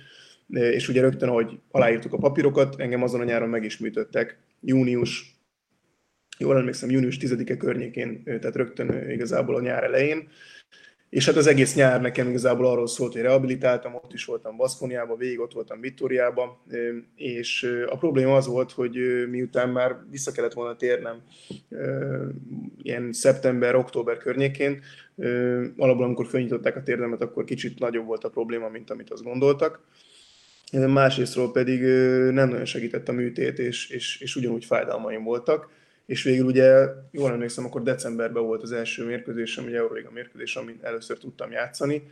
és 0.48 0.88
ugye 0.88 1.02
rögtön, 1.02 1.30
ahogy 1.30 1.60
aláírtuk 1.72 2.14
a 2.14 2.18
papírokat, 2.18 2.80
engem 2.80 3.04
azon 3.04 3.22
a 3.22 3.24
nyáron 3.24 3.50
meg 3.50 3.64
is 3.64 3.78
műtöttek. 3.78 4.38
Június, 4.62 5.36
jól 6.38 6.58
emlékszem, 6.58 6.90
június 6.90 7.18
10-e 7.22 7.58
környékén, 7.58 8.24
tehát 8.24 8.56
rögtön 8.56 9.10
igazából 9.10 9.56
a 9.56 9.62
nyár 9.62 9.84
elején, 9.84 10.30
és 11.10 11.26
hát 11.26 11.36
az 11.36 11.48
egész 11.48 11.76
nyár 11.76 12.02
nekem 12.02 12.28
igazából 12.30 12.66
arról 12.66 12.88
szólt, 12.88 13.14
hogy 13.14 13.22
rehabilitáltam, 13.22 13.96
ott 13.96 14.14
is 14.14 14.26
voltam 14.26 14.58
Baszkoniában, 14.58 15.18
végig 15.18 15.40
ott 15.40 15.54
voltam 15.54 15.82
Vittoriában, 15.82 16.58
és 17.16 17.78
a 17.90 17.98
probléma 17.98 18.36
az 18.36 18.48
volt, 18.48 18.72
hogy 18.72 18.98
miután 19.30 19.70
már 19.70 19.98
vissza 20.12 20.32
kellett 20.32 20.54
volna 20.54 20.76
térnem 20.76 21.22
ilyen 22.82 23.14
szeptember-október 23.14 24.18
környékén, 24.18 24.82
alapból 25.78 26.06
amikor 26.06 26.28
felnyitották 26.28 26.76
a 26.76 26.84
térdemet, 26.84 27.22
akkor 27.22 27.44
kicsit 27.44 27.80
nagyobb 27.80 28.06
volt 28.06 28.24
a 28.24 28.30
probléma, 28.30 28.70
mint 28.70 28.90
amit 28.90 29.12
azt 29.12 29.24
gondoltak. 29.24 29.82
Másrésztről 30.72 31.52
pedig 31.52 31.82
nem 32.32 32.50
nagyon 32.50 32.66
segített 32.66 33.10
a 33.10 33.12
műtét, 33.12 33.60
és, 33.60 33.90
és, 33.90 34.22
és 34.22 34.36
ugyanúgy 34.36 34.66
fájdalmaim 34.66 35.24
voltak 35.24 35.70
és 36.10 36.24
végül 36.24 36.46
ugye, 36.46 36.88
jól 37.12 37.32
emlékszem, 37.32 37.66
akkor 37.66 37.84
decemberben 37.84 38.44
volt 38.44 38.64
az 38.64 38.72
első 38.72 39.06
mérkőzésem, 39.06 39.66
ugye 39.66 39.78
Euróliga 39.78 40.12
mérkőzés, 40.12 40.56
amit 40.56 40.84
először 40.84 41.18
tudtam 41.18 41.52
játszani, 41.52 42.04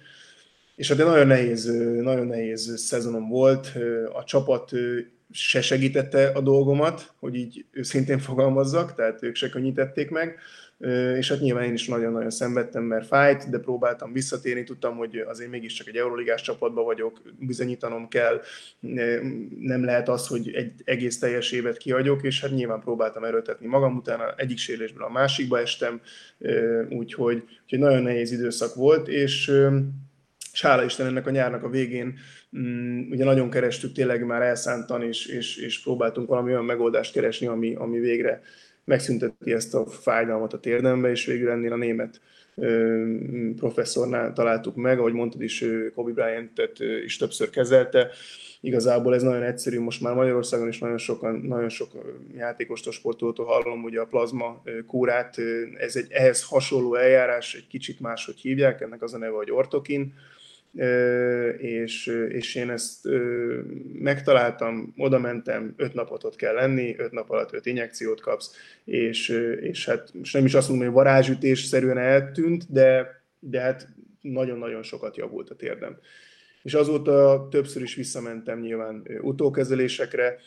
és 0.76 0.88
hát 0.90 1.00
egy 1.00 1.06
nagyon 1.06 1.28
nehéz, 1.28 1.66
nagyon 2.02 2.28
nehéz 2.28 2.80
szezonom 2.80 3.30
volt, 3.30 3.72
a 4.14 4.24
csapat 4.24 4.72
se 5.32 5.62
segítette 5.62 6.28
a 6.28 6.42
dolgomat, 6.42 7.14
hogy 7.20 7.36
így 7.36 7.66
őszintén 7.72 8.20
fogalmazzak, 8.20 8.96
tehát 8.96 9.24
ők 9.24 9.36
se 9.36 9.50
könnyítették 9.50 10.10
meg, 10.10 10.40
és 11.18 11.30
hát 11.30 11.40
nyilván 11.40 11.64
én 11.64 11.74
is 11.74 11.88
nagyon-nagyon 11.88 12.30
szenvedtem, 12.30 12.84
mert 12.84 13.08
fájt, 13.08 13.50
de 13.50 13.58
próbáltam 13.58 14.14
visszatérni, 14.14 14.64
tudtam, 14.64 14.96
hogy 14.96 15.18
azért 15.18 15.50
mégiscsak 15.50 15.88
egy 15.88 15.96
Euroligás 15.96 16.42
csapatban 16.42 16.86
vagyok, 16.86 17.22
bizonyítanom 17.40 18.08
kell, 18.08 18.42
nem 19.60 19.86
lehet 19.86 20.10
az, 20.10 20.28
hogy 20.28 20.52
egy 20.54 20.72
egész 20.84 21.20
teljes 21.20 21.52
évet 21.52 21.78
kihagyok, 21.78 22.24
és 22.24 22.42
hát 22.42 22.52
nyilván 22.52 22.80
próbáltam 22.80 23.24
erőltetni 23.24 23.68
magam, 23.68 23.96
utána 23.96 24.34
egyik 24.36 24.58
sérülésből 24.58 25.04
a 25.04 25.12
másikba 25.12 25.60
estem, 25.60 26.02
úgyhogy, 26.90 27.44
úgyhogy 27.64 27.80
nagyon 27.80 28.04
nehéz 28.04 28.32
időszak 28.32 28.76
volt, 28.76 29.08
és 29.08 29.52
és 30.58 30.64
hála 30.64 30.84
Isten 30.84 31.08
ennek 31.08 31.28
a 31.28 31.32
nyárnak 31.32 31.64
a 31.64 31.70
végén 31.70 32.18
mm, 32.58 33.12
ugye 33.12 33.24
nagyon 33.24 33.50
kerestük 33.50 33.92
tényleg 33.92 34.26
már 34.26 34.42
elszántan, 34.42 35.04
és, 35.04 35.26
és, 35.26 35.58
és 35.58 35.82
próbáltunk 35.82 36.28
valami 36.28 36.52
olyan 36.52 36.66
megoldást 36.66 37.14
keresni, 37.14 37.48
ami, 37.48 37.76
ami 37.76 38.00
végre 38.00 38.42
megszünteti 38.88 39.54
ezt 39.54 39.76
a 39.76 39.86
fájdalmat 39.86 40.54
a 40.54 40.60
térdembe, 40.60 41.10
és 41.10 41.26
végül 41.26 41.50
ennél 41.50 41.74
a 41.74 41.78
német 41.78 42.22
professzornál 43.56 44.34
találtuk 44.34 44.76
meg, 44.76 45.00
ahogy 45.00 45.14
mondtad 45.14 45.42
is, 45.42 45.66
Kobe 45.96 46.12
Bryant-et 46.12 46.80
is 47.06 47.18
többször 47.18 47.50
kezelte. 47.50 48.10
Igazából 48.62 49.14
ez 49.14 49.24
nagyon 49.24 49.44
egyszerű, 49.44 49.80
most 49.80 50.02
már 50.02 50.16
Magyarországon 50.16 50.68
is 50.68 50.80
nagyon, 50.80 50.98
sokan, 50.98 51.36
nagyon 51.36 51.70
sok 51.70 51.92
játékostól, 52.36 52.94
sportolótól 52.94 53.46
hallom, 53.46 53.84
ugye 53.84 54.00
a 54.00 54.06
plazma 54.06 54.64
kúrát, 54.88 55.36
ez 55.78 55.96
egy 55.96 56.08
ehhez 56.10 56.44
hasonló 56.44 56.96
eljárás, 56.96 57.56
egy 57.56 57.68
kicsit 57.68 58.00
máshogy 58.00 58.40
hívják, 58.40 58.82
ennek 58.82 59.02
az 59.02 59.14
a 59.14 59.18
neve, 59.18 59.36
hogy 59.36 59.52
ortokin, 59.52 60.14
és, 61.58 62.06
és 62.30 62.56
én 62.56 62.70
ezt 62.70 63.08
megtaláltam, 64.00 64.94
oda 64.98 65.20
mentem, 65.20 65.74
öt 65.78 65.94
napot 65.94 66.24
ott 66.24 66.36
kell 66.36 66.54
lenni, 66.54 66.96
öt 66.98 67.12
nap 67.12 67.30
alatt 67.30 67.54
öt 67.54 67.66
injekciót 67.66 68.22
kapsz, 68.22 68.56
és, 68.86 69.30
és 69.62 69.86
hát 69.86 70.10
most 70.14 70.34
nem 70.34 70.46
is 70.46 70.54
azt 70.54 70.70
mondom, 70.70 70.88
hogy 70.88 70.96
varázsütés 70.96 71.64
szerűen 71.64 71.98
eltűnt, 71.98 72.72
de, 72.72 73.22
de 73.40 73.60
hát 73.60 73.88
nagyon-nagyon 74.22 74.84
sokat 74.84 75.18
javult 75.18 75.50
a 75.50 75.56
térdem. 75.56 75.98
És 76.64 76.74
azóta 76.74 77.48
többször 77.52 77.82
is 77.82 77.96
visszamentem 77.96 78.60
nyilván 78.60 79.04
utókezelésekre, 79.22 80.38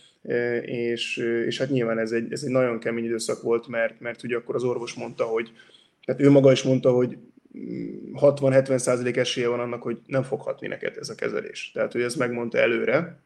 és, 0.62 1.16
és 1.46 1.58
hát 1.58 1.70
nyilván 1.70 1.98
ez 1.98 2.12
egy, 2.12 2.32
ez 2.32 2.42
egy 2.42 2.50
nagyon 2.50 2.78
kemény 2.78 3.04
időszak 3.04 3.42
volt, 3.42 3.68
mert, 3.68 4.00
mert 4.00 4.22
ugye 4.22 4.36
akkor 4.36 4.54
az 4.54 4.64
orvos 4.64 4.94
mondta, 4.94 5.24
hogy 5.24 5.52
tehát 6.04 6.20
ő 6.20 6.30
maga 6.30 6.52
is 6.52 6.62
mondta, 6.62 6.90
hogy 6.90 7.16
60-70 8.14 8.78
százalék 8.78 9.16
esélye 9.16 9.48
van 9.48 9.60
annak, 9.60 9.82
hogy 9.82 9.98
nem 10.06 10.22
fog 10.22 10.40
hatni 10.40 10.66
neked 10.66 10.96
ez 10.96 11.08
a 11.08 11.14
kezelés. 11.14 11.70
Tehát, 11.74 11.92
hogy 11.92 12.02
ezt 12.02 12.18
megmondta 12.18 12.58
előre, 12.58 13.20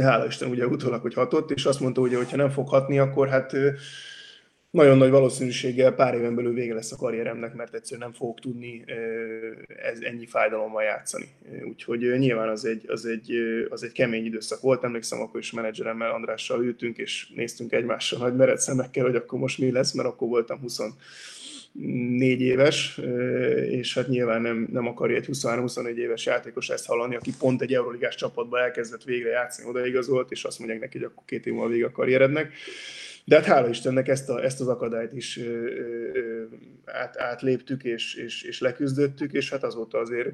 hála 0.00 0.26
Isten 0.26 0.50
ugye 0.50 0.66
utólag, 0.66 1.00
hogy 1.00 1.14
hatott, 1.14 1.50
és 1.50 1.64
azt 1.64 1.80
mondta, 1.80 2.00
hogy 2.00 2.30
ha 2.30 2.36
nem 2.36 2.50
fog 2.50 2.68
hatni, 2.68 2.98
akkor 2.98 3.28
hát 3.28 3.52
nagyon 4.70 4.98
nagy 4.98 5.10
valószínűséggel 5.10 5.92
pár 5.92 6.14
éven 6.14 6.34
belül 6.34 6.52
vége 6.52 6.74
lesz 6.74 6.92
a 6.92 6.96
karrieremnek, 6.96 7.54
mert 7.54 7.74
egyszerűen 7.74 8.08
nem 8.08 8.18
fogok 8.18 8.40
tudni 8.40 8.84
ez, 9.82 10.00
ennyi 10.00 10.26
fájdalommal 10.26 10.82
játszani. 10.82 11.28
Úgyhogy 11.68 12.00
nyilván 12.18 12.48
az 12.48 12.64
egy, 12.64 12.84
az, 12.88 13.06
egy, 13.06 13.32
az 13.70 13.82
egy 13.82 13.92
kemény 13.92 14.24
időszak 14.24 14.60
volt. 14.60 14.84
Emlékszem, 14.84 15.20
akkor 15.20 15.40
is 15.40 15.52
menedzseremmel, 15.52 16.10
Andrással 16.10 16.64
ültünk, 16.64 16.98
és 16.98 17.32
néztünk 17.34 17.72
egymással 17.72 18.18
nagy 18.18 18.36
mered 18.36 18.58
szemekkel, 18.58 19.04
hogy 19.04 19.16
akkor 19.16 19.38
most 19.38 19.58
mi 19.58 19.70
lesz, 19.70 19.92
mert 19.92 20.08
akkor 20.08 20.28
voltam 20.28 20.60
20 20.60 20.78
négy 22.16 22.40
éves, 22.40 23.00
és 23.70 23.94
hát 23.94 24.08
nyilván 24.08 24.42
nem, 24.42 24.68
nem 24.72 24.86
akarja 24.86 25.16
egy 25.16 25.28
23-24 25.32 25.94
éves 25.94 26.26
játékos 26.26 26.68
ezt 26.68 26.86
hallani, 26.86 27.16
aki 27.16 27.32
pont 27.38 27.62
egy 27.62 27.74
Euroligás 27.74 28.14
csapatba 28.14 28.60
elkezdett 28.60 29.04
végre 29.04 29.30
játszani, 29.30 29.68
odaigazolt, 29.68 30.30
és 30.30 30.44
azt 30.44 30.58
mondják 30.58 30.80
neki, 30.80 30.98
hogy 30.98 31.06
akkor 31.06 31.22
két 31.26 31.46
év 31.46 31.52
múlva 31.52 31.68
vége 31.68 31.86
a 31.86 31.90
karrierednek. 31.90 32.52
De 33.26 33.36
hát 33.36 33.44
hála 33.44 33.68
Istennek 33.68 34.08
ezt, 34.08 34.30
a, 34.30 34.42
ezt 34.42 34.60
az 34.60 34.68
akadályt 34.68 35.12
is 35.12 35.38
ö, 35.38 35.42
ö, 35.44 36.44
át, 36.84 37.18
átléptük 37.18 37.84
és, 37.84 38.14
és, 38.14 38.42
és 38.42 38.60
leküzdöttük, 38.60 39.32
és 39.32 39.50
hát 39.50 39.62
azóta 39.62 39.98
azért 39.98 40.32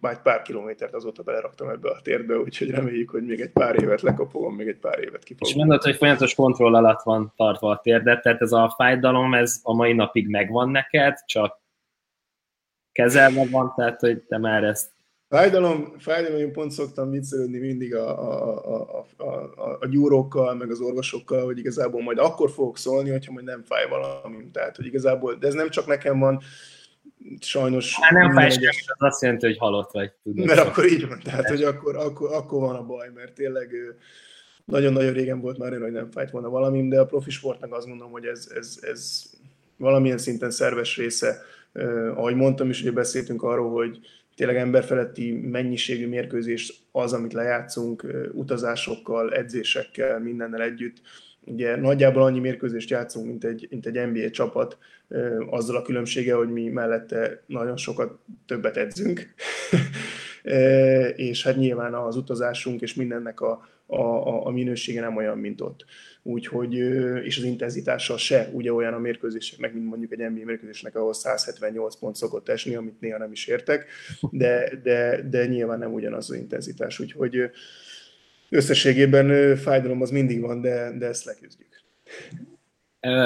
már 0.00 0.12
egy 0.12 0.20
pár 0.20 0.42
kilométert 0.42 0.94
azóta 0.94 1.22
beleraktam 1.22 1.68
ebbe 1.68 1.90
a 1.90 2.00
térbe, 2.02 2.38
úgyhogy 2.38 2.70
reméljük, 2.70 3.10
hogy 3.10 3.24
még 3.24 3.40
egy 3.40 3.50
pár 3.50 3.82
évet 3.82 4.00
lekapolom, 4.00 4.54
még 4.54 4.68
egy 4.68 4.78
pár 4.78 4.98
évet 4.98 5.24
kifogom. 5.24 5.48
És 5.48 5.54
mondod, 5.54 5.82
hogy 5.82 5.96
folyamatos 5.96 6.34
kontroll 6.34 6.74
alatt 6.74 7.02
van 7.02 7.32
tartva 7.36 7.70
a 7.70 7.80
térdet, 7.82 8.22
tehát 8.22 8.40
ez 8.40 8.52
a 8.52 8.74
fájdalom, 8.76 9.34
ez 9.34 9.60
a 9.62 9.74
mai 9.74 9.92
napig 9.92 10.28
megvan 10.28 10.70
neked, 10.70 11.18
csak 11.26 11.60
kezelve 12.92 13.46
van, 13.50 13.72
tehát 13.76 14.00
hogy 14.00 14.22
te 14.22 14.38
már 14.38 14.64
ezt 14.64 14.91
Fájdalom, 15.32 15.94
fájdalom, 15.98 16.38
én 16.38 16.52
pont 16.52 16.70
szoktam 16.70 17.10
viccelődni 17.10 17.58
mindig 17.58 17.94
a, 17.94 18.08
a, 18.08 19.04
a, 19.16 19.24
a, 19.24 19.78
a, 19.80 19.86
gyúrókkal, 19.86 20.54
meg 20.54 20.70
az 20.70 20.80
orvosokkal, 20.80 21.44
hogy 21.44 21.58
igazából 21.58 22.02
majd 22.02 22.18
akkor 22.18 22.50
fogok 22.50 22.78
szólni, 22.78 23.10
hogyha 23.10 23.32
majd 23.32 23.44
nem 23.44 23.62
fáj 23.62 23.88
valami. 23.88 24.50
Tehát, 24.52 24.76
hogy 24.76 24.86
igazából, 24.86 25.34
de 25.34 25.46
ez 25.46 25.54
nem 25.54 25.70
csak 25.70 25.86
nekem 25.86 26.18
van, 26.18 26.40
sajnos... 27.40 27.98
Hát 28.00 28.10
nem 28.10 28.32
fáj 28.32 28.50
sem, 28.50 28.62
az 28.86 29.06
azt 29.08 29.22
jelenti, 29.22 29.46
hogy 29.46 29.58
halott 29.58 29.90
vagy. 29.92 30.12
Tudod, 30.22 30.46
mert 30.46 30.60
akkor 30.60 30.86
így 30.86 31.08
van, 31.08 31.20
tehát, 31.24 31.48
hogy 31.48 31.62
akkor, 31.62 31.96
akkor, 31.96 32.32
akkor 32.32 32.60
van 32.60 32.76
a 32.76 32.86
baj, 32.86 33.10
mert 33.14 33.32
tényleg 33.32 33.70
nagyon-nagyon 34.64 35.12
régen 35.12 35.40
volt 35.40 35.58
már 35.58 35.78
hogy 35.80 35.92
nem 35.92 36.10
fájt 36.10 36.30
volna 36.30 36.48
valami, 36.48 36.88
de 36.88 37.00
a 37.00 37.06
profi 37.06 37.30
sportnak 37.30 37.74
azt 37.74 37.86
mondom, 37.86 38.10
hogy 38.10 38.24
ez, 38.24 38.48
ez, 38.54 38.78
ez 38.80 39.22
valamilyen 39.76 40.18
szinten 40.18 40.50
szerves 40.50 40.96
része. 40.96 41.42
Ahogy 42.14 42.34
mondtam 42.34 42.68
is, 42.68 42.82
hogy 42.82 42.92
beszéltünk 42.92 43.42
arról, 43.42 43.70
hogy 43.70 43.98
tényleg 44.42 44.60
emberfeletti 44.60 45.32
mennyiségű 45.32 46.08
mérkőzés 46.08 46.82
az, 46.92 47.12
amit 47.12 47.32
lejátszunk 47.32 48.06
utazásokkal, 48.32 49.32
edzésekkel, 49.34 50.20
mindennel 50.20 50.62
együtt. 50.62 50.96
Ugye 51.44 51.76
nagyjából 51.76 52.22
annyi 52.22 52.38
mérkőzést 52.38 52.90
játszunk, 52.90 53.26
mint 53.26 53.44
egy, 53.44 53.66
mint 53.70 53.86
egy 53.86 54.06
NBA 54.06 54.30
csapat, 54.30 54.78
azzal 55.50 55.76
a 55.76 55.82
különbsége, 55.82 56.34
hogy 56.34 56.48
mi 56.48 56.68
mellette 56.68 57.42
nagyon 57.46 57.76
sokat 57.76 58.18
többet 58.46 58.76
edzünk. 58.76 59.34
és 61.16 61.42
hát 61.42 61.56
nyilván 61.56 61.94
az 61.94 62.16
utazásunk 62.16 62.80
és 62.80 62.94
mindennek 62.94 63.40
a, 63.40 63.68
a, 63.86 64.46
a 64.46 64.50
minősége 64.50 65.00
nem 65.00 65.16
olyan, 65.16 65.38
mint 65.38 65.60
ott. 65.60 65.84
Úgyhogy, 66.22 66.74
és 67.24 67.38
az 67.38 67.44
intenzitása 67.44 68.16
se 68.16 68.48
ugye 68.52 68.72
olyan 68.72 68.94
a 68.94 68.98
mérkőzéseknek, 68.98 69.72
mint 69.72 69.86
mondjuk 69.86 70.12
egy 70.12 70.18
NBA 70.18 70.44
mérkőzésnek, 70.44 70.96
ahol 70.96 71.12
178 71.12 71.96
pont 71.96 72.16
szokott 72.16 72.48
esni, 72.48 72.74
amit 72.74 73.00
néha 73.00 73.18
nem 73.18 73.32
is 73.32 73.46
értek, 73.46 73.86
de, 74.30 74.72
de, 74.82 75.22
de 75.30 75.46
nyilván 75.46 75.78
nem 75.78 75.92
ugyanaz 75.92 76.30
az 76.30 76.36
intenzitás. 76.36 76.98
Úgyhogy 76.98 77.50
összességében 78.48 79.56
fájdalom 79.56 80.02
az 80.02 80.10
mindig 80.10 80.40
van, 80.40 80.60
de, 80.60 80.92
de 80.98 81.06
ezt 81.06 81.24
leküzdjük. 81.24 81.70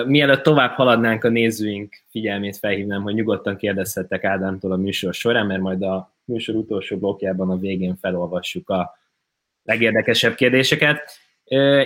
Mielőtt 0.07 0.43
tovább 0.43 0.71
haladnánk 0.71 1.25
a 1.25 1.29
nézőink 1.29 1.95
figyelmét 2.11 2.57
felhívnám, 2.57 3.03
hogy 3.03 3.15
nyugodtan 3.15 3.57
kérdezhettek 3.57 4.25
Ádámtól 4.25 4.73
a 4.73 4.77
műsor 4.77 5.15
során, 5.15 5.47
mert 5.47 5.61
majd 5.61 5.83
a 5.83 6.15
műsor 6.25 6.55
utolsó 6.55 6.99
blokkjában 6.99 7.51
a 7.51 7.59
végén 7.59 7.97
felolvassuk 7.97 8.69
a 8.69 8.99
legérdekesebb 9.67 10.35
kérdéseket. 10.35 11.19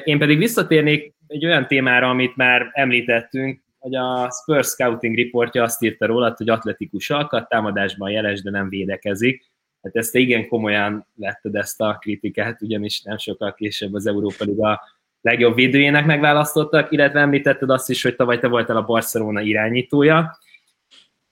Én 0.05 0.19
pedig 0.19 0.39
visszatérnék 0.39 1.15
egy 1.27 1.47
olyan 1.47 1.67
témára, 1.67 2.09
amit 2.09 2.37
már 2.37 2.71
említettünk, 2.73 3.63
hogy 3.79 3.95
a 3.95 4.31
Spurs 4.31 4.67
Scouting 4.67 5.17
reportja 5.17 5.63
azt 5.63 5.83
írta 5.83 6.07
róla, 6.07 6.35
hogy 6.37 6.49
atletikus 6.49 7.11
alkat, 7.11 7.49
támadásban 7.49 8.11
jeles, 8.11 8.43
de 8.43 8.51
nem 8.51 8.69
védekezik. 8.69 9.49
Hát 9.83 9.97
ezt 9.97 10.15
igen 10.15 10.49
komolyan 10.49 11.07
vetted 11.15 11.55
ezt 11.55 11.81
a 11.81 11.97
kritikát, 12.01 12.63
ugyanis 12.63 13.03
nem 13.03 13.19
sokkal 13.19 13.55
később 13.55 13.95
az 13.95 14.07
Európa 14.07 14.45
Liga 14.45 14.81
legjobb 15.21 15.55
védőjének 15.55 16.05
megválasztottak, 16.05 16.93
illetve 16.93 17.21
említetted 17.21 17.71
azt 17.71 17.91
is, 17.91 18.03
hogy 18.03 18.17
tavaly 18.17 18.39
te 18.39 18.49
voltál 18.49 18.77
a 18.77 18.85
Barcelona 18.85 19.41
irányítója. 19.41 20.39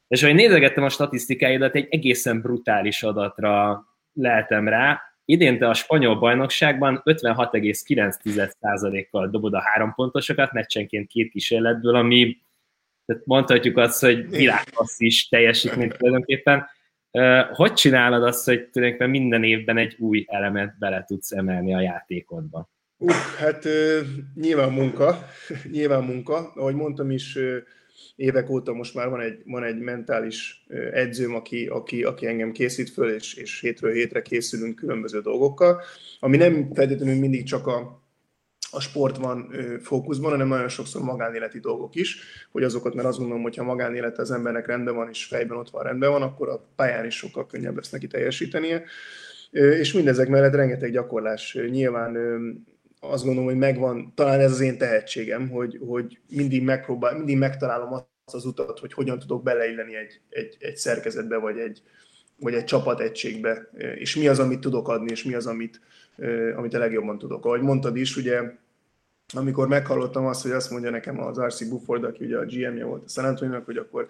És 0.08 0.22
ahogy 0.22 0.34
nézegettem 0.34 0.84
a 0.84 0.88
statisztikáidat, 0.88 1.74
egy 1.74 1.86
egészen 1.90 2.40
brutális 2.40 3.02
adatra 3.02 3.84
lehetem 4.12 4.68
rá. 4.68 5.00
Idén 5.30 5.58
te 5.58 5.68
a 5.68 5.74
spanyol 5.74 6.18
bajnokságban 6.18 7.02
56,9%-kal 7.04 9.28
dobod 9.28 9.54
a 9.54 9.60
három 9.60 9.92
pontosokat, 9.94 10.52
meccsenként 10.52 11.08
két 11.08 11.30
kísérletből, 11.30 11.94
ami 11.94 12.36
tehát 13.06 13.26
mondhatjuk 13.26 13.76
azt, 13.76 14.00
hogy 14.00 14.30
világklasszis 14.30 15.28
teljesítmény 15.28 15.88
tulajdonképpen. 15.88 16.66
Hogy 17.52 17.72
csinálod 17.72 18.22
azt, 18.22 18.44
hogy 18.44 18.68
tulajdonképpen 18.68 19.10
minden 19.10 19.44
évben 19.44 19.78
egy 19.78 19.96
új 19.98 20.24
elemet 20.28 20.78
bele 20.78 21.04
tudsz 21.06 21.30
emelni 21.30 21.74
a 21.74 21.80
játékodba? 21.80 22.70
Uh, 22.96 23.12
hát 23.38 23.68
nyilván 24.34 24.72
munka, 24.72 25.18
nyilván 25.72 26.04
munka. 26.04 26.52
Ahogy 26.54 26.74
mondtam 26.74 27.10
is, 27.10 27.38
évek 28.16 28.50
óta 28.50 28.72
most 28.72 28.94
már 28.94 29.08
van 29.08 29.20
egy, 29.20 29.42
van 29.44 29.64
egy 29.64 29.78
mentális 29.78 30.66
edzőm, 30.92 31.34
aki, 31.34 31.66
aki, 31.66 32.04
aki 32.04 32.26
engem 32.26 32.52
készít 32.52 32.90
föl, 32.90 33.10
és, 33.10 33.34
és 33.34 33.60
hétről 33.60 33.92
hétre 33.92 34.22
készülünk 34.22 34.74
különböző 34.74 35.20
dolgokkal, 35.20 35.82
ami 36.20 36.36
nem 36.36 36.74
feltétlenül 36.74 37.18
mindig 37.18 37.44
csak 37.44 37.66
a, 37.66 38.02
a 38.70 38.80
sport 38.80 39.16
van 39.16 39.52
fókuszban, 39.82 40.30
hanem 40.30 40.48
nagyon 40.48 40.68
sokszor 40.68 41.02
magánéleti 41.02 41.58
dolgok 41.58 41.94
is, 41.94 42.20
hogy 42.50 42.62
azokat, 42.62 42.94
mert 42.94 43.08
azt 43.08 43.18
gondolom, 43.18 43.42
hogy 43.42 43.56
ha 43.56 43.64
magánélet 43.64 44.18
az 44.18 44.30
embernek 44.30 44.66
rendben 44.66 44.94
van, 44.94 45.08
és 45.08 45.24
fejben 45.24 45.56
ott 45.56 45.70
van 45.70 45.82
rendben 45.82 46.10
van, 46.10 46.22
akkor 46.22 46.48
a 46.48 46.68
pályán 46.76 47.06
is 47.06 47.16
sokkal 47.16 47.46
könnyebb 47.46 47.76
lesz 47.76 47.90
neki 47.90 48.06
teljesítenie. 48.06 48.82
És 49.50 49.92
mindezek 49.92 50.28
mellett 50.28 50.54
rengeteg 50.54 50.92
gyakorlás. 50.92 51.58
Nyilván 51.70 52.16
azt 53.00 53.24
gondolom, 53.24 53.48
hogy 53.48 53.58
megvan, 53.58 54.12
talán 54.14 54.40
ez 54.40 54.50
az 54.50 54.60
én 54.60 54.78
tehetségem, 54.78 55.48
hogy, 55.48 55.78
hogy 55.86 56.18
mindig 56.28 56.62
megpróbál, 56.62 57.16
mindig 57.16 57.38
megtalálom 57.38 57.92
azt 57.92 58.06
az 58.34 58.44
utat, 58.44 58.78
hogy 58.78 58.92
hogyan 58.92 59.18
tudok 59.18 59.42
beleilleni 59.42 59.96
egy, 59.96 60.20
egy, 60.28 60.56
egy 60.58 60.76
szerkezetbe, 60.76 61.36
vagy 61.36 61.58
egy, 61.58 61.82
vagy 62.38 62.54
egy 62.54 62.64
csapategységbe, 62.64 63.70
és 63.94 64.16
mi 64.16 64.28
az, 64.28 64.38
amit 64.38 64.60
tudok 64.60 64.88
adni, 64.88 65.10
és 65.10 65.24
mi 65.24 65.34
az, 65.34 65.46
amit, 65.46 65.80
amit 66.56 66.74
a 66.74 66.78
legjobban 66.78 67.18
tudok. 67.18 67.44
Ahogy 67.44 67.60
mondtad 67.60 67.96
is, 67.96 68.16
ugye, 68.16 68.40
amikor 69.34 69.68
meghallottam 69.68 70.26
azt, 70.26 70.42
hogy 70.42 70.50
azt 70.50 70.70
mondja 70.70 70.90
nekem 70.90 71.20
az 71.20 71.40
R.C. 71.40 71.68
Bufford, 71.68 72.04
aki 72.04 72.24
ugye 72.24 72.38
a 72.38 72.44
GM-je 72.44 72.84
volt 72.84 73.04
a 73.04 73.08
San 73.08 73.62
hogy 73.64 73.76
akkor 73.76 74.06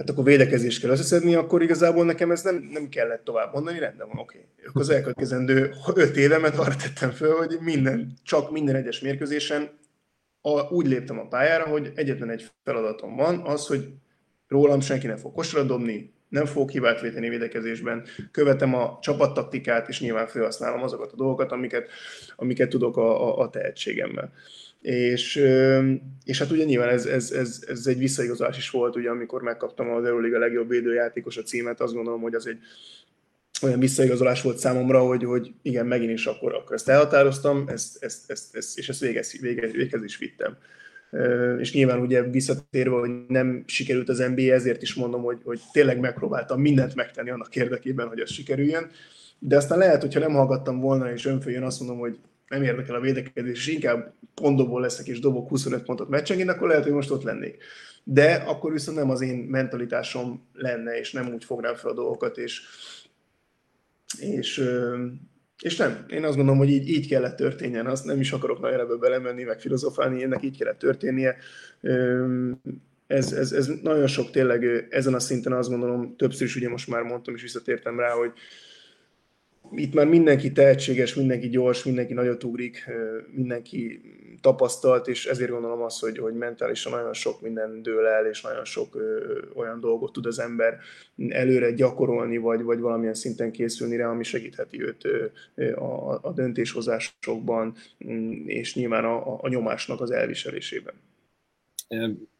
hát 0.00 0.10
akkor 0.10 0.24
védekezést 0.24 0.80
kell 0.80 0.90
összeszedni, 0.90 1.34
akkor 1.34 1.62
igazából 1.62 2.04
nekem 2.04 2.30
ez 2.30 2.42
nem, 2.42 2.68
nem 2.72 2.88
kellett 2.88 3.24
tovább 3.24 3.52
mondani, 3.52 3.78
rendben 3.78 4.08
van, 4.08 4.18
oké. 4.18 4.46
Okay. 4.58 4.82
Az 4.82 4.88
elkövetkezendő 4.88 5.74
öt 5.94 6.16
évemet 6.16 6.56
arra 6.56 6.76
tettem 6.76 7.10
föl, 7.10 7.36
hogy 7.36 7.58
minden, 7.60 8.12
csak 8.22 8.50
minden 8.50 8.74
egyes 8.74 9.00
mérkőzésen 9.00 9.78
a, 10.40 10.72
úgy 10.72 10.86
léptem 10.86 11.18
a 11.18 11.28
pályára, 11.28 11.66
hogy 11.66 11.92
egyetlen 11.94 12.30
egy 12.30 12.50
feladatom 12.64 13.16
van, 13.16 13.40
az, 13.40 13.66
hogy 13.66 13.88
rólam 14.48 14.80
senki 14.80 15.06
nem 15.06 15.16
fog 15.16 15.32
kosra 15.32 15.62
dobni, 15.62 16.14
nem 16.28 16.46
fogok 16.46 16.70
hibát 16.70 17.00
véteni 17.00 17.28
védekezésben, 17.28 18.04
követem 18.30 18.74
a 18.74 18.98
csapattaktikát, 19.02 19.88
és 19.88 20.00
nyilván 20.00 20.26
felhasználom 20.26 20.82
azokat 20.82 21.12
a 21.12 21.16
dolgokat, 21.16 21.52
amiket, 21.52 21.88
amiket 22.36 22.68
tudok 22.68 22.96
a, 22.96 23.28
a, 23.28 23.38
a 23.38 23.50
tehetségemmel. 23.50 24.32
És, 24.80 25.36
és 26.24 26.38
hát 26.38 26.50
ugye 26.50 26.64
nyilván 26.64 26.88
ez, 26.88 27.06
ez, 27.06 27.30
ez, 27.30 27.64
ez 27.68 27.86
egy 27.86 27.98
visszaigazolás 27.98 28.56
is 28.56 28.70
volt, 28.70 28.96
ugye, 28.96 29.10
amikor 29.10 29.42
megkaptam 29.42 29.90
az 29.90 30.04
Euroliga 30.04 30.38
legjobb 30.38 30.68
védőjátékos 30.68 31.36
a 31.36 31.42
címet, 31.42 31.80
azt 31.80 31.94
gondolom, 31.94 32.20
hogy 32.20 32.34
az 32.34 32.46
egy 32.46 32.58
olyan 33.62 33.78
visszaigazolás 33.78 34.42
volt 34.42 34.58
számomra, 34.58 35.00
hogy, 35.00 35.24
hogy 35.24 35.52
igen, 35.62 35.86
megint 35.86 36.10
is 36.10 36.26
akkor, 36.26 36.54
akkor 36.54 36.74
ezt 36.74 36.88
elhatároztam, 36.88 37.64
ezt, 37.68 38.02
ezt, 38.04 38.30
ezt, 38.30 38.56
ezt, 38.56 38.78
és 38.78 38.88
ezt 38.88 39.00
végez, 39.00 39.40
végez, 39.40 39.72
végez 39.72 40.02
is 40.02 40.16
vittem. 40.16 40.56
És 41.58 41.72
nyilván 41.72 42.00
ugye 42.00 42.22
visszatérve, 42.22 42.96
hogy 42.96 43.10
nem 43.28 43.64
sikerült 43.66 44.08
az 44.08 44.18
NBA, 44.18 44.52
ezért 44.52 44.82
is 44.82 44.94
mondom, 44.94 45.22
hogy, 45.22 45.38
hogy 45.44 45.60
tényleg 45.72 46.00
megpróbáltam 46.00 46.60
mindent 46.60 46.94
megtenni 46.94 47.30
annak 47.30 47.56
érdekében, 47.56 48.08
hogy 48.08 48.20
ez 48.20 48.30
sikerüljön. 48.30 48.90
De 49.38 49.56
aztán 49.56 49.78
lehet, 49.78 50.00
hogyha 50.00 50.20
nem 50.20 50.32
hallgattam 50.32 50.80
volna, 50.80 51.12
és 51.12 51.26
önfőjön 51.26 51.62
azt 51.62 51.80
mondom, 51.80 51.98
hogy 51.98 52.18
nem 52.50 52.62
érdekel 52.62 52.94
a 52.94 53.00
védekezés, 53.00 53.58
és 53.58 53.66
inkább 53.66 54.14
pontokból 54.34 54.80
leszek 54.80 55.06
és 55.06 55.20
dobok 55.20 55.48
25 55.48 55.82
pontot 55.82 56.08
meccsenként, 56.08 56.48
akkor 56.48 56.68
lehet, 56.68 56.82
hogy 56.82 56.92
most 56.92 57.10
ott 57.10 57.22
lennék. 57.22 57.62
De 58.04 58.34
akkor 58.34 58.72
viszont 58.72 58.96
nem 58.96 59.10
az 59.10 59.20
én 59.20 59.36
mentalitásom 59.36 60.48
lenne, 60.52 60.98
és 60.98 61.12
nem 61.12 61.32
úgy 61.32 61.44
fognám 61.44 61.74
fel 61.74 61.90
a 61.90 61.94
dolgokat, 61.94 62.38
és, 62.38 62.62
és, 64.18 64.64
és 65.62 65.76
nem, 65.76 66.04
én 66.08 66.24
azt 66.24 66.36
gondolom, 66.36 66.58
hogy 66.58 66.70
így, 66.70 66.88
így 66.88 67.08
kellett 67.08 67.36
történjen, 67.36 67.86
azt 67.86 68.04
nem 68.04 68.20
is 68.20 68.32
akarok 68.32 68.60
nagyon 68.60 68.80
ebbe 68.80 68.96
belemenni, 68.96 69.42
meg 69.42 69.60
filozofálni, 69.60 70.22
ennek 70.22 70.42
így 70.42 70.58
kellett 70.58 70.78
történnie. 70.78 71.36
Ez, 73.06 73.32
ez, 73.32 73.52
ez 73.52 73.66
nagyon 73.82 74.06
sok 74.06 74.30
tényleg 74.30 74.86
ezen 74.90 75.14
a 75.14 75.20
szinten 75.20 75.52
azt 75.52 75.68
gondolom, 75.68 76.16
többször 76.16 76.46
is 76.46 76.56
ugye 76.56 76.68
most 76.68 76.88
már 76.88 77.02
mondtam, 77.02 77.34
és 77.34 77.42
visszatértem 77.42 77.98
rá, 77.98 78.10
hogy, 78.10 78.32
itt 79.72 79.94
már 79.94 80.06
mindenki 80.06 80.52
tehetséges, 80.52 81.14
mindenki 81.14 81.48
gyors, 81.48 81.84
mindenki 81.84 82.12
nagyot 82.12 82.44
ugrik, 82.44 82.90
mindenki 83.30 84.00
tapasztalt, 84.40 85.08
és 85.08 85.26
ezért 85.26 85.50
gondolom 85.50 85.82
azt, 85.82 86.00
hogy, 86.00 86.18
hogy 86.18 86.34
mentálisan 86.34 86.92
nagyon 86.92 87.12
sok 87.12 87.40
minden 87.40 87.82
dől 87.82 88.06
el, 88.06 88.26
és 88.26 88.42
nagyon 88.42 88.64
sok 88.64 88.94
ö, 88.94 89.38
olyan 89.54 89.80
dolgot 89.80 90.12
tud 90.12 90.26
az 90.26 90.38
ember 90.38 90.78
előre 91.28 91.72
gyakorolni, 91.72 92.36
vagy, 92.36 92.62
vagy 92.62 92.80
valamilyen 92.80 93.14
szinten 93.14 93.50
készülni 93.50 93.96
rá, 93.96 94.08
ami 94.08 94.24
segítheti 94.24 94.82
őt 94.82 95.04
ö, 95.54 95.74
a, 95.74 96.18
a 96.22 96.32
döntéshozásokban, 96.32 97.74
mm, 98.04 98.46
és 98.46 98.74
nyilván 98.74 99.04
a, 99.04 99.42
a 99.42 99.48
nyomásnak 99.48 100.00
az 100.00 100.10
elviselésében. 100.10 100.94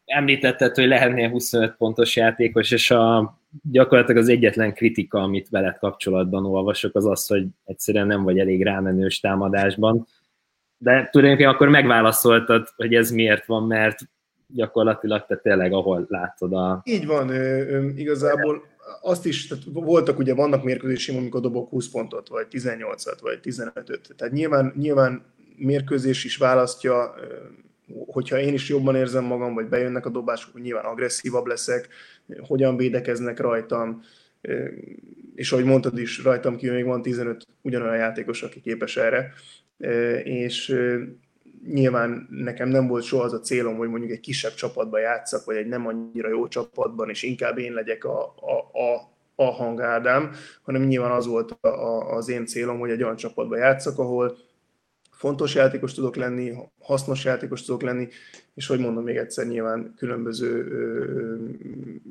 Említetted, 0.05 0.75
hogy 0.75 0.87
lehetnél 0.87 1.29
25 1.29 1.75
pontos 1.75 2.15
játékos, 2.15 2.71
és 2.71 2.91
a 2.91 3.40
gyakorlatilag 3.71 4.21
az 4.21 4.29
egyetlen 4.29 4.73
kritika, 4.73 5.19
amit 5.19 5.49
veled 5.49 5.77
kapcsolatban 5.77 6.45
olvasok, 6.45 6.95
az 6.95 7.05
az, 7.05 7.27
hogy 7.27 7.45
egyszerűen 7.65 8.07
nem 8.07 8.23
vagy 8.23 8.39
elég 8.39 8.63
rámenős 8.63 9.19
támadásban. 9.19 10.07
De 10.77 11.09
tulajdonképpen 11.11 11.53
akkor 11.53 11.69
megválaszoltad, 11.69 12.67
hogy 12.75 12.93
ez 12.95 13.11
miért 13.11 13.45
van, 13.45 13.67
mert 13.67 13.99
gyakorlatilag 14.47 15.25
te 15.25 15.35
tényleg 15.35 15.73
ahol 15.73 16.05
látod 16.09 16.53
a... 16.53 16.81
Így 16.83 17.05
van, 17.05 17.31
igazából 17.95 18.63
azt 19.01 19.25
is, 19.25 19.47
tehát 19.47 19.63
voltak 19.73 20.19
ugye, 20.19 20.33
vannak 20.33 20.63
mérkőzésém, 20.63 21.17
amikor 21.17 21.41
dobok 21.41 21.69
20 21.69 21.89
pontot, 21.89 22.27
vagy 22.27 22.47
18-at, 22.51 23.17
vagy 23.21 23.39
15-öt. 23.43 24.13
Tehát 24.17 24.33
nyilván, 24.33 24.73
nyilván 24.77 25.25
mérkőzés 25.55 26.23
is 26.23 26.37
választja, 26.37 27.13
hogyha 28.07 28.39
én 28.39 28.53
is 28.53 28.69
jobban 28.69 28.95
érzem 28.95 29.23
magam, 29.23 29.53
vagy 29.53 29.67
bejönnek 29.67 30.05
a 30.05 30.09
dobások, 30.09 30.61
nyilván 30.61 30.85
agresszívabb 30.85 31.45
leszek, 31.45 31.87
hogyan 32.47 32.77
védekeznek 32.77 33.39
rajtam, 33.39 34.01
és 35.35 35.51
ahogy 35.51 35.65
mondtad 35.65 35.97
is, 35.97 36.23
rajtam 36.23 36.57
kívül 36.57 36.75
még 36.75 36.85
van 36.85 37.01
15 37.01 37.47
ugyanolyan 37.61 37.95
játékos, 37.95 38.43
aki 38.43 38.61
képes 38.61 38.97
erre, 38.97 39.33
és 40.23 40.75
nyilván 41.67 42.27
nekem 42.29 42.69
nem 42.69 42.87
volt 42.87 43.03
soha 43.03 43.23
az 43.23 43.33
a 43.33 43.39
célom, 43.39 43.77
hogy 43.77 43.89
mondjuk 43.89 44.11
egy 44.11 44.19
kisebb 44.19 44.53
csapatban 44.53 45.01
játszak, 45.01 45.45
vagy 45.45 45.55
egy 45.55 45.67
nem 45.67 45.87
annyira 45.87 46.29
jó 46.29 46.47
csapatban, 46.47 47.09
és 47.09 47.23
inkább 47.23 47.57
én 47.57 47.73
legyek 47.73 48.03
a, 48.03 48.33
a, 48.35 48.79
a, 48.79 49.11
a 49.35 49.51
hangádám, 49.51 50.31
hanem 50.61 50.83
nyilván 50.83 51.11
az 51.11 51.27
volt 51.27 51.51
a, 51.61 51.67
a, 51.67 52.15
az 52.15 52.29
én 52.29 52.45
célom, 52.45 52.79
hogy 52.79 52.89
egy 52.89 53.03
olyan 53.03 53.15
csapatban 53.15 53.59
játszak, 53.59 53.99
ahol 53.99 54.37
fontos 55.21 55.55
játékos 55.55 55.93
tudok 55.93 56.15
lenni, 56.15 56.53
hasznos 56.79 57.23
játékos 57.23 57.61
tudok 57.61 57.81
lenni, 57.81 58.07
és 58.53 58.67
hogy 58.67 58.79
mondom 58.79 59.03
még 59.03 59.15
egyszer, 59.15 59.47
nyilván 59.47 59.93
különböző 59.97 60.65
ö, 60.65 61.35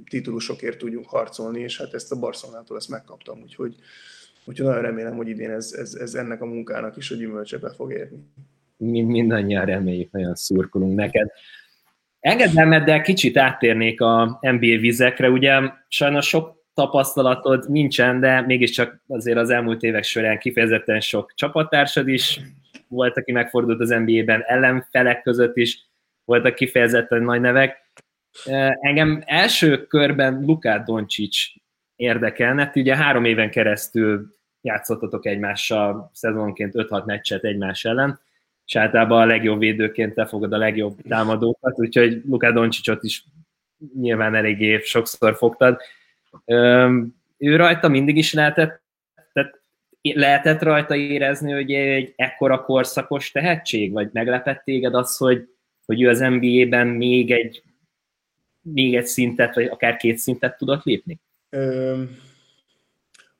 titulusokért 0.09 0.79
tudjunk 0.79 1.07
harcolni, 1.07 1.61
és 1.61 1.79
hát 1.79 1.95
ezt 1.95 2.13
a 2.13 2.19
Barcelonától 2.19 2.77
ezt 2.77 2.89
megkaptam, 2.89 3.41
úgyhogy, 3.43 3.75
úgyhogy 4.45 4.67
nagyon 4.67 4.83
remélem, 4.83 5.17
hogy 5.17 5.29
idén 5.29 5.51
ez, 5.51 5.73
ez, 5.73 5.95
ez 5.95 6.15
ennek 6.15 6.43
a 6.43 6.47
munkának 6.47 6.97
is 6.97 7.11
a 7.11 7.15
gyümölcse 7.15 7.59
be 7.59 7.71
fog 7.71 7.93
érni. 7.93 8.19
Mind, 8.77 9.09
mindannyian 9.09 9.65
reméljük, 9.65 10.11
nagyon 10.11 10.35
szurkolunk 10.35 10.95
neked. 10.95 11.31
Engedelmeddel 12.21 13.03
kicsit 13.03 13.37
áttérnék 13.37 14.01
a 14.01 14.39
NBA 14.41 14.79
vizekre, 14.81 15.31
ugye 15.31 15.61
sajnos 15.89 16.27
sok 16.27 16.65
tapasztalatod 16.75 17.71
nincsen, 17.71 18.21
de 18.21 18.41
mégiscsak 18.41 19.03
azért 19.09 19.39
az 19.39 19.51
elmúlt 19.51 19.83
évek 19.83 20.05
során 20.05 20.39
kifejezetten 20.39 21.01
sok 21.01 21.33
csapattársad 21.35 22.09
is 22.09 22.41
volt, 22.91 23.17
aki 23.17 23.33
megfordult 23.33 23.81
az 23.81 23.89
NBA-ben, 23.89 24.43
ellenfelek 24.47 25.23
között 25.23 25.57
is 25.57 25.89
voltak 26.25 26.55
kifejezetten 26.55 27.23
nagy 27.23 27.41
nevek. 27.41 27.91
Engem 28.81 29.23
első 29.27 29.87
körben 29.87 30.43
Luká 30.45 30.79
Doncsics 30.79 31.53
érdekelne, 31.97 32.73
ugye 32.75 32.97
három 32.97 33.25
éven 33.25 33.51
keresztül 33.51 34.39
játszottatok 34.61 35.27
egymással 35.27 36.11
szezonként 36.13 36.73
5-6 36.77 37.05
meccset 37.05 37.45
egymás 37.45 37.85
ellen, 37.85 38.21
és 38.67 38.77
általában 38.77 39.23
a 39.23 39.27
legjobb 39.27 39.59
védőként 39.59 40.15
te 40.15 40.27
fogod 40.27 40.53
a 40.53 40.59
legjobb 40.59 40.97
támadókat, 41.09 41.79
úgyhogy 41.79 42.23
Luká 42.29 42.51
Doncsicsot 42.51 43.03
is 43.05 43.25
nyilván 43.95 44.35
eléggé 44.35 44.79
sokszor 44.79 45.37
fogtad. 45.37 45.81
Ő 47.39 47.57
rajta 47.57 47.89
mindig 47.89 48.17
is 48.17 48.33
lehetett, 48.33 48.83
lehetett 50.03 50.63
rajta 50.63 50.95
érezni, 50.95 51.53
hogy 51.53 51.73
egy 51.73 52.13
ekkora 52.17 52.63
korszakos 52.63 53.31
tehetség, 53.31 53.93
vagy 53.93 54.09
meglepett 54.13 54.63
téged 54.65 54.95
az, 54.95 55.17
hogy, 55.17 55.49
hogy 55.87 56.03
ő 56.03 56.09
az 56.09 56.19
NBA-ben 56.19 56.87
még 56.87 57.31
egy, 57.31 57.63
még 58.61 58.97
egy 58.97 59.07
szintet, 59.07 59.55
vagy 59.55 59.67
akár 59.67 59.97
két 59.97 60.19
szintet 60.19 60.57
tudott 60.57 60.85
lépni? 60.85 61.21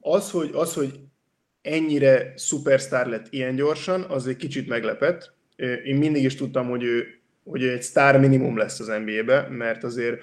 Az, 0.01 0.31
hogy, 0.31 0.51
az, 0.53 0.75
hogy 0.75 1.01
ennyire 1.63 2.33
szupersztár 2.37 3.07
lett 3.07 3.27
ilyen 3.31 3.55
gyorsan, 3.55 4.03
az 4.03 4.27
egy 4.27 4.37
kicsit 4.37 4.69
meglepett. 4.69 5.33
Én 5.85 5.97
mindig 5.97 6.25
is 6.25 6.35
tudtam, 6.35 6.69
hogy 6.69 6.83
ő, 6.83 7.21
hogy 7.45 7.63
egy 7.63 7.83
sztár 7.83 8.21
minimum 8.21 8.57
lesz 8.57 8.81
az 8.81 8.87
NBA-be, 8.87 9.49
mert 9.49 9.85
azért 9.85 10.23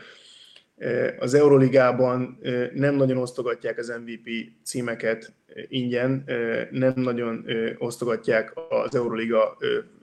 az 1.20 1.34
Euroligában 1.34 2.40
nem 2.74 2.96
nagyon 2.96 3.18
osztogatják 3.18 3.78
az 3.78 3.94
MVP 4.06 4.30
címeket 4.64 5.34
ingyen, 5.68 6.24
nem 6.72 6.94
nagyon 6.96 7.46
osztogatják 7.78 8.54
az 8.70 8.96
Euroliga 8.96 9.58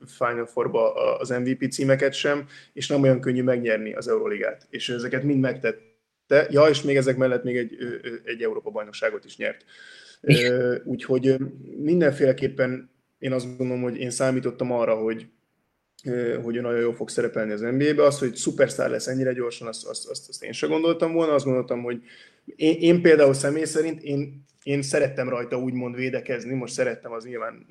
Final 0.06 0.46
Four-ba 0.46 0.94
az 1.18 1.28
MVP 1.28 1.72
címeket 1.72 2.12
sem, 2.12 2.46
és 2.72 2.88
nem 2.88 3.02
olyan 3.02 3.20
könnyű 3.20 3.42
megnyerni 3.42 3.94
az 3.94 4.08
Euroligát. 4.08 4.66
És 4.70 4.88
ezeket 4.88 5.22
mind 5.22 5.40
megtette. 5.40 6.46
Ja, 6.50 6.62
és 6.62 6.82
még 6.82 6.96
ezek 6.96 7.16
mellett 7.16 7.44
még 7.44 7.56
egy, 7.56 7.76
egy 8.24 8.42
Európa-bajnokságot 8.42 9.24
is 9.24 9.36
nyert. 9.36 9.64
Úgyhogy 10.84 11.36
mindenféleképpen 11.76 12.90
én 13.18 13.32
azt 13.32 13.56
gondolom, 13.56 13.82
hogy 13.82 13.96
én 13.96 14.10
számítottam 14.10 14.72
arra, 14.72 14.94
hogy, 14.94 15.26
hogy 16.42 16.56
ő 16.56 16.60
nagyon 16.60 16.80
jól 16.80 16.94
fog 16.94 17.08
szerepelni 17.08 17.52
az 17.52 17.60
NBA-be. 17.60 18.04
Az, 18.04 18.18
hogy 18.18 18.34
szupersztár 18.34 18.90
lesz 18.90 19.06
ennyire 19.06 19.32
gyorsan, 19.32 19.68
azt, 19.68 19.86
azt, 19.86 20.08
azt, 20.08 20.28
azt 20.28 20.44
én 20.44 20.52
sem 20.52 20.68
gondoltam 20.68 21.12
volna. 21.12 21.32
Azt 21.32 21.44
gondoltam, 21.44 21.82
hogy 21.82 22.02
én, 22.56 22.76
én 22.78 23.02
például 23.02 23.34
személy 23.34 23.64
szerint 23.64 24.02
én, 24.02 24.44
én 24.62 24.82
szerettem 24.82 25.28
rajta 25.28 25.58
úgymond 25.58 25.94
védekezni, 25.94 26.54
most 26.54 26.72
szerettem 26.72 27.12
az 27.12 27.24
nyilván 27.24 27.66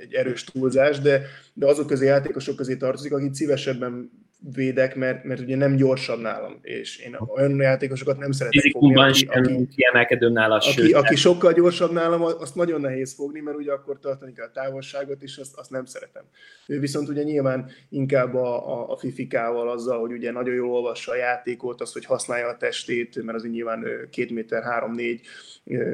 egy 0.00 0.14
erős 0.14 0.44
túlzás, 0.44 1.00
de, 1.00 1.22
de 1.52 1.66
azok 1.66 1.86
közé 1.86 2.06
játékosok 2.06 2.56
közé 2.56 2.76
tartozik, 2.76 3.12
akik 3.12 3.34
szívesebben 3.34 4.10
védek, 4.52 4.96
mert, 4.96 5.24
mert 5.24 5.40
ugye 5.40 5.56
nem 5.56 5.76
gyorsabb 5.76 6.20
nálam, 6.20 6.58
és 6.62 6.98
én 6.98 7.16
olyan 7.36 7.60
játékosokat 7.60 8.18
nem 8.18 8.32
szeretek 8.32 8.70
fogni, 8.70 9.00
aki, 9.00 9.26
aki, 9.26 9.68
kiemelkedő 9.76 10.28
nála, 10.28 10.54
aki, 10.54 10.70
sőt, 10.70 10.94
aki 10.94 11.16
sokkal 11.16 11.52
gyorsabb 11.52 11.92
nálam, 11.92 12.22
azt 12.22 12.54
nagyon 12.54 12.80
nehéz 12.80 13.14
fogni, 13.14 13.40
mert 13.40 13.56
ugye 13.56 13.72
akkor 13.72 13.98
tartani 13.98 14.32
kell 14.32 14.46
a 14.46 14.50
távolságot, 14.50 15.22
és 15.22 15.36
azt, 15.36 15.56
azt 15.56 15.70
nem 15.70 15.84
szeretem. 15.84 16.22
Ő 16.66 16.80
viszont 16.80 17.08
ugye 17.08 17.22
nyilván 17.22 17.70
inkább 17.88 18.34
a, 18.34 18.80
a, 18.80 18.90
a 18.90 18.96
fifikával 18.96 19.70
azzal, 19.70 20.00
hogy 20.00 20.12
ugye 20.12 20.32
nagyon 20.32 20.54
jól 20.54 20.70
olvassa 20.70 21.12
a 21.12 21.16
játékot, 21.16 21.80
az, 21.80 21.92
hogy 21.92 22.04
használja 22.04 22.48
a 22.48 22.56
testét, 22.56 23.22
mert 23.22 23.38
az 23.38 23.44
nyilván 23.44 23.86
2 24.10 24.34
méter 24.34 24.62
3-4 24.96 25.20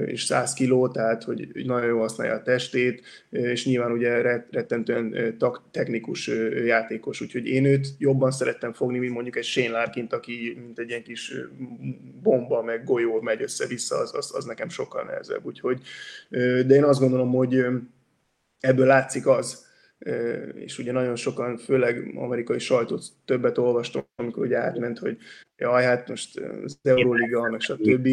és 0.06 0.24
100 0.24 0.52
kiló, 0.52 0.88
tehát 0.88 1.24
hogy 1.24 1.48
nagyon 1.64 1.88
jól 1.88 2.00
használja 2.00 2.34
a 2.34 2.42
testét, 2.42 3.02
és 3.30 3.66
nyilván 3.66 3.92
ugye 3.92 4.20
rettentően 4.50 5.36
technikus 5.70 6.30
játékos, 6.64 7.20
úgyhogy 7.20 7.46
én 7.46 7.64
őt 7.64 7.88
jobban 7.98 8.30
szerettem 8.40 8.72
fogni, 8.72 8.98
mint 8.98 9.12
mondjuk 9.12 9.36
egy 9.36 9.44
Shane 9.44 9.70
Larkint, 9.70 10.12
aki 10.12 10.58
mint 10.64 10.78
egy 10.78 10.88
ilyen 10.88 11.02
kis 11.02 11.34
bomba, 12.22 12.62
meg 12.62 12.84
golyó 12.84 13.20
megy 13.20 13.42
össze-vissza, 13.42 13.96
az, 13.96 14.14
az, 14.14 14.34
az 14.34 14.44
nekem 14.44 14.68
sokkal 14.68 15.04
nehezebb. 15.04 15.46
Úgyhogy, 15.46 15.80
de 16.66 16.74
én 16.74 16.84
azt 16.84 17.00
gondolom, 17.00 17.30
hogy 17.30 17.64
ebből 18.60 18.86
látszik 18.86 19.26
az, 19.26 19.66
és 20.54 20.78
ugye 20.78 20.92
nagyon 20.92 21.16
sokan, 21.16 21.56
főleg 21.56 22.12
amerikai 22.14 22.58
sajtót 22.58 23.04
többet 23.24 23.58
olvastam, 23.58 24.06
amikor 24.16 24.44
ugye 24.44 24.58
átment, 24.58 24.98
hogy 24.98 25.18
jaj, 25.56 25.84
hát 25.84 26.08
most 26.08 26.40
az 26.64 26.78
Euroliga, 26.82 27.50
meg 27.50 27.60
stb. 27.60 28.08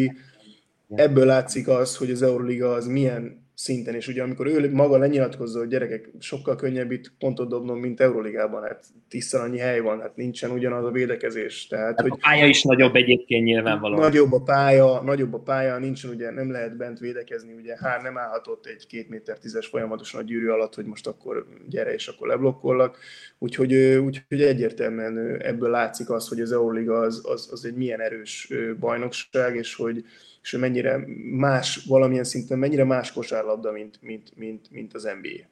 Ebből 0.88 1.26
látszik 1.26 1.68
az, 1.68 1.96
hogy 1.96 2.10
az 2.10 2.22
Euroliga 2.22 2.72
az 2.72 2.86
milyen 2.86 3.47
szinten, 3.58 3.94
és 3.94 4.08
ugye 4.08 4.22
amikor 4.22 4.46
ő 4.46 4.70
maga 4.72 4.98
lenyilatkozza, 4.98 5.58
hogy 5.58 5.68
gyerekek, 5.68 6.10
sokkal 6.18 6.56
könnyebb 6.56 6.90
itt 6.90 7.12
pontot 7.18 7.48
dobnom, 7.48 7.78
mint 7.78 8.00
Euróligában, 8.00 8.62
hát 8.62 8.84
tízszer 9.08 9.40
annyi 9.40 9.58
hely 9.58 9.80
van, 9.80 10.00
hát 10.00 10.16
nincsen 10.16 10.50
ugyanaz 10.50 10.84
a 10.84 10.90
védekezés. 10.90 11.66
Tehát, 11.66 11.86
hát 11.86 12.00
hogy 12.00 12.10
a 12.10 12.18
pálya 12.20 12.46
is 12.46 12.62
nagyobb 12.62 12.94
egyébként 12.94 13.44
nyilvánvalóan. 13.44 14.00
Nagyobb 14.00 14.32
a 14.32 14.42
pálya, 14.42 15.02
nagyobb 15.02 15.34
a 15.34 15.38
pálya, 15.38 15.78
nincsen 15.78 16.10
ugye, 16.10 16.30
nem 16.30 16.50
lehet 16.50 16.76
bent 16.76 16.98
védekezni, 16.98 17.52
ugye 17.52 17.76
hát 17.80 18.02
nem 18.02 18.18
állhatott 18.18 18.66
egy 18.66 18.86
két 18.86 19.08
méter 19.08 19.38
tízes 19.38 19.66
folyamatosan 19.66 20.20
a 20.20 20.24
gyűrű 20.24 20.48
alatt, 20.48 20.74
hogy 20.74 20.86
most 20.86 21.06
akkor 21.06 21.46
gyere 21.68 21.94
és 21.94 22.08
akkor 22.08 22.28
leblokkollak. 22.28 22.98
Úgyhogy, 23.38 23.74
úgyhogy 23.74 24.42
egyértelműen 24.42 25.40
ebből 25.40 25.70
látszik 25.70 26.10
az, 26.10 26.28
hogy 26.28 26.40
az 26.40 26.52
Euróliga 26.52 26.98
az, 26.98 27.22
az, 27.24 27.48
az 27.52 27.64
egy 27.64 27.74
milyen 27.74 28.00
erős 28.00 28.52
bajnokság, 28.80 29.56
és 29.56 29.74
hogy, 29.74 30.04
és 30.42 30.52
mennyire 30.52 31.04
más, 31.30 31.84
valamilyen 31.86 32.24
szinten 32.24 32.58
mennyire 32.58 32.84
más 32.84 33.12
kosárlabda, 33.12 33.72
mint, 33.72 33.98
mint, 34.02 34.32
mint, 34.36 34.70
mint 34.70 34.94
az 34.94 35.02
NBA. 35.02 35.48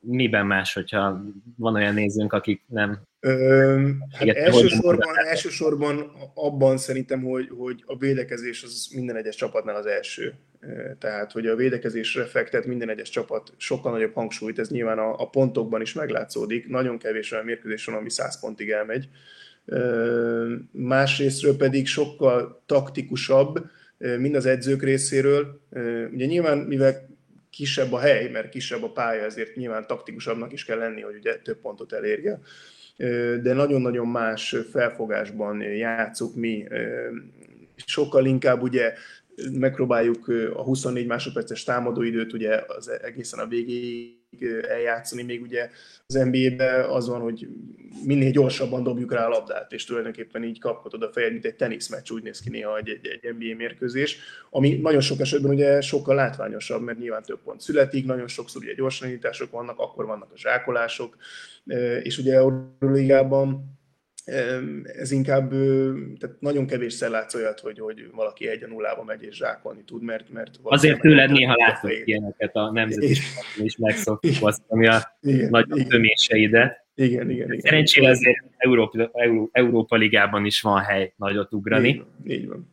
Miben 0.00 0.46
más, 0.46 0.72
hogyha 0.72 1.22
van 1.56 1.74
olyan 1.74 1.94
nézőnk, 1.94 2.32
akik 2.32 2.62
nem 2.66 3.08
Ö, 3.22 3.88
hát 4.12 4.28
elsősorban, 4.28 5.08
elsősorban 5.26 6.12
abban 6.34 6.78
szerintem, 6.78 7.22
hogy, 7.22 7.48
hogy 7.58 7.82
a 7.86 7.96
védekezés 7.96 8.62
az 8.62 8.88
minden 8.94 9.16
egyes 9.16 9.36
csapatnál 9.36 9.76
az 9.76 9.86
első. 9.86 10.34
Tehát, 10.98 11.32
hogy 11.32 11.46
a 11.46 11.56
védekezésre 11.56 12.24
fektet 12.24 12.66
minden 12.66 12.88
egyes 12.88 13.10
csapat 13.10 13.52
sokkal 13.56 13.92
nagyobb 13.92 14.14
hangsúlyt, 14.14 14.58
ez 14.58 14.70
nyilván 14.70 14.98
a, 14.98 15.20
a 15.20 15.28
pontokban 15.28 15.80
is 15.80 15.92
meglátszódik. 15.92 16.68
Nagyon 16.68 16.98
kevés 16.98 17.32
olyan 17.32 17.44
mérkőzés 17.44 17.84
van, 17.84 17.94
ami 17.94 18.10
100 18.10 18.40
pontig 18.40 18.70
elmegy. 18.70 19.08
Másrésztről 20.70 21.56
pedig 21.56 21.86
sokkal 21.86 22.62
taktikusabb, 22.66 23.70
mind 24.18 24.34
az 24.34 24.46
edzők 24.46 24.82
részéről. 24.82 25.60
Ugye 26.12 26.24
nyilván, 26.24 26.58
mivel 26.58 27.08
kisebb 27.50 27.92
a 27.92 27.98
hely, 27.98 28.28
mert 28.28 28.48
kisebb 28.48 28.82
a 28.82 28.92
pálya, 28.92 29.24
ezért 29.24 29.56
nyilván 29.56 29.86
taktikusabbnak 29.86 30.52
is 30.52 30.64
kell 30.64 30.78
lenni, 30.78 31.00
hogy 31.00 31.14
ugye 31.14 31.36
több 31.36 31.60
pontot 31.60 31.92
elérje. 31.92 32.40
De 33.42 33.52
nagyon-nagyon 33.52 34.08
más 34.08 34.56
felfogásban 34.70 35.60
játszunk 35.60 36.34
mi. 36.34 36.66
Sokkal 37.76 38.26
inkább 38.26 38.62
ugye 38.62 38.92
megpróbáljuk 39.52 40.28
a 40.54 40.62
24 40.62 41.06
másodperces 41.06 41.64
támadóidőt 41.64 42.32
ugye 42.32 42.62
az 42.66 42.88
egészen 42.88 43.38
a 43.38 43.46
végéig 43.46 44.18
eljátszani, 44.68 45.22
még 45.22 45.42
ugye 45.42 45.70
az 46.06 46.14
NBA-ben 46.14 46.84
az 46.84 47.08
van, 47.08 47.20
hogy 47.20 47.48
minél 48.04 48.30
gyorsabban 48.30 48.82
dobjuk 48.82 49.12
rá 49.12 49.26
a 49.26 49.28
labdát, 49.28 49.72
és 49.72 49.84
tulajdonképpen 49.84 50.44
így 50.44 50.60
kaphatod 50.60 51.02
a 51.02 51.12
fejed, 51.12 51.32
mint 51.32 51.44
egy 51.44 51.56
teniszmeccs, 51.56 52.10
úgy 52.10 52.22
néz 52.22 52.40
ki 52.40 52.50
néha 52.50 52.76
egy, 52.76 52.88
egy, 52.88 53.06
egy 53.06 53.34
NBA 53.34 53.56
mérkőzés, 53.56 54.18
ami 54.50 54.76
nagyon 54.76 55.00
sok 55.00 55.20
esetben 55.20 55.50
ugye 55.50 55.80
sokkal 55.80 56.14
látványosabb, 56.14 56.82
mert 56.82 56.98
nyilván 56.98 57.22
több 57.22 57.42
pont 57.42 57.60
születik, 57.60 58.06
nagyon 58.06 58.28
sokszor 58.28 58.62
ugye 58.62 58.74
gyorsanítások 58.74 59.50
vannak, 59.50 59.78
akkor 59.78 60.06
vannak 60.06 60.32
a 60.32 60.38
zsákolások, 60.38 61.16
és 62.02 62.18
ugye 62.18 62.34
Euróligában 62.34 63.78
ez 64.98 65.10
inkább, 65.10 65.50
tehát 66.18 66.36
nagyon 66.38 66.66
kevés 66.66 67.00
látsz 67.00 67.34
olyat, 67.34 67.60
hogy, 67.60 67.78
hogy 67.78 68.10
valaki 68.12 68.48
egy 68.48 68.62
a 68.62 68.66
nullába 68.66 69.04
megy 69.04 69.22
és 69.22 69.36
zsákolni 69.36 69.82
tud, 69.84 70.02
mert... 70.02 70.30
mert 70.30 70.50
Azért 70.62 71.00
tőled 71.00 71.30
néha 71.30 71.54
látok 71.56 72.06
ilyeneket 72.06 72.56
a 72.56 72.70
nemzeti 72.72 73.16
is 73.56 73.76
megszoktuk 73.76 74.34
azt, 74.40 74.62
ami 74.66 74.86
a 74.86 75.16
igen, 75.20 75.48
nagy 75.50 75.86
töméseidet. 75.88 76.84
Igen, 76.94 77.30
igen, 77.30 77.46
igen. 77.46 77.60
Szerencsére 77.60 78.08
azért 78.08 78.44
Európa, 78.56 79.10
Európa 79.52 79.96
Ligában 79.96 80.44
is 80.44 80.60
van 80.60 80.80
hely 80.80 81.12
nagyot 81.16 81.52
ugrani. 81.52 81.88
Így 81.88 81.96
van. 81.96 82.08
Így 82.26 82.48
van. 82.48 82.68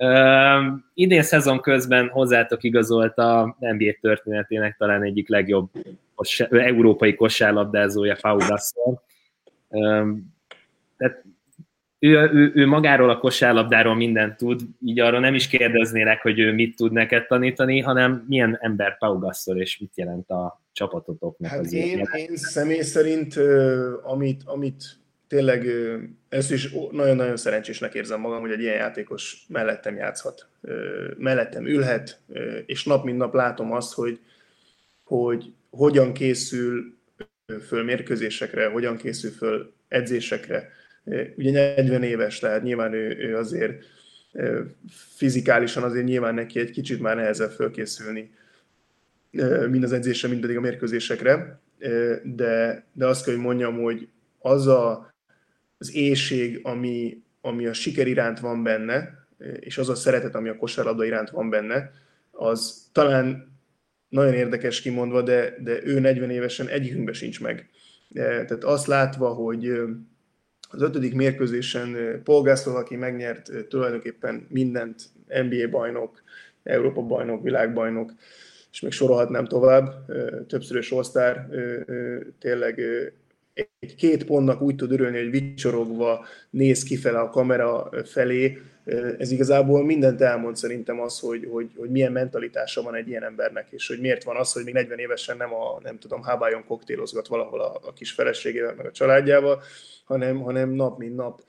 Uh, 0.00 0.78
idén 0.94 1.22
szezon 1.22 1.60
közben 1.60 2.08
hozzátok 2.08 2.62
igazolt 2.62 3.18
a 3.18 3.56
NBA 3.58 3.92
történetének 4.00 4.76
talán 4.76 5.02
egyik 5.02 5.28
legjobb 5.28 5.70
kos- 6.14 6.40
európai 6.40 7.14
kosárlabdázója, 7.14 8.16
Pau 8.20 8.36
Gasol. 8.36 9.02
Uh, 9.68 10.08
tehát 10.98 11.24
ő, 11.98 12.30
ő, 12.32 12.52
ő 12.54 12.66
magáról 12.66 13.10
a 13.10 13.18
kosárlabdáról 13.18 13.94
mindent 13.94 14.36
tud, 14.36 14.60
így 14.84 15.00
arra 15.00 15.18
nem 15.18 15.34
is 15.34 15.48
kérdeznének, 15.48 16.22
hogy 16.22 16.38
ő 16.38 16.52
mit 16.52 16.76
tud 16.76 16.92
neked 16.92 17.26
tanítani, 17.26 17.80
hanem 17.80 18.24
milyen 18.28 18.58
ember 18.60 18.98
Pau 18.98 19.18
Gasol, 19.18 19.60
és 19.60 19.78
mit 19.78 19.96
jelent 19.96 20.30
a 20.30 20.62
csapatotoknak. 20.72 21.50
Hát 21.50 21.60
az 21.60 21.72
én, 21.72 22.08
én 22.12 22.36
személy 22.36 22.80
szerint, 22.80 23.36
amit, 24.02 24.42
amit 24.44 24.84
tényleg 25.28 25.66
ezt 26.28 26.52
is 26.52 26.72
nagyon-nagyon 26.90 27.36
szerencsésnek 27.36 27.94
érzem 27.94 28.20
magam, 28.20 28.40
hogy 28.40 28.50
egy 28.50 28.60
ilyen 28.60 28.76
játékos 28.76 29.44
mellettem 29.48 29.96
játszhat, 29.96 30.48
mellettem 31.16 31.66
ülhet, 31.66 32.20
és 32.66 32.84
nap 32.84 33.04
mint 33.04 33.18
nap 33.18 33.34
látom 33.34 33.72
azt, 33.72 33.94
hogy, 33.94 34.20
hogy 35.04 35.52
hogyan 35.70 36.12
készül 36.12 36.96
föl 37.66 37.84
mérkőzésekre, 37.84 38.68
hogyan 38.68 38.96
készül 38.96 39.30
föl 39.30 39.72
edzésekre. 39.88 40.68
Ugye 41.36 41.74
40 41.76 42.02
éves, 42.02 42.38
tehát 42.38 42.62
nyilván 42.62 42.92
ő, 42.92 43.16
ő 43.18 43.36
azért 43.36 43.84
fizikálisan 45.16 45.82
azért 45.82 46.04
nyilván 46.04 46.34
neki 46.34 46.58
egy 46.58 46.70
kicsit 46.70 47.00
már 47.00 47.16
nehezebb 47.16 47.50
fölkészülni 47.50 48.30
mind 49.70 49.82
az 49.82 49.92
edzésre, 49.92 50.28
mind 50.28 50.40
pedig 50.40 50.56
a 50.56 50.60
mérkőzésekre, 50.60 51.60
de, 52.22 52.84
de 52.92 53.06
azt 53.06 53.24
kell, 53.24 53.34
hogy 53.34 53.42
mondjam, 53.42 53.82
hogy 53.82 54.08
az 54.38 54.66
a, 54.66 55.14
az 55.78 55.94
éjség, 55.94 56.60
ami, 56.62 57.22
ami 57.40 57.66
a 57.66 57.72
siker 57.72 58.06
iránt 58.06 58.40
van 58.40 58.62
benne, 58.62 59.26
és 59.60 59.78
az 59.78 59.88
a 59.88 59.94
szeretet, 59.94 60.34
ami 60.34 60.48
a 60.48 60.56
kosárlabda 60.56 61.04
iránt 61.04 61.30
van 61.30 61.50
benne, 61.50 61.90
az 62.30 62.88
talán 62.92 63.56
nagyon 64.08 64.34
érdekes 64.34 64.80
kimondva, 64.80 65.22
de, 65.22 65.54
de 65.60 65.84
ő 65.84 65.98
40 65.98 66.30
évesen 66.30 66.68
egyikünkben 66.68 67.14
sincs 67.14 67.40
meg. 67.40 67.70
Tehát 68.12 68.64
azt 68.64 68.86
látva, 68.86 69.28
hogy 69.28 69.80
az 70.68 70.82
ötödik 70.82 71.14
mérkőzésen 71.14 72.20
Paul 72.24 72.48
aki 72.64 72.96
megnyert 72.96 73.50
tulajdonképpen 73.68 74.46
mindent, 74.48 75.02
NBA 75.26 75.68
bajnok, 75.70 76.22
Európa 76.62 77.02
bajnok, 77.02 77.42
világbajnok, 77.42 78.12
és 78.72 78.80
még 78.80 78.92
sorolhatnám 78.92 79.46
tovább, 79.46 80.06
többszörös 80.46 80.92
osztár, 80.92 81.48
tényleg 82.38 82.80
egy 83.78 83.94
két 83.94 84.24
pontnak 84.24 84.60
úgy 84.60 84.76
tud 84.76 84.92
örülni, 84.92 85.18
hogy 85.18 85.30
vicsorogva 85.30 86.26
néz 86.50 86.82
kifele 86.82 87.18
a 87.18 87.30
kamera 87.30 87.90
felé, 88.04 88.58
ez 89.18 89.30
igazából 89.30 89.84
mindent 89.84 90.20
elmond 90.20 90.56
szerintem 90.56 91.00
az, 91.00 91.18
hogy, 91.18 91.48
hogy, 91.50 91.70
hogy 91.76 91.90
milyen 91.90 92.12
mentalitása 92.12 92.82
van 92.82 92.94
egy 92.94 93.08
ilyen 93.08 93.24
embernek, 93.24 93.66
és 93.70 93.88
hogy 93.88 94.00
miért 94.00 94.24
van 94.24 94.36
az, 94.36 94.52
hogy 94.52 94.64
még 94.64 94.74
40 94.74 94.98
évesen 94.98 95.36
nem 95.36 95.54
a, 95.54 95.80
nem 95.82 95.98
tudom, 95.98 96.22
hábájon 96.22 96.64
koktélozgat 96.64 97.26
valahol 97.26 97.60
a, 97.60 97.80
a 97.82 97.92
kis 97.92 98.12
feleségével, 98.12 98.74
meg 98.74 98.86
a 98.86 98.90
családjával, 98.90 99.62
hanem, 100.04 100.40
hanem 100.40 100.70
nap 100.70 100.98
mint 100.98 101.16
nap 101.16 101.40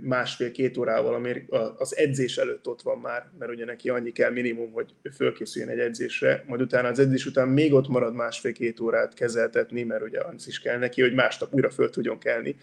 másfél-két 0.00 0.76
órával 0.76 1.36
az 1.78 1.96
edzés 1.96 2.36
előtt 2.36 2.68
ott 2.68 2.82
van 2.82 2.98
már, 2.98 3.30
mert 3.38 3.52
ugye 3.52 3.64
neki 3.64 3.88
annyi 3.88 4.12
kell 4.12 4.30
minimum, 4.30 4.72
hogy 4.72 4.94
fölkészüljön 5.14 5.70
egy 5.70 5.78
edzésre, 5.78 6.44
majd 6.46 6.60
utána 6.60 6.88
az 6.88 6.98
edzés 6.98 7.26
után 7.26 7.48
még 7.48 7.72
ott 7.72 7.88
marad 7.88 8.14
másfél-két 8.14 8.80
órát 8.80 9.14
kezeltetni, 9.14 9.82
mert 9.82 10.02
ugye 10.02 10.20
az 10.20 10.46
is 10.46 10.60
kell 10.60 10.78
neki, 10.78 11.00
hogy 11.00 11.14
másnap 11.14 11.54
újra 11.54 11.70
föl 11.70 11.90
tudjon 11.90 12.18
kelni. 12.18 12.56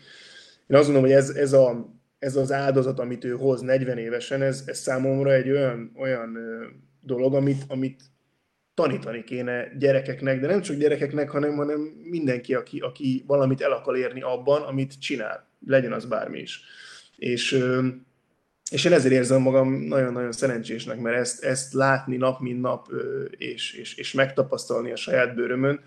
Én 0.68 0.78
azt 0.78 0.86
gondolom, 0.86 1.10
hogy 1.10 1.18
ez, 1.18 1.30
ez, 1.30 1.54
a, 1.54 1.96
ez 2.20 2.36
az 2.36 2.52
áldozat, 2.52 3.00
amit 3.00 3.24
ő 3.24 3.32
hoz 3.32 3.62
40 3.62 3.98
évesen, 3.98 4.42
ez, 4.42 4.64
ez 4.66 4.80
számomra 4.80 5.34
egy 5.34 5.50
olyan, 5.50 5.92
olyan 5.96 6.38
dolog, 7.02 7.34
amit, 7.34 7.64
amit 7.68 8.04
tanítani 8.74 9.24
kéne 9.24 9.72
gyerekeknek, 9.78 10.40
de 10.40 10.48
nem 10.48 10.62
csak 10.62 10.78
gyerekeknek, 10.78 11.30
hanem, 11.30 11.56
hanem 11.56 11.80
mindenki, 12.04 12.54
aki, 12.54 12.80
aki 12.80 13.24
valamit 13.28 13.62
el 13.62 13.72
akar 13.72 13.98
érni 13.98 14.22
abban, 14.22 14.62
amit 14.62 15.00
csinál, 15.00 15.48
legyen 15.68 15.94
az 15.94 16.06
bármi 16.06 16.40
is. 16.40 16.62
És, 17.18 17.64
és 18.72 18.86
én 18.86 18.94
ezért 18.94 19.14
érzem 19.14 19.42
magam 19.42 19.74
nagyon-nagyon 19.74 20.32
szerencsésnek, 20.32 21.00
mert 21.00 21.18
ezt, 21.18 21.44
ezt 21.44 21.74
látni 21.74 22.18
nap, 22.18 22.40
mint 22.40 22.62
nap, 22.62 22.88
és, 23.30 23.74
és, 23.74 23.96
és 23.96 24.14
megtapasztalni 24.14 24.92
a 24.92 24.96
saját 24.96 25.36
bőrömön, 25.36 25.80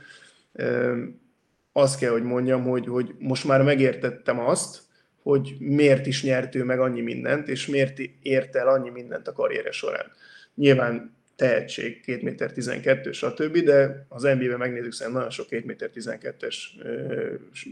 azt 1.73 1.99
kell, 1.99 2.11
hogy 2.11 2.23
mondjam, 2.23 2.63
hogy, 2.63 2.87
hogy 2.87 3.15
most 3.19 3.45
már 3.45 3.63
megértettem 3.63 4.39
azt, 4.39 4.88
hogy 5.23 5.57
miért 5.59 6.07
is 6.07 6.23
nyert 6.23 6.55
ő 6.55 6.65
meg 6.65 6.81
annyi 6.81 7.01
mindent, 7.01 7.49
és 7.49 7.67
miért 7.67 7.99
ért 8.23 8.57
el 8.57 8.69
annyi 8.69 8.91
mindent 8.91 9.29
a 9.29 9.33
karriere 9.33 9.71
során. 9.71 10.13
Nyilván 10.55 11.17
tehetség, 11.37 12.01
2 12.01 12.23
méter 12.23 12.53
12, 12.53 13.13
stb., 13.13 13.59
de 13.59 14.07
az 14.09 14.23
NBA-ben 14.23 14.59
megnézzük, 14.59 14.93
szerintem 14.93 15.23
nagyon 15.23 15.31
sok 15.31 15.49
2 15.49 15.63
méter 15.67 15.91
12-es 15.95 16.57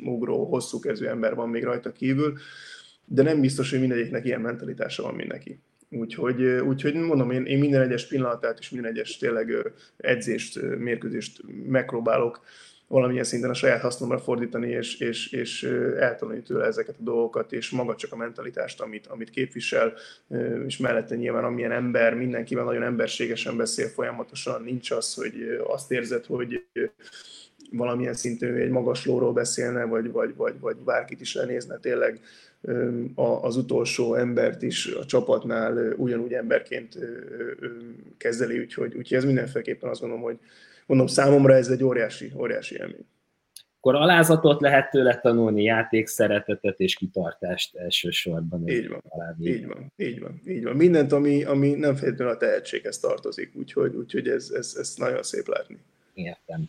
ugró, 0.05 0.45
hosszú 0.45 0.79
kezű 0.79 1.07
ember 1.07 1.35
van 1.35 1.49
még 1.49 1.65
rajta 1.65 1.93
kívül, 1.93 2.39
de 3.05 3.23
nem 3.23 3.41
biztos, 3.41 3.71
hogy 3.71 3.81
mindegyiknek 3.81 4.25
ilyen 4.25 4.41
mentalitása 4.41 5.03
van, 5.03 5.15
mint 5.15 5.33
neki. 5.33 5.61
Úgyhogy, 5.91 6.43
úgyhogy 6.45 6.95
mondom, 6.95 7.31
én, 7.31 7.45
én 7.45 7.59
minden 7.59 7.83
egyes 7.83 8.07
pillanatát 8.07 8.59
és 8.59 8.71
minden 8.71 8.91
egyes 8.91 9.17
tényleg 9.17 9.73
edzést, 9.97 10.79
mérkőzést 10.79 11.43
megpróbálok 11.67 12.41
valamilyen 12.89 13.25
szinten 13.25 13.51
a 13.51 13.55
saját 13.55 13.81
hasznomra 13.81 14.19
fordítani, 14.19 14.71
és, 14.71 15.01
és, 15.01 15.33
és 15.33 15.63
eltanulni 15.99 16.43
tőle 16.43 16.65
ezeket 16.65 16.97
a 16.99 17.03
dolgokat, 17.03 17.53
és 17.53 17.71
maga 17.71 17.95
csak 17.95 18.13
a 18.13 18.17
mentalitást, 18.17 18.81
amit, 18.81 19.07
amit 19.07 19.31
képvisel, 19.31 19.93
és 20.67 20.77
mellette 20.77 21.17
nyilván 21.17 21.45
amilyen 21.45 21.73
ember, 21.73 22.15
mindenkivel 22.15 22.65
nagyon 22.65 22.83
emberségesen 22.83 23.57
beszél 23.57 23.89
folyamatosan, 23.89 24.63
nincs 24.63 24.91
az, 24.91 25.15
hogy 25.15 25.35
azt 25.67 25.93
érzed, 25.93 26.25
hogy 26.25 26.65
valamilyen 27.71 28.15
szintű 28.15 28.55
egy 28.55 28.71
magas 28.71 29.07
lóról 29.07 29.33
beszélne, 29.33 29.85
vagy, 29.85 30.11
vagy, 30.11 30.37
vagy, 30.37 30.61
vagy 30.61 30.77
bárkit 30.77 31.21
is 31.21 31.35
lenézne, 31.35 31.79
tényleg 31.79 32.21
az 33.15 33.57
utolsó 33.57 34.15
embert 34.15 34.63
is 34.63 34.87
a 34.87 35.05
csapatnál 35.05 35.93
ugyanúgy 35.97 36.33
emberként 36.33 36.99
kezeli, 38.17 38.59
úgyhogy, 38.59 38.95
úgyhogy 38.97 39.17
ez 39.17 39.25
mindenféleképpen 39.25 39.91
azt 39.91 40.01
gondolom, 40.01 40.25
hogy 40.25 40.39
mondom, 40.87 41.07
számomra 41.07 41.55
ez 41.55 41.69
egy 41.69 41.83
óriási, 41.83 42.33
óriási 42.37 42.77
élmény. 42.77 43.07
Akkor 43.81 43.95
alázatot 44.01 44.61
lehet 44.61 44.91
tőle 44.91 45.21
tanulni, 45.21 45.63
játék 45.63 46.07
szeretetet 46.07 46.81
és 46.81 46.95
kitartást 46.95 47.77
elsősorban. 47.77 48.69
Így 48.69 48.89
van, 48.89 49.03
így 49.41 49.67
van, 49.67 49.93
így 49.97 50.21
van, 50.21 50.41
így 50.47 50.65
van. 50.65 50.77
Mindent, 50.77 51.13
ami, 51.13 51.45
ami 51.45 51.75
nem 51.75 51.95
feltétlenül 51.95 52.35
a 52.35 52.37
tehetséghez 52.37 52.99
tartozik, 52.99 53.53
úgyhogy, 53.55 53.95
úgyhogy 53.95 54.29
ez, 54.29 54.51
ez, 54.55 54.77
ez 54.79 54.95
nagyon 54.97 55.23
szép 55.23 55.49
látni. 55.49 55.79
Értem. 56.15 56.69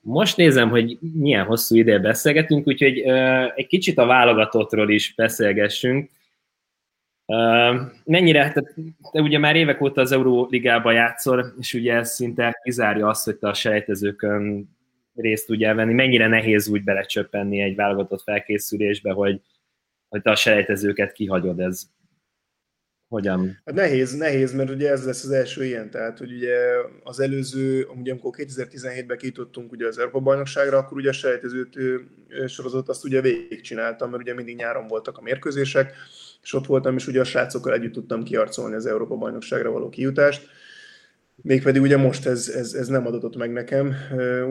Most 0.00 0.36
nézem, 0.36 0.68
hogy 0.68 0.98
milyen 1.14 1.44
hosszú 1.44 1.76
ideje 1.76 1.98
beszélgetünk, 1.98 2.66
úgyhogy 2.66 2.98
egy 3.54 3.66
kicsit 3.66 3.98
a 3.98 4.06
válogatottról 4.06 4.90
is 4.90 5.14
beszélgessünk. 5.16 6.10
Mennyire, 8.04 8.52
te, 8.52 8.62
te 9.12 9.20
ugye 9.20 9.38
már 9.38 9.56
évek 9.56 9.80
óta 9.80 10.00
az 10.00 10.12
Euróligában 10.12 10.92
játszol, 10.92 11.54
és 11.58 11.74
ugye 11.74 11.94
ez 11.94 12.14
szinte 12.14 12.60
kizárja 12.62 13.08
azt, 13.08 13.24
hogy 13.24 13.36
te 13.36 13.48
a 13.48 13.54
sejtezőkön 13.54 14.70
részt 15.14 15.46
tudjál 15.46 15.74
venni. 15.74 15.92
Mennyire 15.92 16.26
nehéz 16.26 16.68
úgy 16.68 16.84
belecsöppenni 16.84 17.60
egy 17.60 17.74
válogatott 17.74 18.22
felkészülésbe, 18.22 19.12
hogy, 19.12 19.40
hogy 20.08 20.22
te 20.22 20.30
a 20.30 20.36
sejtezőket 20.36 21.12
kihagyod, 21.12 21.60
ez 21.60 21.82
hogyan? 23.08 23.60
Hát 23.64 23.74
nehéz, 23.74 24.16
nehéz, 24.16 24.54
mert 24.54 24.70
ugye 24.70 24.90
ez 24.90 25.06
lesz 25.06 25.24
az 25.24 25.30
első 25.30 25.64
ilyen, 25.64 25.90
tehát 25.90 26.18
hogy 26.18 26.32
ugye 26.32 26.56
az 27.02 27.20
előző, 27.20 27.86
ugye 28.00 28.12
amikor 28.12 28.34
2017-ben 28.36 29.18
kitudtunk 29.18 29.72
ugye 29.72 29.86
az 29.86 29.98
Európa 29.98 30.20
bajnokságra, 30.20 30.78
akkor 30.78 30.96
ugye 30.96 31.08
a 31.08 31.12
sejtezőt 31.12 31.78
sorozat 32.46 32.88
azt 32.88 33.04
ugye 33.04 33.20
végigcsináltam, 33.20 34.10
mert 34.10 34.22
ugye 34.22 34.34
mindig 34.34 34.56
nyáron 34.56 34.86
voltak 34.86 35.18
a 35.18 35.22
mérkőzések, 35.22 35.92
és 36.48 36.54
ott 36.54 36.66
voltam, 36.66 36.96
és 36.96 37.06
ugye 37.06 37.20
a 37.20 37.24
srácokkal 37.24 37.72
együtt 37.72 37.92
tudtam 37.92 38.22
kiarcolni 38.22 38.74
az 38.74 38.86
Európa 38.86 39.16
bajnokságra 39.16 39.70
való 39.70 39.88
kijutást. 39.88 40.48
Mégpedig 41.42 41.82
ugye 41.82 41.96
most 41.96 42.26
ez, 42.26 42.48
ez, 42.48 42.72
ez 42.72 42.88
nem 42.88 43.06
adatott 43.06 43.36
meg 43.36 43.52
nekem, 43.52 43.94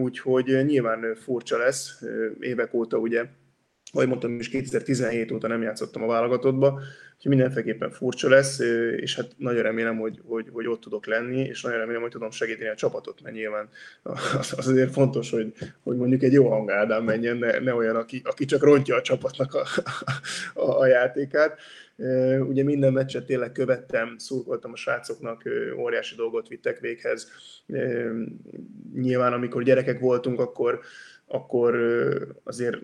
úgyhogy 0.01 0.65
nyilván 0.65 1.15
furcsa 1.15 1.57
lesz, 1.57 2.01
évek 2.39 2.73
óta 2.73 2.97
ugye, 2.97 3.25
ahogy 3.97 4.09
mondtam 4.09 4.39
is 4.39 4.49
2017 4.49 5.31
óta 5.31 5.47
nem 5.47 5.61
játszottam 5.61 6.03
a 6.03 6.07
válogatottba, 6.07 6.79
Úgyhogy 7.17 7.31
mindenféleképpen 7.31 7.91
furcsa 7.91 8.29
lesz, 8.29 8.59
és 8.95 9.15
hát 9.15 9.31
nagyon 9.37 9.61
remélem, 9.61 9.97
hogy, 9.97 10.21
hogy, 10.25 10.49
hogy 10.51 10.67
ott 10.67 10.81
tudok 10.81 11.05
lenni, 11.05 11.39
és 11.39 11.61
nagyon 11.61 11.79
remélem, 11.79 12.01
hogy 12.01 12.11
tudom 12.11 12.31
segíteni 12.31 12.69
a 12.69 12.75
csapatot, 12.75 13.21
mert 13.21 13.35
nyilván 13.35 13.69
az, 14.03 14.53
az 14.57 14.67
azért 14.67 14.91
fontos, 14.91 15.29
hogy, 15.29 15.53
hogy 15.83 15.97
mondjuk 15.97 16.23
egy 16.23 16.33
jó 16.33 16.49
hangádán 16.49 17.03
menjen, 17.03 17.37
ne, 17.37 17.59
ne 17.59 17.73
olyan, 17.73 17.95
aki, 17.95 18.21
aki 18.23 18.45
csak 18.45 18.63
rontja 18.63 18.95
a 18.95 19.01
csapatnak 19.01 19.53
a, 19.53 19.65
a, 20.53 20.79
a 20.79 20.87
játékát. 20.87 21.59
Ugye 22.39 22.63
minden 22.63 22.93
meccset 22.93 23.25
tényleg 23.25 23.51
követtem, 23.51 24.15
szurkoltam 24.17 24.71
a 24.71 24.75
srácoknak, 24.75 25.43
óriási 25.77 26.15
dolgot 26.15 26.47
vittek 26.47 26.79
véghez. 26.79 27.31
Nyilván, 28.93 29.33
amikor 29.33 29.63
gyerekek 29.63 29.99
voltunk, 29.99 30.39
akkor, 30.39 30.79
akkor 31.27 31.75
azért 32.43 32.77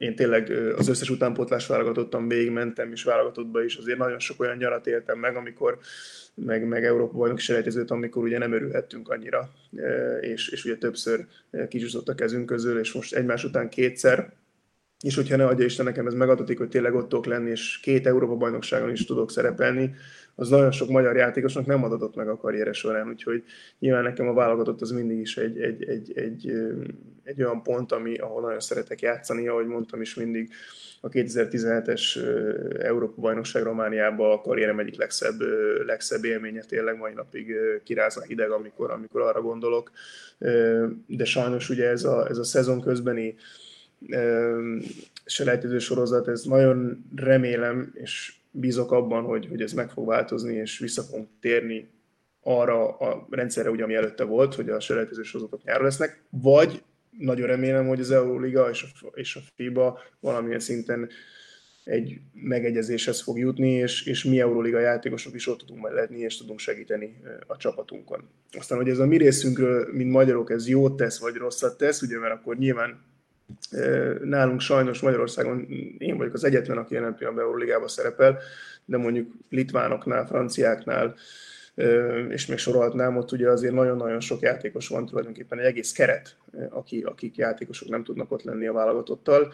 én 0.00 0.14
tényleg 0.14 0.50
az 0.76 0.88
összes 0.88 1.10
utánpótlás 1.10 1.66
válogatottam, 1.66 2.28
végigmentem, 2.28 2.92
és 2.92 3.02
válogatottba 3.02 3.64
is. 3.64 3.76
Azért 3.76 3.98
nagyon 3.98 4.18
sok 4.18 4.40
olyan 4.40 4.56
nyarat 4.56 4.86
éltem 4.86 5.18
meg, 5.18 5.36
amikor 5.36 5.78
meg, 6.34 6.66
meg 6.66 6.84
Európa 6.84 7.16
bajnoki 7.16 7.40
selejtezőt, 7.40 7.90
amikor 7.90 8.22
ugye 8.22 8.38
nem 8.38 8.52
örülhettünk 8.52 9.08
annyira, 9.08 9.50
és, 10.20 10.48
és 10.48 10.64
ugye 10.64 10.76
többször 10.76 11.26
kicsúszott 11.68 12.08
a 12.08 12.14
kezünk 12.14 12.46
közül, 12.46 12.78
és 12.78 12.92
most 12.92 13.14
egymás 13.14 13.44
után 13.44 13.68
kétszer, 13.68 14.32
és 15.00 15.14
hogyha 15.14 15.36
ne 15.36 15.46
adja 15.46 15.64
Isten 15.64 15.84
nekem 15.84 16.06
ez 16.06 16.14
megadatik, 16.14 16.58
hogy 16.58 16.68
tényleg 16.68 16.94
ott 16.94 17.08
tudok 17.08 17.26
lenni, 17.26 17.50
és 17.50 17.80
két 17.80 18.06
Európa 18.06 18.36
bajnokságon 18.36 18.90
is 18.90 19.04
tudok 19.04 19.30
szerepelni, 19.30 19.94
az 20.40 20.48
nagyon 20.48 20.70
sok 20.70 20.88
magyar 20.88 21.16
játékosnak 21.16 21.66
nem 21.66 21.84
adatott 21.84 22.14
meg 22.14 22.28
a 22.28 22.36
karriere 22.36 22.72
során, 22.72 23.08
úgyhogy 23.08 23.44
nyilván 23.78 24.02
nekem 24.02 24.28
a 24.28 24.32
válogatott 24.32 24.80
az 24.80 24.90
mindig 24.90 25.18
is 25.18 25.36
egy, 25.36 25.60
egy, 25.60 25.84
egy, 25.84 26.12
egy, 26.14 26.52
egy 27.24 27.42
olyan 27.42 27.62
pont, 27.62 27.92
ami, 27.92 28.14
ahol 28.14 28.40
nagyon 28.40 28.60
szeretek 28.60 29.00
játszani, 29.00 29.48
ahogy 29.48 29.66
mondtam 29.66 30.00
is 30.00 30.14
mindig, 30.14 30.50
a 31.00 31.08
2017-es 31.08 32.16
Európa 32.82 33.20
bajnokság 33.20 33.62
Romániában 33.62 34.32
a 34.32 34.40
karrierem 34.40 34.78
egyik 34.78 34.96
legszebb, 34.96 35.40
legszebb 35.86 36.24
élménye 36.24 36.62
tényleg 36.62 36.96
mai 36.96 37.12
napig 37.12 37.54
kiráz 37.84 38.16
a 38.16 38.22
hideg, 38.22 38.50
amikor, 38.50 38.90
amikor 38.90 39.20
arra 39.20 39.40
gondolok. 39.40 39.90
De 41.06 41.24
sajnos 41.24 41.68
ugye 41.68 41.88
ez 41.88 42.04
a, 42.04 42.28
ez 42.28 42.38
a 42.38 42.44
szezon 42.44 42.80
közbeni 42.80 43.36
selejtező 45.24 45.78
sorozat, 45.78 46.28
ez 46.28 46.42
nagyon 46.42 47.04
remélem, 47.16 47.90
és 47.94 48.39
bízok 48.50 48.92
abban, 48.92 49.24
hogy, 49.24 49.46
hogy 49.46 49.62
ez 49.62 49.72
meg 49.72 49.90
fog 49.90 50.06
változni, 50.06 50.54
és 50.54 50.78
vissza 50.78 51.02
fogunk 51.02 51.28
térni 51.40 51.90
arra 52.42 52.96
a 52.96 53.26
rendszerre, 53.30 53.70
ugye, 53.70 53.84
ami 53.84 53.94
előtte 53.94 54.24
volt, 54.24 54.54
hogy 54.54 54.68
a 54.68 54.80
selejtező 54.80 55.22
sorozatok 55.22 55.62
nyáron 55.62 55.84
lesznek, 55.84 56.22
vagy 56.30 56.82
nagyon 57.18 57.46
remélem, 57.46 57.86
hogy 57.86 58.00
az 58.00 58.10
Euroliga 58.10 58.70
és 58.70 58.82
a, 58.82 59.06
és 59.14 59.36
a 59.36 59.40
FIBA 59.54 59.98
valamilyen 60.20 60.60
szinten 60.60 61.08
egy 61.84 62.20
megegyezéshez 62.32 63.20
fog 63.20 63.38
jutni, 63.38 63.70
és, 63.70 64.06
és 64.06 64.24
mi 64.24 64.40
Euroliga 64.40 64.78
játékosok 64.78 65.34
is 65.34 65.48
ott 65.48 65.58
tudunk 65.58 65.80
majd 65.80 65.94
lenni, 65.94 66.18
és 66.18 66.36
tudunk 66.36 66.58
segíteni 66.58 67.20
a 67.46 67.56
csapatunkon. 67.56 68.28
Aztán, 68.58 68.78
hogy 68.78 68.88
ez 68.88 68.98
a 68.98 69.06
mi 69.06 69.16
részünkről, 69.16 69.88
mint 69.92 70.10
magyarok, 70.10 70.50
ez 70.50 70.68
jót 70.68 70.96
tesz, 70.96 71.20
vagy 71.20 71.34
rosszat 71.34 71.78
tesz, 71.78 72.02
ugye, 72.02 72.18
mert 72.18 72.34
akkor 72.34 72.56
nyilván 72.56 73.04
Nálunk 74.22 74.60
sajnos 74.60 75.00
Magyarországon 75.00 75.66
én 75.98 76.16
vagyok 76.16 76.34
az 76.34 76.44
egyetlen, 76.44 76.78
aki 76.78 76.94
jelen 76.94 77.14
pillanatban 77.14 77.46
Euróligába 77.46 77.88
szerepel, 77.88 78.38
de 78.84 78.96
mondjuk 78.96 79.32
litvánoknál, 79.48 80.26
franciáknál, 80.26 81.14
és 82.28 82.46
még 82.46 82.58
sorolhatnám, 82.58 83.16
ott 83.16 83.32
ugye 83.32 83.50
azért 83.50 83.74
nagyon-nagyon 83.74 84.20
sok 84.20 84.40
játékos 84.40 84.88
van, 84.88 85.06
tulajdonképpen 85.06 85.58
egy 85.58 85.64
egész 85.64 85.92
keret, 85.92 86.36
aki, 86.70 87.02
akik 87.02 87.36
játékosok 87.36 87.88
nem 87.88 88.04
tudnak 88.04 88.32
ott 88.32 88.42
lenni 88.42 88.66
a 88.66 88.72
válogatottal. 88.72 89.52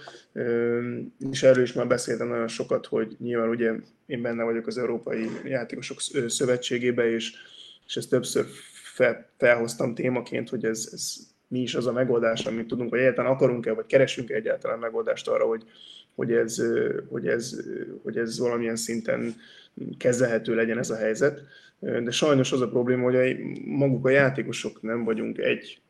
És 1.30 1.42
erről 1.42 1.62
is 1.62 1.72
már 1.72 1.86
beszéltem 1.86 2.28
nagyon 2.28 2.48
sokat, 2.48 2.86
hogy 2.86 3.16
nyilván 3.18 3.48
ugye 3.48 3.72
én 4.06 4.22
benne 4.22 4.42
vagyok 4.42 4.66
az 4.66 4.78
Európai 4.78 5.30
Játékosok 5.44 6.00
Szövetségébe, 6.26 7.10
és, 7.10 7.32
és 7.86 7.96
ezt 7.96 8.10
többször 8.10 8.46
fel, 8.94 9.30
felhoztam 9.36 9.94
témaként, 9.94 10.48
hogy 10.48 10.64
ez, 10.64 10.88
ez 10.92 11.16
mi 11.48 11.60
is 11.60 11.74
az 11.74 11.86
a 11.86 11.92
megoldás, 11.92 12.46
amit 12.46 12.66
tudunk, 12.66 12.90
vagy 12.90 13.00
egyáltalán 13.00 13.32
akarunk-e, 13.32 13.72
vagy 13.72 13.86
keresünk-e 13.86 14.34
egyáltalán 14.34 14.78
megoldást 14.78 15.28
arra, 15.28 15.44
hogy, 15.44 15.64
hogy, 16.14 16.32
ez, 16.32 16.62
hogy, 17.08 17.26
ez, 17.26 17.64
hogy 18.02 18.18
ez 18.18 18.38
valamilyen 18.38 18.76
szinten 18.76 19.34
kezelhető 19.98 20.54
legyen 20.54 20.78
ez 20.78 20.90
a 20.90 20.96
helyzet. 20.96 21.42
De 21.78 22.10
sajnos 22.10 22.52
az 22.52 22.60
a 22.60 22.68
probléma, 22.68 23.02
hogy 23.02 23.16
a, 23.16 23.24
maguk 23.64 24.06
a 24.06 24.10
játékosok 24.10 24.82
nem 24.82 25.04
vagyunk 25.04 25.38
egy, 25.38 25.80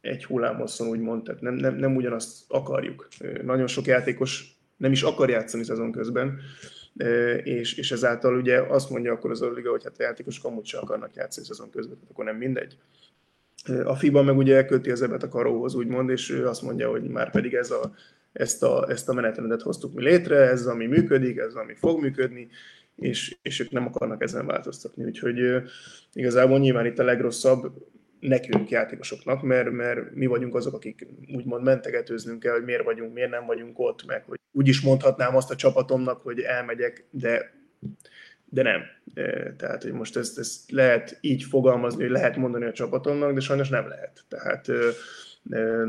egy 0.00 0.24
hullámosszon, 0.24 0.88
úgymond, 0.88 1.22
tehát 1.22 1.40
nem, 1.40 1.54
nem, 1.54 1.74
nem 1.74 1.96
ugyanazt 1.96 2.44
akarjuk. 2.48 3.08
Nagyon 3.42 3.66
sok 3.66 3.86
játékos 3.86 4.56
nem 4.76 4.92
is 4.92 5.02
akar 5.02 5.30
játszani 5.30 5.64
szezon 5.64 5.92
közben, 5.92 6.40
és, 7.42 7.74
és 7.74 7.92
ezáltal 7.92 8.36
ugye 8.36 8.60
azt 8.60 8.90
mondja 8.90 9.12
akkor 9.12 9.30
az 9.30 9.40
Liga, 9.54 9.70
hogy 9.70 9.84
hát 9.84 9.98
a 9.98 10.02
játékosok 10.02 10.44
amúgy 10.44 10.66
sem 10.66 10.80
akarnak 10.82 11.14
játszani 11.14 11.46
szezon 11.46 11.70
közben, 11.70 11.98
akkor 12.10 12.24
nem 12.24 12.36
mindegy. 12.36 12.76
A 13.84 13.96
FIBA 13.96 14.22
meg 14.22 14.36
ugye 14.36 14.56
elköti 14.56 14.90
az 14.90 15.02
ebet 15.02 15.22
a 15.22 15.28
karóhoz, 15.28 15.74
úgymond, 15.74 16.10
és 16.10 16.30
ő 16.30 16.46
azt 16.46 16.62
mondja, 16.62 16.90
hogy 16.90 17.02
már 17.02 17.30
pedig 17.30 17.54
ez 17.54 17.70
a, 17.70 17.92
ezt, 18.32 18.62
a, 18.62 18.86
ezt 18.88 19.08
a 19.08 19.12
menetrendet 19.12 19.62
hoztuk 19.62 19.94
mi 19.94 20.02
létre, 20.02 20.36
ez 20.36 20.66
ami 20.66 20.86
működik, 20.86 21.38
ez 21.38 21.54
ami 21.54 21.74
fog 21.74 22.00
működni, 22.00 22.48
és, 22.96 23.36
és 23.42 23.60
ők 23.60 23.70
nem 23.70 23.86
akarnak 23.86 24.22
ezen 24.22 24.46
változtatni. 24.46 25.04
Úgyhogy 25.04 25.38
igazából 26.12 26.58
nyilván 26.58 26.86
itt 26.86 26.98
a 26.98 27.04
legrosszabb 27.04 27.72
nekünk 28.20 28.70
játékosoknak, 28.70 29.42
mert, 29.42 29.70
mert 29.70 30.14
mi 30.14 30.26
vagyunk 30.26 30.54
azok, 30.54 30.74
akik 30.74 31.06
úgymond 31.34 31.64
mentegetőznünk 31.64 32.40
kell, 32.40 32.52
hogy 32.52 32.64
miért 32.64 32.84
vagyunk, 32.84 33.12
miért 33.12 33.30
nem 33.30 33.46
vagyunk 33.46 33.78
ott, 33.78 34.06
meg 34.06 34.24
hogy 34.24 34.38
úgy 34.52 34.68
is 34.68 34.80
mondhatnám 34.80 35.36
azt 35.36 35.50
a 35.50 35.56
csapatomnak, 35.56 36.20
hogy 36.22 36.40
elmegyek, 36.40 37.06
de 37.10 37.54
de 38.52 38.62
nem. 38.62 38.80
Tehát, 39.56 39.82
hogy 39.82 39.92
most 39.92 40.16
ezt, 40.16 40.38
ezt 40.38 40.70
lehet 40.70 41.18
így 41.20 41.42
fogalmazni, 41.42 42.02
hogy 42.02 42.10
lehet 42.10 42.36
mondani 42.36 42.64
a 42.64 42.72
csapatomnak, 42.72 43.32
de 43.32 43.40
sajnos 43.40 43.68
nem 43.68 43.88
lehet. 43.88 44.24
Tehát 44.28 44.68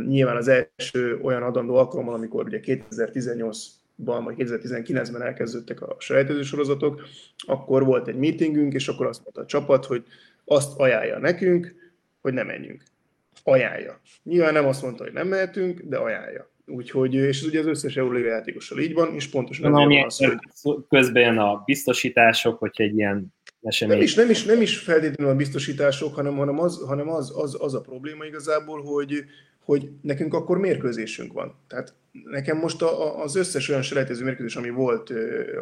nyilván 0.07 0.36
az 0.36 0.47
első 0.47 1.20
olyan 1.22 1.43
adandó 1.43 1.76
alkalommal, 1.76 2.14
amikor 2.14 2.45
ugye 2.45 2.59
2018-ban 2.64 4.22
vagy 4.24 4.36
2019-ben 4.38 5.22
elkezdődtek 5.22 5.82
a 5.82 5.95
sejtező 5.99 6.41
sorozatok, 6.41 7.01
akkor 7.38 7.86
volt 7.86 8.07
egy 8.07 8.16
meetingünk, 8.16 8.74
és 8.74 8.88
akkor 8.88 9.05
azt 9.05 9.22
mondta 9.24 9.41
a 9.41 9.45
csapat, 9.45 9.86
hogy 9.86 10.03
azt 10.45 10.80
ajánlja 10.80 11.20
nekünk, 11.20 11.76
hogy 12.22 12.34
ne 12.34 12.43
menjünk. 12.43 12.84
Ajánlja. 13.43 13.99
Nyilván 14.24 14.53
nem 14.53 14.66
azt 14.66 14.82
mondta, 14.82 15.03
hogy 15.03 15.14
nem 15.14 15.28
mehetünk, 15.28 15.82
de 15.82 15.97
ajánlja. 15.97 16.51
Úgyhogy, 16.66 17.14
és 17.14 17.41
ez 17.41 17.47
ugye 17.47 17.59
az 17.59 17.66
összes 17.66 17.97
Euróliga 17.97 18.28
játékossal 18.28 18.80
így 18.80 18.93
van, 18.93 19.14
és 19.14 19.28
pontosan 19.28 19.72
nem 19.72 19.88
van 19.88 20.03
az, 20.03 20.18
hogy... 20.18 20.86
Közben 20.89 21.38
a 21.38 21.61
biztosítások, 21.66 22.59
hogy 22.59 22.72
egy 22.74 22.97
ilyen 22.97 23.34
esemény... 23.61 23.95
Nem 23.95 24.05
is, 24.05 24.16
nem 24.16 24.30
is, 24.30 24.43
nem 24.43 24.61
is 24.61 24.78
feltétlenül 24.78 25.34
a 25.34 25.36
biztosítások, 25.36 26.16
hanem, 26.16 26.36
hanem, 26.36 26.59
az, 26.59 26.84
hanem 26.88 27.09
az, 27.09 27.34
az, 27.36 27.57
az, 27.59 27.74
a 27.74 27.82
probléma 27.82 28.26
igazából, 28.26 28.82
hogy, 28.82 29.24
hogy 29.66 29.89
nekünk 30.01 30.34
akkor 30.34 30.57
mérkőzésünk 30.57 31.34
van. 31.34 31.55
Tehát 31.68 31.93
nekem 32.24 32.57
most 32.57 32.82
a, 32.82 33.22
az 33.24 33.36
összes 33.36 33.70
olyan 33.70 33.82
selejtező 33.82 34.24
mérkőzés, 34.24 34.55
ami 34.55 34.70
volt 34.70 35.14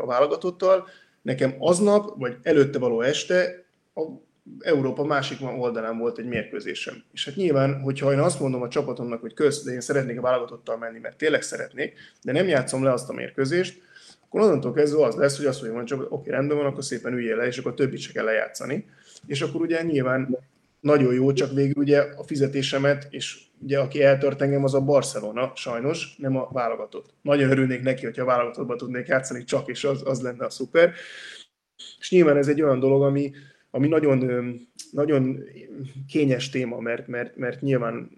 a 0.02 0.06
válogatottal, 0.06 0.88
nekem 1.22 1.56
aznap, 1.60 2.20
vagy 2.20 2.38
előtte 2.42 2.80
való 2.80 3.02
este 3.02 3.64
a 3.96 4.02
Európa 4.60 5.04
másik 5.04 5.38
oldalán 5.60 5.98
volt 5.98 6.18
egy 6.18 6.26
mérkőzésem. 6.26 7.04
És 7.14 7.26
hát 7.26 7.36
nyilván, 7.36 7.82
hogyha 7.82 8.12
én 8.12 8.20
azt 8.20 8.40
mondom 8.40 8.62
a 8.62 8.68
csapatomnak, 8.68 9.22
hogy 9.22 9.34
kösz, 9.34 9.64
de 9.64 9.72
én 9.72 9.82
szeretnék 9.82 10.18
a 10.18 10.22
válogatottal 10.22 10.78
menni, 10.78 11.00
mert 11.00 11.18
tényleg 11.18 11.42
szeretnék, 11.42 11.94
de 12.22 12.32
nem 12.32 12.48
játszom 12.48 12.84
le 12.84 12.92
azt 12.92 13.10
a 13.10 13.14
mérkőzést, 13.14 13.82
akkor 14.26 14.42
onnantól 14.42 14.74
kezdve 14.74 15.06
az 15.06 15.16
lesz, 15.16 15.38
hogy 15.38 15.46
azt 15.46 15.62
mondja, 15.62 15.80
hogy 15.80 15.88
csak 15.88 16.12
oké, 16.12 16.30
rendben 16.30 16.58
van, 16.58 16.66
akkor 16.66 16.84
szépen 16.84 17.14
üljél 17.14 17.36
le, 17.36 17.46
és 17.46 17.58
akkor 17.58 17.72
a 17.72 17.76
többit 17.76 18.00
se 18.00 18.12
kell 18.12 18.26
lejátszani. 18.26 18.90
És 19.26 19.42
akkor 19.42 19.62
ugye 19.62 19.84
nyilván 19.84 20.38
nagyon 20.80 21.14
jó, 21.14 21.34
csak 21.34 21.54
végül 21.54 21.84
ugye 21.84 22.00
a 22.00 22.24
fizetésemet, 22.24 23.08
és 23.10 23.40
ugye 23.60 23.80
aki 23.80 24.04
eltört 24.04 24.42
engem, 24.42 24.64
az 24.64 24.74
a 24.74 24.82
Barcelona, 24.82 25.52
sajnos, 25.56 26.16
nem 26.18 26.38
a 26.38 26.50
válogatott. 26.52 27.14
Nagyon 27.22 27.52
örülnék 27.52 27.82
neki, 27.82 28.06
hogyha 28.06 28.22
a 28.22 28.26
válogatottban 28.26 28.78
tudnék 28.78 29.08
játszani 29.08 29.44
csak, 29.44 29.70
és 29.70 29.84
az, 29.84 30.02
az 30.06 30.22
lenne 30.22 30.46
a 30.46 30.50
szuper. 30.50 30.94
És 32.00 32.12
nyilván 32.12 32.38
ez 32.38 32.48
egy 32.48 32.62
olyan 32.62 32.80
dolog, 32.80 33.02
ami, 33.02 33.32
ami 33.72 33.88
nagyon, 33.88 34.56
nagyon 34.92 35.44
kényes 36.08 36.50
téma, 36.50 36.80
mert, 36.80 37.08
mert, 37.08 37.36
mert 37.36 37.62
nyilván 37.62 38.10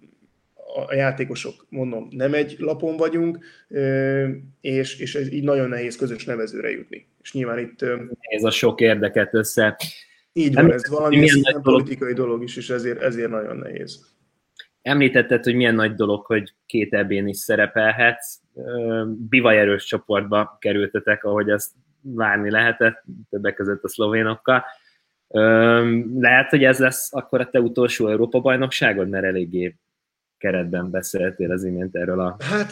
a 0.90 0.94
játékosok, 0.94 1.66
mondom, 1.70 2.08
nem 2.12 2.34
egy 2.34 2.56
lapon 2.60 2.98
vagyunk, 2.98 3.46
és, 4.62 5.00
és 5.00 5.16
ez 5.16 5.32
így 5.32 5.44
nagyon 5.44 5.70
nehéz 5.70 5.96
közös 5.96 6.26
nevezőre 6.26 6.70
jutni. 6.70 7.08
És 7.22 7.34
nyilván 7.34 7.60
itt... 7.60 7.82
Ez 8.20 8.44
a 8.44 8.52
sok 8.52 8.82
érdeket 8.82 9.34
össze. 9.34 9.78
Így 10.34 10.54
van, 10.54 10.72
ez 10.72 10.90
valami 10.90 11.28
szinten 11.28 11.62
politikai 11.62 12.14
dolog 12.14 12.44
is, 12.44 12.58
és 12.58 12.70
ezért, 12.70 13.02
ezért 13.02 13.30
nagyon 13.30 13.58
nehéz. 13.58 14.12
Említetted, 14.82 15.44
hogy 15.44 15.56
milyen 15.56 15.76
nagy 15.76 15.94
dolog, 15.94 16.26
hogy 16.26 16.54
két 16.66 16.94
ebén 16.94 17.28
is 17.28 17.38
szerepelhetsz. 17.38 18.40
Bivaj 19.30 19.60
erős 19.60 19.84
csoportba 19.84 20.58
kerültetek, 20.60 21.24
ahogy 21.24 21.50
azt 21.50 21.72
várni 22.02 22.50
lehetett, 22.50 23.04
többek 23.30 23.56
között 23.56 23.84
a 23.84 23.88
szlovénokkal. 23.88 24.64
Lehet, 26.20 26.50
hogy 26.50 26.64
ez 26.64 26.80
lesz 26.80 27.14
akkor 27.14 27.40
a 27.40 27.50
te 27.50 27.60
utolsó 27.60 28.08
Európa-bajnokságod, 28.08 29.10
mert 29.10 29.26
eléggé 29.26 29.76
keretben 30.38 30.92
beszéltél 30.92 31.52
az 31.52 31.64
imént 31.64 31.96
erről 31.96 32.20
a... 32.20 32.38
Hát, 32.40 32.72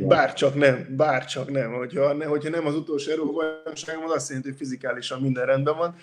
bárcsak 0.00 0.54
nem, 0.54 0.86
bárcsak 0.96 1.50
nem. 1.50 1.72
Hogyha, 1.72 2.12
ne, 2.12 2.24
hogyha 2.24 2.50
nem 2.50 2.66
az 2.66 2.74
utolsó 2.74 3.10
Európa-bajnokságom, 3.10 4.04
az 4.04 4.10
azt 4.10 4.28
jelenti, 4.28 4.48
hogy 4.48 4.58
fizikálisan 4.58 5.20
minden 5.20 5.46
rendben 5.46 5.76
van. 5.76 5.94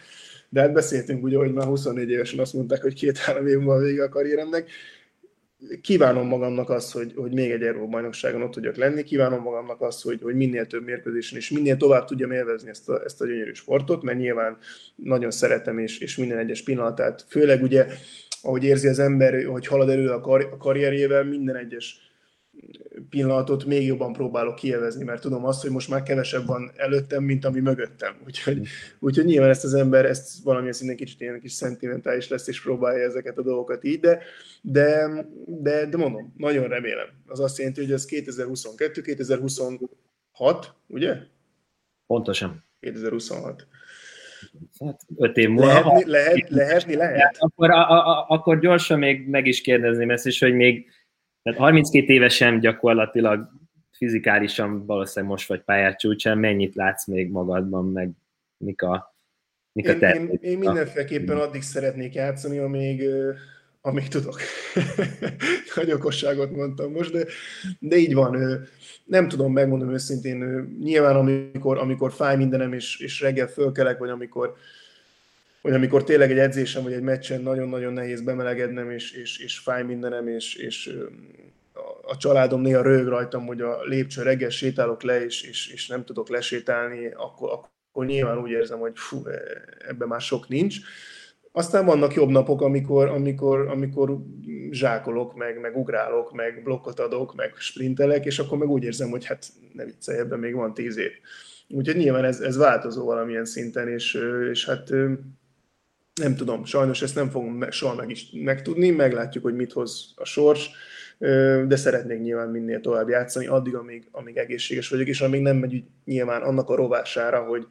De 0.50 0.62
hát 0.62 0.74
beszéltünk 0.74 1.24
ugye, 1.24 1.38
hogy 1.38 1.54
már 1.54 1.66
24 1.66 2.10
évesen 2.10 2.40
azt 2.40 2.54
mondták, 2.54 2.82
hogy 2.82 2.94
két-három 2.94 3.48
év 3.48 3.58
múlva 3.58 3.78
vége 3.78 4.04
a 4.04 4.10
karrieremnek 4.10 4.70
kívánom 5.82 6.28
magamnak 6.28 6.70
azt, 6.70 6.92
hogy, 6.94 7.14
hogy 7.16 7.32
még 7.32 7.52
egy 7.52 7.62
Európa-bajnokságon 7.62 8.42
ott 8.42 8.52
tudjak 8.52 8.76
lenni, 8.76 9.04
kívánom 9.04 9.42
magamnak 9.42 9.82
azt, 9.82 10.04
hogy, 10.04 10.20
hogy 10.22 10.36
minél 10.36 10.66
több 10.66 10.84
mérkőzésen 10.84 11.38
és 11.38 11.50
minél 11.50 11.78
tovább 11.78 12.06
tudjam 12.06 12.32
élvezni 12.32 12.70
ezt 12.70 12.90
a, 12.90 13.02
ezt 13.04 13.22
a 13.22 13.26
gyönyörű 13.26 13.54
sportot, 13.54 14.04
mert 14.04 14.18
nyilván 14.18 14.58
nagyon 14.96 15.32
szeretem, 15.32 15.80
és, 15.80 16.00
és 16.00 16.18
minden 16.18 16.38
egyes 16.38 16.64
pillanatát, 16.64 17.26
főleg 17.28 17.62
ugye, 17.62 17.88
ahogy 18.42 18.64
érzi 18.64 18.88
az 18.88 19.00
ember, 19.00 19.46
hogy 19.46 19.68
halad 19.68 19.90
elő 19.90 20.10
a, 20.10 20.20
kar, 20.20 20.50
a 20.52 20.58
karrierjével, 20.58 21.24
minden 21.24 21.56
egyes 21.56 22.00
pillanatot 23.10 23.66
még 23.66 23.86
jobban 23.86 24.14
próbálok 24.14 24.56
kielvezni, 24.56 25.04
mert 25.04 25.22
tudom 25.22 25.46
azt, 25.46 25.62
hogy 25.62 25.72
most 25.72 25.90
már 25.90 26.04
kevesebb 26.04 26.46
van 26.46 26.72
előttem, 26.76 27.24
mint 27.24 27.46
ami 27.46 27.60
mögöttem. 27.60 28.16
Úgyhogy, 28.26 28.68
úgyhogy 29.00 29.26
nyilván 29.26 29.50
ezt 29.50 29.64
az 29.64 29.74
ember, 29.74 30.06
ezt 30.06 30.44
valamilyen 30.44 30.74
szinten 30.74 30.96
kicsit 30.96 31.22
ilyen 31.22 31.40
kis 31.40 31.52
szentimentális 31.52 32.28
lesz, 32.28 32.48
és 32.48 32.62
próbálja 32.62 33.04
ezeket 33.04 33.38
a 33.38 33.42
dolgokat 33.42 33.84
így, 33.84 34.00
de, 34.00 34.22
de, 34.62 35.08
de, 35.46 35.86
de 35.86 35.98
mondom, 35.98 36.34
nagyon 36.38 36.68
remélem. 36.68 37.08
Az 37.28 37.40
azt 37.40 37.58
jelenti, 37.58 37.82
hogy 37.82 37.92
ez 37.92 38.06
2022, 38.06 39.02
2026, 39.02 40.74
ugye? 40.88 41.18
Pontosan. 42.08 42.64
2026. 42.80 43.68
Hát 44.80 45.02
öt 45.18 45.38
év 45.38 45.50
múlva. 45.50 45.74
Lehetni, 45.74 46.12
lehet, 46.12 46.50
lehetni 46.50 46.96
lehet. 46.96 47.36
Akkor, 47.40 47.72
a, 47.72 47.90
a, 47.90 48.26
akkor 48.28 48.60
gyorsan 48.60 49.00
még 49.00 49.28
meg 49.28 49.46
is 49.46 49.62
kérdezném 49.62 50.10
ezt 50.10 50.26
is, 50.26 50.40
hogy 50.40 50.54
még 50.54 50.90
tehát 51.46 51.60
32 51.60 52.14
évesen 52.14 52.60
gyakorlatilag 52.60 53.50
fizikálisan 53.92 54.86
valószínűleg 54.86 55.36
most 55.36 55.48
vagy 55.48 55.62
pályát 55.62 56.00
csúcsán, 56.00 56.38
mennyit 56.38 56.76
látsz 56.76 57.08
még 57.08 57.32
magadban, 57.32 57.92
meg 57.92 58.12
mik 58.58 58.82
a, 58.82 59.16
mik 59.72 59.90
a 59.90 59.92
én, 59.92 60.30
én, 60.30 60.40
én 60.42 60.58
mindenféleképpen 60.58 61.38
addig 61.38 61.62
szeretnék 61.62 62.14
játszani, 62.14 62.58
amíg, 62.58 63.04
amíg 63.82 64.08
tudok. 64.08 64.40
Nagy 65.76 65.92
okosságot 65.92 66.52
mondtam 66.56 66.92
most, 66.92 67.12
de, 67.12 67.26
de 67.80 67.96
így 67.96 68.14
van. 68.14 68.62
Nem 69.06 69.28
tudom, 69.28 69.54
megmondom 69.54 69.94
őszintén, 69.94 70.68
nyilván 70.80 71.16
amikor, 71.16 71.78
amikor 71.78 72.12
fáj 72.12 72.38
mindenem, 72.38 72.74
és, 72.74 73.00
és 73.00 73.22
reggel 73.22 73.48
fölkelek, 73.48 73.98
vagy 73.98 74.10
amikor, 74.10 74.56
vagy 75.66 75.74
amikor 75.74 76.04
tényleg 76.04 76.32
egy 76.32 76.38
edzésem 76.38 76.84
vagy 76.84 76.94
egy 76.94 77.02
meccsen 77.02 77.42
nagyon-nagyon 77.42 77.94
nehéz 77.94 78.22
bemelegednem, 78.22 78.92
és, 78.92 79.12
és, 79.12 79.40
és 79.40 79.58
fáj 79.58 79.84
mindenem, 79.84 80.28
és, 80.28 80.56
és 80.56 80.98
a 82.02 82.18
családom 82.18 82.62
néha 82.62 82.82
röhög 82.82 83.08
rajtam, 83.08 83.46
hogy 83.46 83.62
a 83.62 83.84
lépcső 83.84 84.22
reggel 84.22 84.50
sétálok 84.50 85.04
le, 85.04 85.24
és, 85.24 85.42
és, 85.42 85.68
és 85.74 85.88
nem 85.88 86.04
tudok 86.04 86.30
lesétálni, 86.30 87.08
akkor, 87.08 87.50
akkor 87.52 88.06
nyilván 88.06 88.38
úgy 88.38 88.50
érzem, 88.50 88.80
hogy 88.80 88.92
fú, 88.96 89.24
ebben 89.88 90.08
már 90.08 90.22
sok 90.22 90.48
nincs. 90.48 90.78
Aztán 91.52 91.86
vannak 91.86 92.14
jobb 92.14 92.30
napok, 92.30 92.62
amikor, 92.62 93.08
amikor, 93.08 93.68
amikor 93.68 94.18
zsákolok, 94.72 95.36
meg, 95.36 95.60
meg 95.60 95.78
ugrálok, 95.78 96.34
meg 96.34 96.62
blokkot 96.64 97.00
adok, 97.00 97.36
meg 97.36 97.54
sprintelek, 97.56 98.26
és 98.26 98.40
akkor 98.40 98.58
meg 98.58 98.70
úgy 98.70 98.84
érzem, 98.84 99.10
hogy 99.10 99.26
hát 99.26 99.48
ne 99.74 99.86
viccelj, 99.86 100.20
ebben 100.20 100.40
még 100.40 100.56
van 100.56 100.74
tíz 100.74 100.98
év. 100.98 101.12
Úgyhogy 101.70 101.96
nyilván 101.96 102.24
ez, 102.24 102.40
ez 102.40 102.58
változó 102.58 103.06
valamilyen 103.06 103.46
szinten, 103.46 103.88
és, 103.88 104.18
és 104.52 104.66
hát 104.66 104.90
nem 106.22 106.36
tudom, 106.36 106.66
sajnos 106.66 107.02
ezt 107.02 107.16
nem 107.16 107.30
fogom 107.30 107.72
soha 107.72 107.96
meg 107.96 108.10
is 108.10 108.30
megtudni, 108.34 108.90
meglátjuk, 108.90 109.44
hogy 109.44 109.56
mit 109.56 109.72
hoz 109.72 110.14
a 110.16 110.26
sors, 110.26 110.70
de 111.68 111.76
szeretnék 111.76 112.22
nyilván 112.22 112.50
minél 112.50 112.82
tovább 112.82 113.10
játszani, 113.10 113.48
addig, 113.48 113.76
amíg, 113.76 114.08
amíg 114.12 114.38
egészséges 114.38 114.90
vagyok, 114.90 115.08
és 115.08 115.22
amíg 115.22 115.42
nem 115.42 115.58
megy 115.58 115.84
nyilván 116.06 116.42
annak 116.42 116.70
a 116.70 116.76
rovására, 116.76 117.44
hogy 117.44 117.68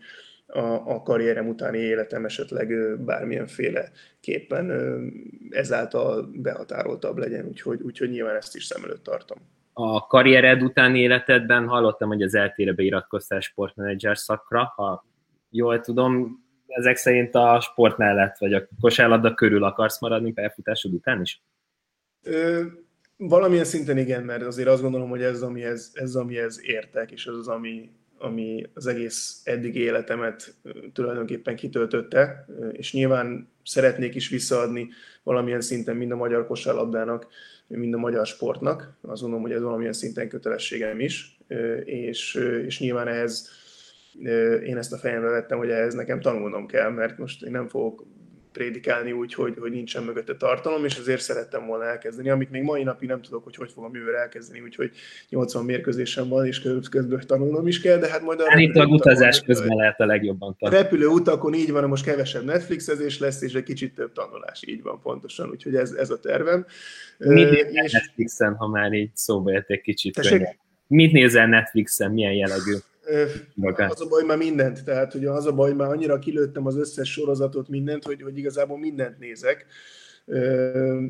a, 0.46 0.94
a 0.94 1.02
karrierem 1.02 1.48
utáni 1.48 1.78
életem 1.78 2.24
esetleg 2.24 2.98
bármilyenféle 3.04 3.90
képpen 4.20 4.72
ezáltal 5.50 6.30
behatároltabb 6.34 7.18
legyen, 7.18 7.46
úgyhogy, 7.46 7.82
úgyhogy 7.82 8.10
nyilván 8.10 8.36
ezt 8.36 8.56
is 8.56 8.64
szem 8.64 8.84
előtt 8.84 9.02
tartom. 9.02 9.38
A 9.72 10.06
karriered 10.06 10.62
utáni 10.62 11.00
életedben 11.00 11.66
hallottam, 11.66 12.08
hogy 12.08 12.22
az 12.22 12.34
eltére 12.34 12.72
beiratkoztál 12.72 13.40
sportmenedzser 13.40 14.18
szakra, 14.18 14.72
ha 14.76 15.06
jól 15.50 15.80
tudom, 15.80 16.43
ezek 16.74 16.96
szerint 16.96 17.34
a 17.34 17.60
sport 17.60 17.96
mellett, 17.96 18.38
vagy 18.38 18.54
a 18.54 18.68
kosárlabda 18.80 19.34
körül 19.34 19.64
akarsz 19.64 20.00
maradni 20.00 20.32
pályafutásod 20.32 20.92
után 20.92 21.20
is? 21.20 21.42
Ö, 22.22 22.62
valamilyen 23.16 23.64
szinten 23.64 23.98
igen, 23.98 24.22
mert 24.22 24.42
azért 24.42 24.68
azt 24.68 24.82
gondolom, 24.82 25.08
hogy 25.08 25.22
ez, 25.22 25.42
amihez, 25.42 25.90
ez, 25.94 26.14
amihez 26.14 26.60
értek, 26.62 27.10
és 27.10 27.26
ez 27.26 27.34
az, 27.34 27.48
ami, 27.48 27.90
ami 28.18 28.66
az 28.74 28.86
egész 28.86 29.40
eddig 29.44 29.74
életemet 29.74 30.54
tulajdonképpen 30.92 31.56
kitöltötte, 31.56 32.46
és 32.72 32.92
nyilván 32.92 33.52
szeretnék 33.64 34.14
is 34.14 34.28
visszaadni 34.28 34.88
valamilyen 35.22 35.60
szinten 35.60 35.96
mind 35.96 36.10
a 36.10 36.16
magyar 36.16 36.46
kosárlabdának, 36.46 37.26
mind 37.66 37.94
a 37.94 37.98
magyar 37.98 38.26
sportnak. 38.26 38.96
Azt 39.02 39.20
gondolom, 39.20 39.44
hogy 39.44 39.54
ez 39.54 39.62
valamilyen 39.62 39.92
szinten 39.92 40.28
kötelességem 40.28 41.00
is, 41.00 41.38
és, 41.84 42.34
és 42.66 42.80
nyilván 42.80 43.08
ehhez 43.08 43.50
én 44.66 44.76
ezt 44.76 44.92
a 44.92 44.96
fejembe 44.96 45.28
vettem, 45.28 45.58
hogy 45.58 45.70
ehhez 45.70 45.94
nekem 45.94 46.20
tanulnom 46.20 46.66
kell, 46.66 46.90
mert 46.90 47.18
most 47.18 47.42
én 47.42 47.50
nem 47.50 47.68
fogok 47.68 48.06
prédikálni 48.54 49.12
úgy, 49.12 49.34
hogy, 49.34 49.54
hogy 49.58 49.70
nincsen 49.70 50.02
mögötte 50.02 50.36
tartalom, 50.36 50.84
és 50.84 50.98
azért 50.98 51.20
szerettem 51.20 51.66
volna 51.66 51.84
elkezdeni, 51.84 52.30
amit 52.30 52.50
még 52.50 52.62
mai 52.62 52.82
napig 52.82 53.08
nem 53.08 53.22
tudok, 53.22 53.44
hogy 53.44 53.56
hogy 53.56 53.70
fogom 53.72 53.94
jövőre 53.94 54.18
elkezdeni, 54.18 54.60
úgyhogy 54.60 54.90
80 55.28 55.64
mérkőzésem 55.64 56.28
van, 56.28 56.46
és 56.46 56.60
közben 56.90 57.20
tanulnom 57.26 57.66
is 57.66 57.80
kell, 57.80 57.98
de 57.98 58.08
hát 58.08 58.22
majd 58.22 58.40
a 58.40 58.84
utazás 58.84 59.42
közben 59.42 59.76
lehet 59.76 60.00
a 60.00 60.06
legjobban 60.06 60.56
tanulni. 60.58 60.82
Repülő 60.82 61.06
utakon 61.06 61.54
így 61.54 61.70
van, 61.70 61.88
most 61.88 62.04
kevesebb 62.04 62.44
Netflixezés 62.44 63.18
lesz, 63.18 63.42
és 63.42 63.54
egy 63.54 63.62
kicsit 63.62 63.94
több 63.94 64.12
tanulás, 64.12 64.62
így 64.66 64.82
van 64.82 65.00
pontosan, 65.02 65.50
úgyhogy 65.50 65.74
ez, 65.74 65.90
ez 65.90 66.10
a 66.10 66.20
tervem. 66.20 66.66
Mit 67.18 67.52
és... 67.52 67.92
Netflixen, 67.92 68.54
ha 68.54 68.68
már 68.68 68.92
így 68.92 69.10
szóba 69.14 69.50
egy 69.66 69.80
kicsit 69.80 70.20
Mit 70.86 71.12
nézel 71.12 71.46
Netflixen, 71.46 72.10
milyen 72.10 72.32
jellegű? 72.32 72.74
Az 73.76 74.00
a 74.00 74.08
baj, 74.08 74.24
már 74.24 74.36
mindent, 74.36 74.84
tehát 74.84 75.14
ugye 75.14 75.30
az 75.30 75.46
a 75.46 75.52
baj, 75.52 75.72
már 75.72 75.90
annyira 75.90 76.18
kilőttem 76.18 76.66
az 76.66 76.76
összes 76.76 77.12
sorozatot, 77.12 77.68
mindent, 77.68 78.04
hogy, 78.04 78.22
hogy 78.22 78.38
igazából 78.38 78.78
mindent 78.78 79.18
nézek. 79.18 79.66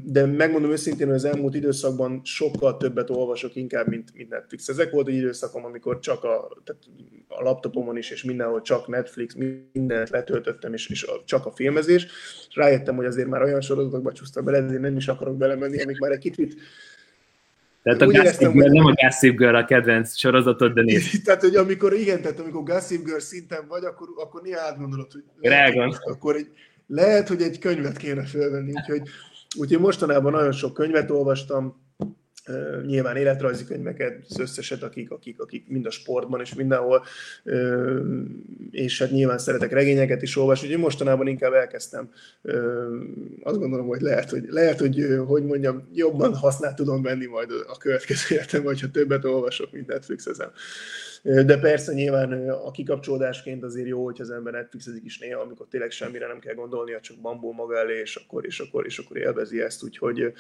De 0.05 0.27
megmondom 0.27 0.71
őszintén, 0.71 1.07
hogy 1.07 1.17
az 1.17 1.25
elmúlt 1.25 1.55
időszakban 1.55 2.21
sokkal 2.25 2.77
többet 2.77 3.11
olvasok 3.11 3.57
inkább, 3.57 3.87
mint, 3.87 4.15
mint 4.15 4.31
Netflix. 4.31 4.69
Ezek 4.69 4.91
volt 4.91 5.09
egy 5.09 5.15
időszakom, 5.15 5.65
amikor 5.65 5.99
csak 5.99 6.25
a, 6.25 6.63
tehát 6.65 6.83
a 7.29 7.43
laptopomon 7.43 7.97
is, 7.97 8.11
és 8.11 8.25
mindenhol 8.25 8.61
csak 8.63 8.89
Netflix, 8.89 9.35
mindent 9.73 10.11
letöltöttem, 10.11 10.73
és, 10.73 10.89
és 10.89 11.07
csak 11.25 11.47
a 11.47 11.51
filmezés. 11.51 12.07
És 12.49 12.55
rájöttem, 12.55 12.97
hogy 12.97 13.07
azért 13.07 13.29
már 13.29 13.43
olyan 13.43 13.61
sorozatokba 13.61 14.13
csúsztam 14.13 14.45
bele, 14.45 14.65
ezért 14.65 14.81
nem 14.81 14.97
is 14.97 15.09
akarok 15.09 15.37
belemenni, 15.37 15.83
amik 15.83 15.99
már 15.99 16.11
egy 16.11 16.19
kicsit 16.19 16.57
tehát 17.85 18.01
a 18.01 18.07
Gossip 18.07 18.53
Girl 18.53 18.69
nem 18.69 18.85
a 18.85 18.93
Gossip 18.93 19.37
Girl 19.37 19.55
a 19.55 19.65
kedvenc 19.65 20.17
sorozatod, 20.17 20.73
de 20.73 20.83
nézd. 20.83 21.23
tehát, 21.25 21.41
hogy 21.41 21.57
amikor 21.57 21.93
igen, 21.93 22.23
tehát 22.23 22.41
amikor 22.41 22.63
Gossip 22.63 23.05
Girl 23.05 23.19
szinten 23.19 23.67
vagy, 23.69 23.85
akkor, 23.85 24.09
akkor 24.17 24.43
néha 24.43 24.61
átgondolod, 24.61 25.13
hogy 25.13 25.23
lehet, 25.41 25.75
akkor 26.05 26.37
egy, 26.37 26.49
lehet, 26.87 27.29
hogy 27.29 27.43
egy 27.43 27.59
könyvet 27.59 27.97
kéne 27.97 28.25
felvenni, 28.25 28.73
úgyhogy, 28.73 29.03
úgyhogy 29.59 29.81
mostanában 29.81 30.33
nagyon 30.33 30.53
sok 30.53 30.75
könyvet 30.75 31.11
olvastam, 31.11 31.83
nyilván 32.87 33.17
életrajzi 33.17 33.65
könyveket, 33.65 34.25
az 34.29 34.39
összeset, 34.39 34.83
akik, 34.83 35.11
akik, 35.11 35.41
akik 35.41 35.69
mind 35.69 35.87
a 35.87 35.91
sportban 35.91 36.41
és 36.41 36.55
mindenhol, 36.55 37.05
és 38.71 38.99
hát 38.99 39.11
nyilván 39.11 39.39
szeretek 39.39 39.73
regényeket 39.73 40.23
is 40.23 40.37
olvasni, 40.37 40.67
úgyhogy 40.67 40.83
mostanában 40.83 41.27
inkább 41.27 41.53
elkezdtem. 41.53 42.11
Azt 43.43 43.59
gondolom, 43.59 43.87
hogy 43.87 44.01
lehet, 44.01 44.31
hogy, 44.31 44.45
lehet, 44.49 44.81
hogy, 44.81 45.07
hogy 45.27 45.45
mondjam, 45.45 45.89
jobban 45.93 46.35
hasznát 46.35 46.77
tudom 46.77 47.03
venni 47.03 47.27
majd 47.27 47.51
a 47.67 47.77
következő 47.77 48.35
életem, 48.35 48.63
hogyha 48.63 48.91
többet 48.91 49.25
olvasok, 49.25 49.73
mint 49.73 49.87
Netflix-ezem. 49.87 50.51
De 51.23 51.59
persze 51.59 51.93
nyilván 51.93 52.49
a 52.49 52.71
kikapcsolódásként 52.71 53.63
azért 53.63 53.89
jó, 53.89 54.05
hogy 54.05 54.21
az 54.21 54.31
ember 54.31 54.53
Netflixezik 54.53 55.05
is 55.05 55.19
néha, 55.19 55.41
amikor 55.41 55.67
tényleg 55.71 55.91
semmire 55.91 56.27
nem 56.27 56.39
kell 56.39 56.55
gondolnia, 56.55 57.01
csak 57.01 57.17
bambul 57.21 57.55
maga 57.55 57.79
elé, 57.79 58.01
és 58.01 58.17
akkor, 58.17 58.47
és 58.47 58.61
akkor, 58.61 58.87
és 58.87 58.99
akkor 58.99 59.17
élvezi 59.17 59.61
ezt, 59.61 59.83
úgyhogy, 59.85 60.33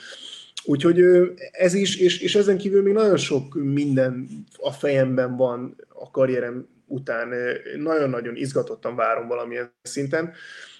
úgyhogy 0.64 1.02
ez 1.50 1.74
is, 1.74 1.96
és, 1.96 2.20
és 2.20 2.34
ezen 2.34 2.58
kívül 2.58 2.82
még 2.82 2.92
nagyon 2.92 3.16
sok 3.16 3.54
minden 3.54 4.28
a 4.56 4.72
fejemben 4.72 5.36
van 5.36 5.76
a 5.88 6.10
karrierem 6.10 6.68
után. 6.86 7.32
Nagyon-nagyon 7.76 8.36
izgatottan 8.36 8.96
várom 8.96 9.28
valamilyen 9.28 9.72
szinten, 9.82 10.32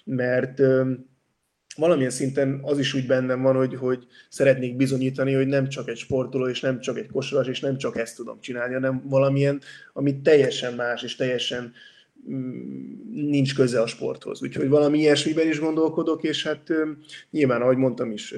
mert 0.03 0.61
valamilyen 1.75 2.11
szinten 2.11 2.59
az 2.63 2.79
is 2.79 2.93
úgy 2.93 3.05
bennem 3.05 3.41
van, 3.41 3.55
hogy, 3.55 3.75
hogy 3.75 4.07
szeretnék 4.29 4.75
bizonyítani, 4.75 5.33
hogy 5.33 5.47
nem 5.47 5.69
csak 5.69 5.89
egy 5.89 5.97
sportoló, 5.97 6.47
és 6.47 6.59
nem 6.59 6.79
csak 6.79 6.97
egy 6.97 7.09
kosaras, 7.11 7.47
és 7.47 7.59
nem 7.59 7.77
csak 7.77 7.97
ezt 7.97 8.15
tudom 8.15 8.39
csinálni, 8.39 8.73
hanem 8.73 9.01
valamilyen, 9.09 9.61
ami 9.93 10.21
teljesen 10.21 10.73
más, 10.73 11.03
és 11.03 11.15
teljesen 11.15 11.63
mm, 11.63 11.94
nincs 13.11 13.55
köze 13.55 13.81
a 13.81 13.87
sporthoz. 13.87 14.41
Úgyhogy 14.41 14.69
valami 14.69 14.97
ilyesmiben 14.97 15.47
is 15.47 15.59
gondolkodok, 15.59 16.23
és 16.23 16.43
hát 16.43 16.73
nyilván, 17.29 17.61
ahogy 17.61 17.77
mondtam 17.77 18.11
is, 18.11 18.33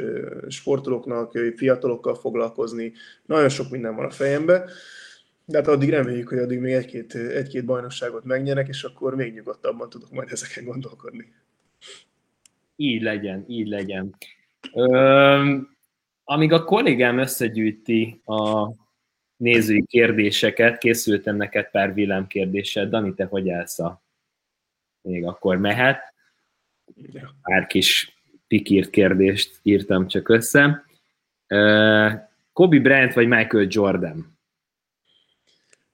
sportolóknak, 0.48 1.38
fiatalokkal 1.56 2.16
foglalkozni, 2.16 2.94
nagyon 3.26 3.50
sok 3.50 3.70
minden 3.70 3.96
van 3.96 4.06
a 4.06 4.10
fejembe, 4.10 4.70
de 5.46 5.58
hát 5.58 5.68
addig 5.68 5.90
reméljük, 5.90 6.28
hogy 6.28 6.38
addig 6.38 6.60
még 6.60 6.74
egy-két, 6.74 7.16
egy-két 7.16 7.66
bajnokságot 7.66 8.24
megnyerek, 8.24 8.68
és 8.68 8.84
akkor 8.84 9.16
még 9.16 9.34
nyugodtabban 9.34 9.90
tudok 9.90 10.12
majd 10.12 10.32
ezeken 10.32 10.66
gondolkodni. 10.66 11.34
Így 12.76 13.02
legyen, 13.02 13.46
így 13.48 13.68
legyen. 13.68 14.16
Ö, 14.74 15.56
amíg 16.24 16.52
a 16.52 16.64
kollégám 16.64 17.18
összegyűjti 17.18 18.22
a 18.26 18.68
nézői 19.38 19.86
kérdéseket, 19.86 20.78
készültem 20.78 21.36
neked 21.36 21.70
pár 21.70 21.94
villámkérdéssel. 21.94 22.90
Dani, 22.90 23.14
te 23.14 23.26
hogy 23.26 23.50
állsz 23.50 23.80
a... 23.80 24.02
Még 25.02 25.26
akkor 25.26 25.58
mehet. 25.58 26.14
Pár 27.42 27.68
kis 27.68 28.18
pikírt 28.48 28.90
kérdést 28.90 29.60
írtam 29.62 30.08
csak 30.08 30.30
össze. 30.30 30.86
Kobe 32.54 32.80
Bryant 32.80 33.14
vagy 33.14 33.28
Michael 33.28 33.68
Jordan? 33.70 34.38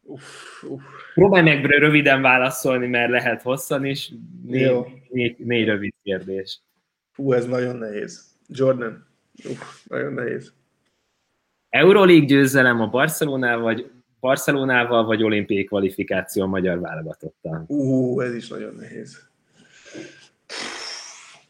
Uff, 0.01 0.63
uff. 0.63 0.83
Próbálj 1.13 1.43
meg 1.43 1.65
röviden 1.65 2.21
válaszolni, 2.21 2.87
mert 2.87 3.09
lehet 3.09 3.41
hosszan 3.41 3.85
is. 3.85 4.11
Négy, 4.45 4.73
négy, 5.09 5.37
négy 5.37 5.65
rövid 5.65 5.93
kérdés. 6.03 6.61
Hú, 7.15 7.33
ez 7.33 7.45
nagyon 7.45 7.75
nehéz. 7.75 8.25
Jordan. 8.47 9.07
Uff, 9.49 9.85
nagyon 9.87 10.13
nehéz. 10.13 10.53
Euroleague 11.73 12.25
győzelem 12.25 12.81
a 12.81 12.87
Barcelonával, 12.87 13.63
vagy 13.63 13.91
Barcelonával, 14.19 15.05
vagy 15.05 15.23
olimpiai 15.23 15.63
kvalifikáció 15.63 16.43
a 16.43 16.47
magyar 16.47 16.79
válogatottal? 16.79 17.63
Ú, 17.67 18.21
ez 18.21 18.33
is 18.33 18.47
nagyon 18.47 18.75
nehéz. 18.75 19.19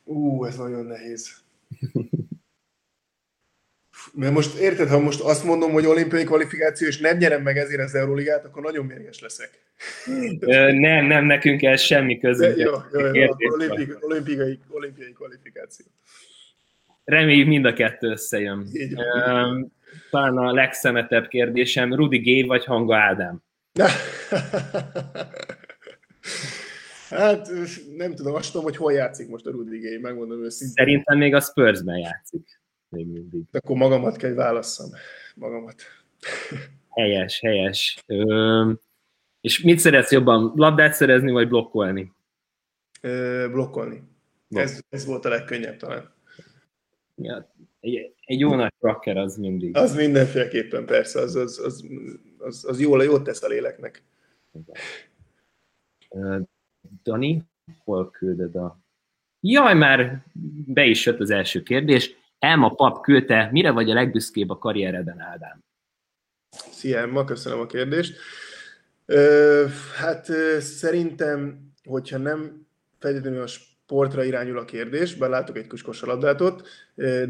Ú, 0.03 0.45
ez 0.45 0.57
nagyon 0.57 0.86
nehéz. 0.86 1.41
Mert 4.13 4.34
most 4.34 4.57
érted, 4.57 4.88
ha 4.88 4.99
most 4.99 5.19
azt 5.19 5.43
mondom, 5.43 5.71
hogy 5.71 5.86
olimpiai 5.86 6.24
kvalifikáció, 6.24 6.88
és 6.88 6.99
nem 6.99 7.17
nyerem 7.17 7.41
meg 7.41 7.57
ezért 7.57 7.82
az 7.82 7.95
Euróligát, 7.95 8.45
akkor 8.45 8.63
nagyon 8.63 8.86
mérges 8.86 9.21
leszek. 9.21 9.49
nem, 10.71 11.05
nem, 11.05 11.26
nekünk 11.26 11.61
ez 11.61 11.82
semmi 11.82 12.19
közünk. 12.19 12.57
Jó, 12.57 12.71
jó, 12.91 13.13
jó, 13.13 13.36
olimpiai, 13.38 13.88
olimpiai, 13.99 14.59
olimpiai 14.69 15.11
kvalifikáció. 15.11 15.86
Reméljük 17.03 17.47
mind 17.47 17.65
a 17.65 17.74
kettő 17.74 18.09
összejön. 18.09 18.67
Talán 20.09 20.37
a 20.37 20.51
legszemetebb 20.51 21.27
kérdésem, 21.27 21.93
Rudi 21.93 22.17
Gay 22.17 22.47
vagy 22.47 22.65
Hanga 22.65 22.97
Ádám? 22.97 23.43
hát 27.09 27.49
nem 27.95 28.15
tudom, 28.15 28.33
azt 28.33 28.51
tudom, 28.51 28.63
hogy 28.63 28.77
hol 28.77 28.93
játszik 28.93 29.29
most 29.29 29.45
a 29.45 29.51
Rudi 29.51 29.79
Gay, 29.79 29.97
megmondom 29.97 30.43
őszintén. 30.43 30.75
Szerintem 30.75 31.17
még 31.17 31.33
a 31.33 31.39
Spursben 31.39 31.97
játszik 31.97 32.61
még 32.93 33.07
mindig. 33.07 33.43
De 33.51 33.57
akkor 33.57 33.75
magamat 33.75 34.17
kell 34.17 34.33
válasszam. 34.33 34.89
Magamat. 35.35 35.81
Helyes, 36.95 37.39
helyes. 37.39 38.03
Ö, 38.05 38.71
és 39.41 39.61
mit 39.61 39.79
szeretsz 39.79 40.11
jobban? 40.11 40.51
Labdát 40.55 40.93
szerezni, 40.93 41.31
vagy 41.31 41.47
blokkolni? 41.47 42.11
Ö, 43.01 43.47
blokkolni. 43.51 44.03
Ez, 44.49 44.79
ez 44.89 45.05
volt 45.05 45.25
a 45.25 45.29
legkönnyebb 45.29 45.77
talán. 45.77 46.13
Ja, 47.16 47.53
egy, 47.80 48.14
egy 48.26 48.39
jó 48.39 48.55
nagy 48.55 48.74
tracker 48.80 49.18
az 49.18 49.38
mindig. 49.38 49.78
Az 49.78 49.95
mindenféleképpen 49.95 50.86
persze, 50.86 51.20
az, 51.20 51.36
az, 51.36 51.59
az, 51.59 51.86
az, 52.38 52.66
az 52.68 52.80
jól, 52.80 53.03
jót 53.03 53.24
tesz 53.24 53.43
a 53.43 53.47
léleknek. 53.47 54.03
Dani, 57.03 57.43
hol 57.84 58.11
küldöd 58.11 58.55
a... 58.55 58.80
Jaj, 59.39 59.74
már 59.74 60.26
be 60.66 60.86
is 60.86 61.05
jött 61.05 61.20
az 61.20 61.30
első 61.30 61.64
kérdés. 61.64 62.16
Elma 62.39 62.70
pap 62.70 63.01
küldte, 63.01 63.49
mire 63.51 63.72
vagy 63.72 63.89
a 63.89 63.93
legbüszkébb 63.93 64.49
a 64.49 64.57
karriereden, 64.57 65.20
Ádám? 65.20 65.64
Szia, 66.49 66.99
Emma, 66.99 67.26
köszönöm 67.26 67.59
a 67.59 67.66
kérdést. 67.66 68.18
Ö, 69.05 69.66
hát 69.95 70.26
szerintem, 70.59 71.72
hogyha 71.84 72.18
nem 72.18 72.68
feltétlenül 72.99 73.41
a 73.41 73.47
sportra 73.93 74.23
irányul 74.23 74.57
a 74.57 74.65
kérdés, 74.65 75.15
bár 75.15 75.51
egy 75.53 75.67
kis 75.67 75.81
kosarlabdátot, 75.81 76.67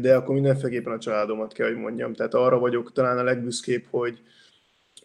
de 0.00 0.16
akkor 0.16 0.34
mindenféleképpen 0.34 0.92
a 0.92 0.98
családomat 0.98 1.52
kell, 1.52 1.66
hogy 1.66 1.76
mondjam. 1.76 2.14
Tehát 2.14 2.34
arra 2.34 2.58
vagyok 2.58 2.92
talán 2.92 3.18
a 3.18 3.22
legbüszkébb, 3.22 3.84
hogy, 3.90 4.20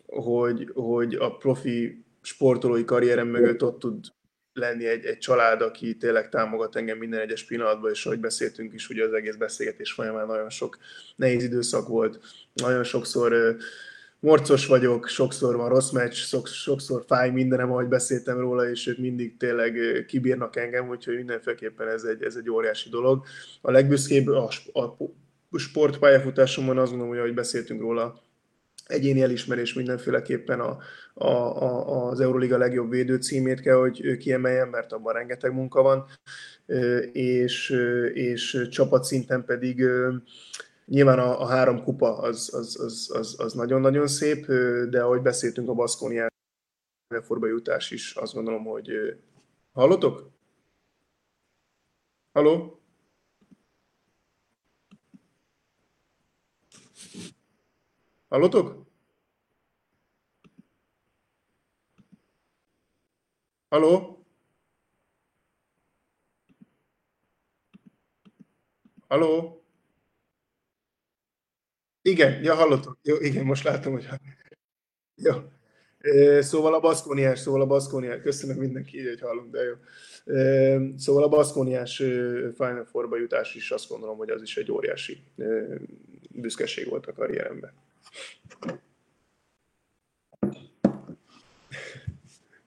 hogy, 0.06 0.72
hogy 0.74 1.14
a 1.14 1.38
profi 1.38 2.06
sportolói 2.22 2.86
karrierem 2.86 3.28
mögött 3.28 3.64
ott 3.64 3.80
tud 3.80 4.06
lenni 4.54 4.86
egy, 4.86 5.06
egy 5.06 5.18
család, 5.18 5.62
aki 5.62 5.98
tényleg 5.98 6.30
támogat 6.30 6.76
engem 6.76 6.98
minden 6.98 7.20
egyes 7.20 7.46
pillanatban, 7.46 7.92
és 7.92 8.06
ahogy 8.06 8.20
beszéltünk 8.20 8.74
is, 8.74 8.90
ugye 8.90 9.04
az 9.04 9.14
egész 9.14 9.36
beszélgetés 9.36 9.92
folyamán 9.92 10.28
nagyon 10.28 10.50
sok 10.50 10.78
nehéz 11.16 11.44
időszak 11.44 11.88
volt, 11.88 12.20
nagyon 12.54 12.84
sokszor 12.84 13.58
morcos 14.20 14.66
vagyok, 14.66 15.08
sokszor 15.08 15.56
van 15.56 15.70
rossz 15.70 15.92
meccs, 15.92 16.14
sokszor 16.46 17.04
fáj 17.08 17.30
mindenem, 17.32 17.72
ahogy 17.72 17.88
beszéltem 17.88 18.40
róla, 18.40 18.70
és 18.70 18.88
ők 18.88 18.98
mindig 18.98 19.38
tényleg 19.38 20.04
kibírnak 20.08 20.56
engem, 20.56 20.90
úgyhogy 20.90 21.16
mindenféleképpen 21.16 21.88
ez 21.88 22.04
egy, 22.04 22.24
ez 22.24 22.36
egy 22.36 22.50
óriási 22.50 22.90
dolog. 22.90 23.26
A 23.62 23.72
legbüszkébb 23.72 24.28
a, 24.28 24.50
a 25.52 25.58
sportpályafutásomban 25.58 26.78
azt 26.78 26.90
gondolom, 26.90 27.12
hogy 27.14 27.22
ahogy 27.22 27.34
beszéltünk 27.34 27.82
róla, 27.82 28.22
egyéni 28.90 29.22
elismerés 29.22 29.74
mindenféleképpen 29.74 30.60
a, 30.60 30.78
a, 31.14 31.28
a, 31.64 32.08
az 32.10 32.20
Euroliga 32.20 32.58
legjobb 32.58 32.90
védő 32.90 33.16
címét 33.16 33.62
kell, 33.62 33.76
hogy 33.76 34.18
kiemeljen, 34.18 34.68
mert 34.68 34.94
abban 34.94 35.14
rengeteg 35.14 35.54
munka 35.54 35.82
van, 35.82 36.06
és, 37.12 37.70
és 38.14 38.68
csapatszinten 38.72 39.46
pedig 39.46 39.86
nyilván 40.90 41.20
a, 41.20 41.42
a 41.42 41.46
három 41.46 41.84
kupa 41.84 42.18
az, 42.18 42.54
az, 42.54 42.80
az, 42.80 43.12
az, 43.14 43.40
az 43.40 43.54
nagyon-nagyon 43.54 44.08
szép, 44.08 44.46
de 44.90 45.04
ahogy 45.04 45.22
beszéltünk 45.22 45.70
a 45.70 45.74
Baszkónián, 45.74 46.30
forba 47.22 47.48
jutás 47.48 47.92
is, 47.92 48.16
azt 48.16 48.34
gondolom, 48.34 48.64
hogy 48.64 48.90
hallotok? 49.72 50.32
Halló? 52.34 52.80
Hallotok? 58.30 58.88
Halló? 63.70 64.26
Halló? 69.08 69.59
Igen, 72.10 72.44
ja, 72.44 72.56
hallottok. 72.56 72.98
Jó, 73.04 73.16
igen, 73.18 73.46
most 73.46 73.64
látom, 73.64 73.94
hogy... 73.94 74.08
Jó. 75.16 75.34
Szóval 76.42 76.74
a 76.74 76.80
baszkóniás, 76.80 77.40
szóval 77.40 77.62
a 77.62 77.66
baszkóniás, 77.66 78.22
köszönöm 78.22 78.58
mindenki, 78.58 79.08
hogy 79.08 79.20
hallunk, 79.20 79.52
de 79.52 79.64
jó. 79.64 79.74
Szóval 80.98 81.24
a 81.24 81.30
baszkóniás 81.30 81.96
Final 82.56 82.86
Four-ba 82.86 83.18
jutás 83.18 83.56
is 83.56 83.72
azt 83.72 83.90
gondolom, 83.90 84.18
hogy 84.18 84.30
az 84.30 84.42
is 84.42 84.58
egy 84.58 84.72
óriási 84.72 85.24
büszkeség 86.30 86.90
volt 86.90 87.06
a 87.06 87.14
karrieremben. 87.14 87.74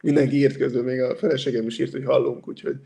Mindenki 0.03 0.37
írt 0.37 0.57
közben, 0.57 0.85
még 0.85 1.01
a 1.01 1.17
feleségem 1.17 1.67
is 1.67 1.79
írt, 1.79 1.93
hogy 1.93 2.05
hallunk, 2.05 2.49
úgyhogy... 2.49 2.77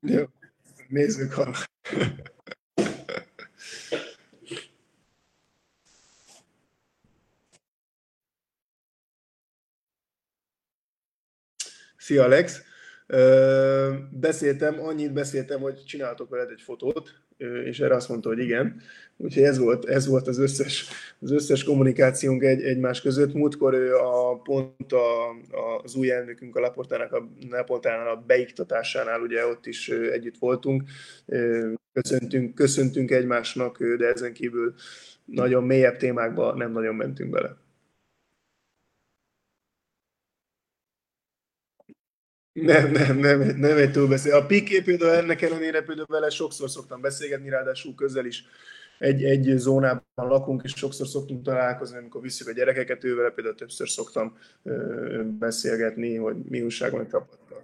Jó, 0.00 0.24
nézzük, 0.88 1.32
hallunk. 1.32 1.56
Szia 11.96 12.24
Alex! 12.24 12.60
Beszéltem, 14.10 14.80
annyit 14.80 15.12
beszéltem, 15.12 15.60
hogy 15.60 15.84
csináltok 15.84 16.30
veled 16.30 16.50
egy 16.50 16.60
fotót, 16.60 17.10
és 17.64 17.80
erre 17.80 17.94
azt 17.94 18.08
mondta, 18.08 18.28
hogy 18.28 18.38
igen. 18.38 18.80
Úgyhogy 19.16 19.42
ez 19.42 19.58
volt, 19.58 19.84
ez 19.84 20.06
volt 20.06 20.26
az, 20.26 20.38
összes, 20.38 20.88
az 21.20 21.30
összes 21.30 21.64
kommunikációnk 21.64 22.42
egy, 22.42 22.62
egymás 22.62 23.00
között. 23.00 23.34
Múltkor 23.34 23.74
a, 23.74 24.42
pont 24.42 24.92
a, 24.92 25.30
az 25.82 25.94
új 25.94 26.10
elnökünk 26.10 26.56
a 26.56 26.60
Laportának 26.60 27.12
a, 27.12 27.28
Laportánál 27.50 28.08
a 28.08 28.24
beiktatásánál, 28.26 29.20
ugye 29.20 29.46
ott 29.46 29.66
is 29.66 29.88
együtt 29.88 30.38
voltunk. 30.38 30.82
Köszöntünk, 31.92 32.54
köszöntünk 32.54 33.10
egymásnak, 33.10 33.84
de 33.96 34.06
ezen 34.06 34.32
kívül 34.32 34.74
nagyon 35.24 35.64
mélyebb 35.64 35.96
témákba 35.96 36.54
nem 36.54 36.72
nagyon 36.72 36.94
mentünk 36.94 37.30
bele. 37.30 37.56
Nem, 42.54 42.90
nem, 42.90 43.18
nem, 43.18 43.40
nem 43.40 43.76
egy 43.76 43.92
túlbeszél. 43.92 44.34
A 44.34 44.46
Piké 44.46 44.80
például 44.80 45.12
ennek 45.12 45.42
ellenére 45.42 45.82
például 45.82 46.06
vele 46.10 46.30
sokszor 46.30 46.70
szoktam 46.70 47.00
beszélgetni, 47.00 47.48
ráadásul 47.48 47.94
közel 47.94 48.26
is 48.26 48.44
egy, 48.98 49.24
egy 49.24 49.52
zónában 49.56 50.04
lakunk, 50.14 50.62
és 50.64 50.72
sokszor 50.76 51.06
szoktunk 51.06 51.42
találkozni, 51.44 51.96
amikor 51.96 52.20
visszük 52.20 52.48
a 52.48 52.52
gyerekeket, 52.52 53.04
ővel 53.04 53.30
például 53.30 53.54
többször 53.54 53.88
szoktam 53.88 54.38
ö, 54.62 55.22
beszélgetni, 55.38 56.16
hogy 56.16 56.36
mi 56.36 56.62
újság 56.62 56.90
van 56.90 57.00
a 57.00 57.06
csapattal. 57.06 57.62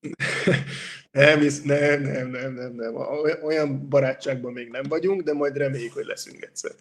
Nem, 1.10 1.40
nem, 1.64 2.02
nem, 2.02 2.28
nem, 2.28 2.54
nem, 2.54 2.72
nem. 2.72 2.94
Olyan 3.42 3.88
barátságban 3.88 4.52
még 4.52 4.68
nem 4.68 4.82
vagyunk, 4.88 5.22
de 5.22 5.32
majd 5.32 5.56
reméljük, 5.56 5.92
hogy 5.92 6.04
leszünk 6.04 6.42
egyszer. 6.44 6.72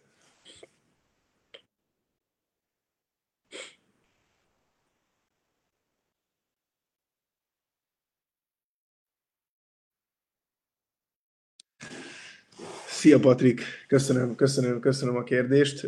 Szia 13.06 13.20
Patrik, 13.20 13.62
köszönöm, 13.88 14.36
köszönöm, 14.36 14.80
köszönöm 14.80 15.16
a 15.16 15.24
kérdést. 15.24 15.88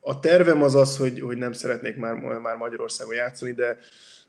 a 0.00 0.20
tervem 0.20 0.62
az 0.62 0.74
az, 0.74 0.96
hogy, 0.96 1.20
hogy 1.20 1.36
nem 1.36 1.52
szeretnék 1.52 1.96
már, 1.96 2.14
már 2.14 2.56
Magyarországon 2.56 3.14
játszani, 3.14 3.52
de 3.52 3.78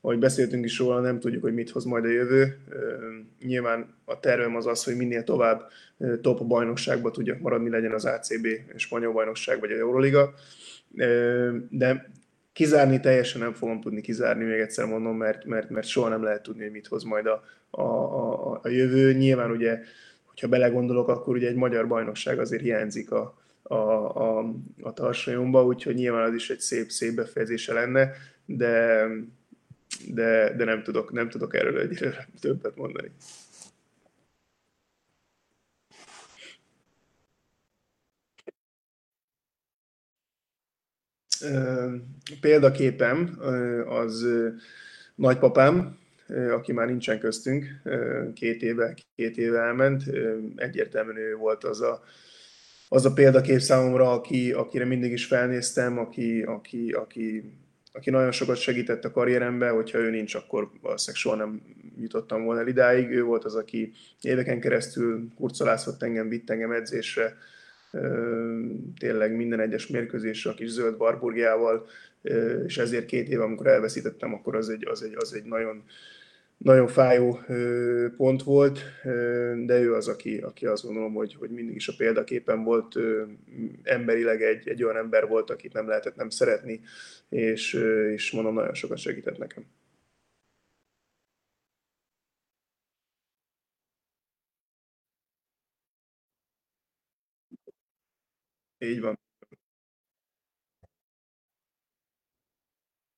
ahogy 0.01 0.19
beszéltünk 0.19 0.65
is 0.65 0.79
róla, 0.79 0.99
nem 0.99 1.19
tudjuk, 1.19 1.41
hogy 1.41 1.53
mit 1.53 1.69
hoz 1.69 1.83
majd 1.83 2.05
a 2.05 2.09
jövő. 2.09 2.57
Nyilván 3.39 3.95
a 4.05 4.19
tervem 4.19 4.55
az 4.55 4.65
az, 4.65 4.83
hogy 4.83 4.95
minél 4.95 5.23
tovább 5.23 5.69
top 6.21 6.45
bajnokságban 6.45 7.11
tudjak 7.11 7.39
maradni, 7.39 7.69
legyen 7.69 7.93
az 7.93 8.05
ACB, 8.05 8.47
spanyol 8.75 9.13
bajnokság 9.13 9.59
vagy 9.59 9.71
a 9.71 9.77
Euroliga. 9.77 10.33
De 11.69 12.09
kizárni 12.53 12.99
teljesen 12.99 13.41
nem 13.41 13.53
fogom 13.53 13.81
tudni 13.81 14.01
kizárni, 14.01 14.43
még 14.43 14.59
egyszer 14.59 14.85
mondom, 14.85 15.17
mert, 15.17 15.45
mert, 15.45 15.69
mert 15.69 15.87
soha 15.87 16.09
nem 16.09 16.23
lehet 16.23 16.43
tudni, 16.43 16.63
hogy 16.63 16.71
mit 16.71 16.87
hoz 16.87 17.03
majd 17.03 17.25
a, 17.25 17.43
a, 17.69 17.81
a, 17.81 18.59
a 18.63 18.69
jövő. 18.69 19.13
Nyilván 19.13 19.51
ugye, 19.51 19.79
hogyha 20.39 20.57
belegondolok, 20.57 21.07
akkor 21.07 21.35
ugye 21.35 21.47
egy 21.47 21.55
magyar 21.55 21.87
bajnokság 21.87 22.39
azért 22.39 22.61
hiányzik 22.61 23.11
a, 23.11 23.37
a, 23.61 23.75
a, 23.75 24.53
a 24.81 24.93
tarsajomba, 24.93 25.65
úgyhogy 25.65 25.95
nyilván 25.95 26.27
az 26.27 26.33
is 26.33 26.49
egy 26.49 26.59
szép, 26.59 26.89
szép 26.89 27.15
befejezése 27.15 27.73
lenne, 27.73 28.11
de, 28.45 29.05
de, 30.07 30.53
de 30.55 30.63
nem, 30.63 30.83
tudok, 30.83 31.11
nem 31.11 31.29
tudok 31.29 31.55
erről 31.55 31.79
egyre 31.79 32.27
többet 32.39 32.75
mondani. 32.75 33.11
Példaképem 42.41 43.39
az 43.87 44.27
nagypapám, 45.15 45.97
aki 46.51 46.71
már 46.71 46.87
nincsen 46.87 47.19
köztünk, 47.19 47.65
két 48.33 48.61
éve, 48.61 48.95
két 49.15 49.37
éve 49.37 49.59
elment, 49.59 50.03
egyértelműen 50.55 51.17
ő 51.17 51.35
volt 51.35 51.63
az 51.63 51.81
a, 51.81 52.03
az 52.89 53.05
a 53.05 53.13
példakép 53.13 53.59
számomra, 53.59 54.11
aki, 54.11 54.51
akire 54.51 54.85
mindig 54.85 55.11
is 55.11 55.25
felnéztem, 55.25 55.97
aki, 55.97 56.41
aki, 56.41 56.91
aki, 56.91 57.43
aki 57.93 58.09
nagyon 58.09 58.31
sokat 58.31 58.57
segített 58.57 59.05
a 59.05 59.11
karrieremben, 59.11 59.73
hogyha 59.73 59.97
ő 59.97 60.09
nincs, 60.09 60.35
akkor 60.35 60.69
valószínűleg 60.81 61.21
soha 61.21 61.35
nem 61.35 61.61
jutottam 61.99 62.43
volna 62.43 62.61
el 62.61 62.67
idáig. 62.67 63.09
Ő 63.09 63.23
volt 63.23 63.43
az, 63.43 63.55
aki 63.55 63.91
éveken 64.21 64.59
keresztül 64.59 65.27
kurcolászott 65.35 66.03
engem, 66.03 66.29
vitt 66.29 66.49
engem 66.49 66.71
edzésre, 66.71 67.37
tényleg 68.99 69.35
minden 69.35 69.59
egyes 69.59 69.87
mérkőzésre 69.87 70.49
a 70.49 70.53
kis 70.53 70.69
zöld 70.69 70.97
barburgiával, 70.97 71.87
és 72.65 72.77
ezért 72.77 73.05
két 73.05 73.29
év, 73.29 73.41
amikor 73.41 73.67
elveszítettem, 73.67 74.33
akkor 74.33 74.55
az 74.55 74.69
egy, 74.69 74.87
az 74.87 75.03
egy, 75.03 75.13
az 75.15 75.33
egy 75.33 75.43
nagyon, 75.43 75.83
nagyon 76.57 76.87
fájó 76.87 77.39
pont 78.17 78.43
volt, 78.43 78.79
de 79.65 79.79
ő 79.79 79.93
az, 79.93 80.07
aki, 80.07 80.37
aki 80.37 80.65
azt 80.65 80.83
gondolom, 80.83 81.13
hogy, 81.13 81.35
hogy 81.35 81.49
mindig 81.49 81.75
is 81.75 81.87
a 81.87 81.93
példaképen 81.97 82.63
volt, 82.63 82.95
emberileg 83.83 84.41
egy, 84.41 84.67
egy 84.67 84.83
olyan 84.83 84.97
ember 84.97 85.27
volt, 85.27 85.49
akit 85.49 85.73
nem 85.73 85.87
lehetett 85.87 86.15
nem 86.15 86.29
szeretni, 86.29 86.81
és, 87.29 87.73
és 88.13 88.31
mondom, 88.31 88.53
nagyon 88.53 88.73
sokat 88.73 88.97
segített 88.97 89.37
nekem. 89.37 89.65
Így 98.79 98.99
van. 99.01 99.26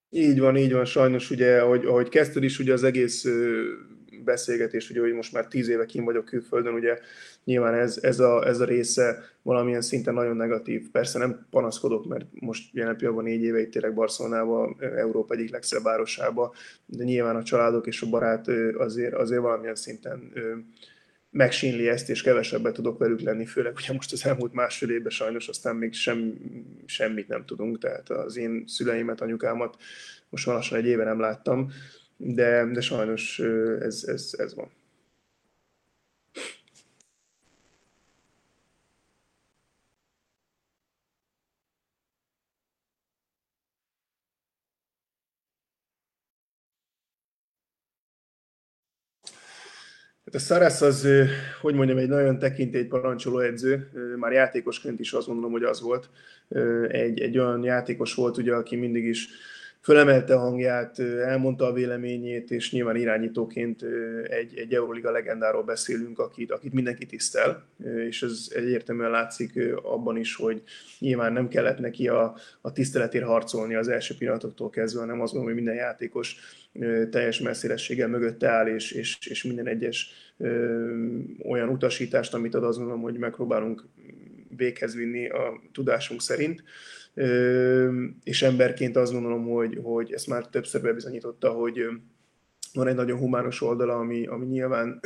Így 0.09 0.39
van, 0.39 0.57
így 0.57 0.73
van, 0.73 0.85
sajnos 0.85 1.29
ugye, 1.29 1.61
ahogy, 1.61 1.85
ahogy 1.85 2.09
kezdted 2.09 2.43
is, 2.43 2.59
ugye 2.59 2.73
az 2.73 2.83
egész 2.83 3.25
beszélgetés, 4.23 4.89
ugye, 4.89 4.99
hogy 4.99 5.13
most 5.13 5.33
már 5.33 5.47
tíz 5.47 5.69
éve 5.69 5.85
kim 5.85 6.03
vagyok 6.03 6.25
külföldön, 6.25 6.73
ugye 6.73 6.99
nyilván 7.43 7.73
ez, 7.73 7.99
ez, 8.01 8.19
a, 8.19 8.47
ez 8.47 8.59
a 8.59 8.65
része 8.65 9.23
valamilyen 9.41 9.81
szinten 9.81 10.13
nagyon 10.13 10.35
negatív. 10.35 10.91
Persze 10.91 11.19
nem 11.19 11.47
panaszkodok, 11.49 12.07
mert 12.07 12.25
most 12.31 12.73
jelen 12.73 12.95
pillanatban 12.97 13.29
négy 13.29 13.41
éve 13.41 13.59
itt 13.59 13.71
tényleg 13.71 13.93
Barcelonába, 13.93 14.75
Európa 14.79 15.33
egyik 15.33 15.51
legszebb 15.51 15.83
városába, 15.83 16.53
de 16.85 17.03
nyilván 17.03 17.35
a 17.35 17.43
családok 17.43 17.87
és 17.87 18.01
a 18.01 18.09
barát 18.09 18.47
azért, 18.77 19.13
azért 19.13 19.41
valamilyen 19.41 19.75
szinten 19.75 20.31
megsínli 21.31 21.87
ezt, 21.87 22.09
és 22.09 22.21
kevesebbet 22.21 22.73
tudok 22.73 22.97
velük 22.97 23.21
lenni, 23.21 23.45
főleg 23.45 23.75
ugye 23.75 23.93
most 23.93 24.11
az 24.11 24.25
elmúlt 24.25 24.53
másfél 24.53 24.89
évben 24.89 25.11
sajnos 25.11 25.47
aztán 25.47 25.75
még 25.75 25.93
sem, 25.93 26.33
semmit 26.85 27.27
nem 27.27 27.45
tudunk, 27.45 27.77
tehát 27.77 28.09
az 28.09 28.37
én 28.37 28.63
szüleimet, 28.67 29.21
anyukámat 29.21 29.77
most 30.29 30.45
van 30.45 30.55
lassan 30.55 30.77
egy 30.77 30.85
éve 30.85 31.03
nem 31.03 31.19
láttam, 31.19 31.71
de, 32.17 32.65
de 32.65 32.81
sajnos 32.81 33.39
ez, 33.79 34.03
ez, 34.03 34.33
ez 34.37 34.55
van. 34.55 34.71
Hát 50.31 50.41
a 50.41 50.43
Szarász 50.43 50.81
az, 50.81 51.07
hogy 51.61 51.73
mondjam, 51.73 51.97
egy 51.97 52.07
nagyon 52.07 52.39
tekintélyt 52.39 52.87
parancsoló 52.87 53.39
edző, 53.39 53.89
már 54.17 54.31
játékosként 54.31 54.99
is 54.99 55.13
azt 55.13 55.27
gondolom, 55.27 55.51
hogy 55.51 55.63
az 55.63 55.81
volt. 55.81 56.09
Egy, 56.87 57.19
egy 57.19 57.37
olyan 57.37 57.63
játékos 57.63 58.13
volt, 58.13 58.37
ugye, 58.37 58.53
aki 58.53 58.75
mindig 58.75 59.05
is 59.05 59.27
fölemelte 59.81 60.33
a 60.33 60.39
hangját, 60.39 60.99
elmondta 60.99 61.65
a 61.65 61.73
véleményét, 61.73 62.51
és 62.51 62.71
nyilván 62.71 62.95
irányítóként 62.95 63.81
egy, 64.23 64.57
egy 64.57 64.73
Euroliga 64.73 65.11
legendáról 65.11 65.63
beszélünk, 65.63 66.19
akit, 66.19 66.51
akit 66.51 66.73
mindenki 66.73 67.05
tisztel, 67.05 67.63
és 68.07 68.23
ez 68.23 68.47
egyértelműen 68.55 69.11
látszik 69.11 69.59
abban 69.83 70.17
is, 70.17 70.35
hogy 70.35 70.63
nyilván 70.99 71.33
nem 71.33 71.47
kellett 71.47 71.79
neki 71.79 72.07
a, 72.07 72.35
a 72.61 72.71
tiszteletért 72.71 73.25
harcolni 73.25 73.75
az 73.75 73.87
első 73.87 74.15
pillanatoktól 74.17 74.69
kezdve, 74.69 74.99
hanem 74.99 75.21
azt 75.21 75.33
gondolom, 75.33 75.55
hogy 75.55 75.63
minden 75.63 75.83
játékos 75.83 76.35
teljes 77.09 77.39
messzélességgel 77.39 78.07
mögötte 78.07 78.49
áll, 78.49 78.67
és, 78.67 78.91
és, 78.91 79.17
és 79.27 79.43
minden 79.43 79.67
egyes 79.67 80.11
olyan 81.49 81.69
utasítást, 81.69 82.33
amit 82.33 82.55
ad, 82.55 82.63
azt 82.63 82.77
gondolom, 82.77 83.01
hogy 83.01 83.17
megpróbálunk 83.17 83.83
véghez 84.55 84.95
vinni 84.95 85.29
a 85.29 85.61
tudásunk 85.71 86.21
szerint 86.21 86.63
és 88.23 88.41
emberként 88.41 88.95
azt 88.95 89.11
gondolom, 89.11 89.47
hogy, 89.47 89.79
hogy 89.83 90.13
ezt 90.13 90.27
már 90.27 90.47
többször 90.47 90.81
bebizonyította, 90.81 91.49
hogy 91.49 91.85
van 92.73 92.87
egy 92.87 92.95
nagyon 92.95 93.17
humános 93.17 93.61
oldala, 93.61 93.95
ami, 93.95 94.27
ami 94.27 94.45
nyilván 94.45 94.99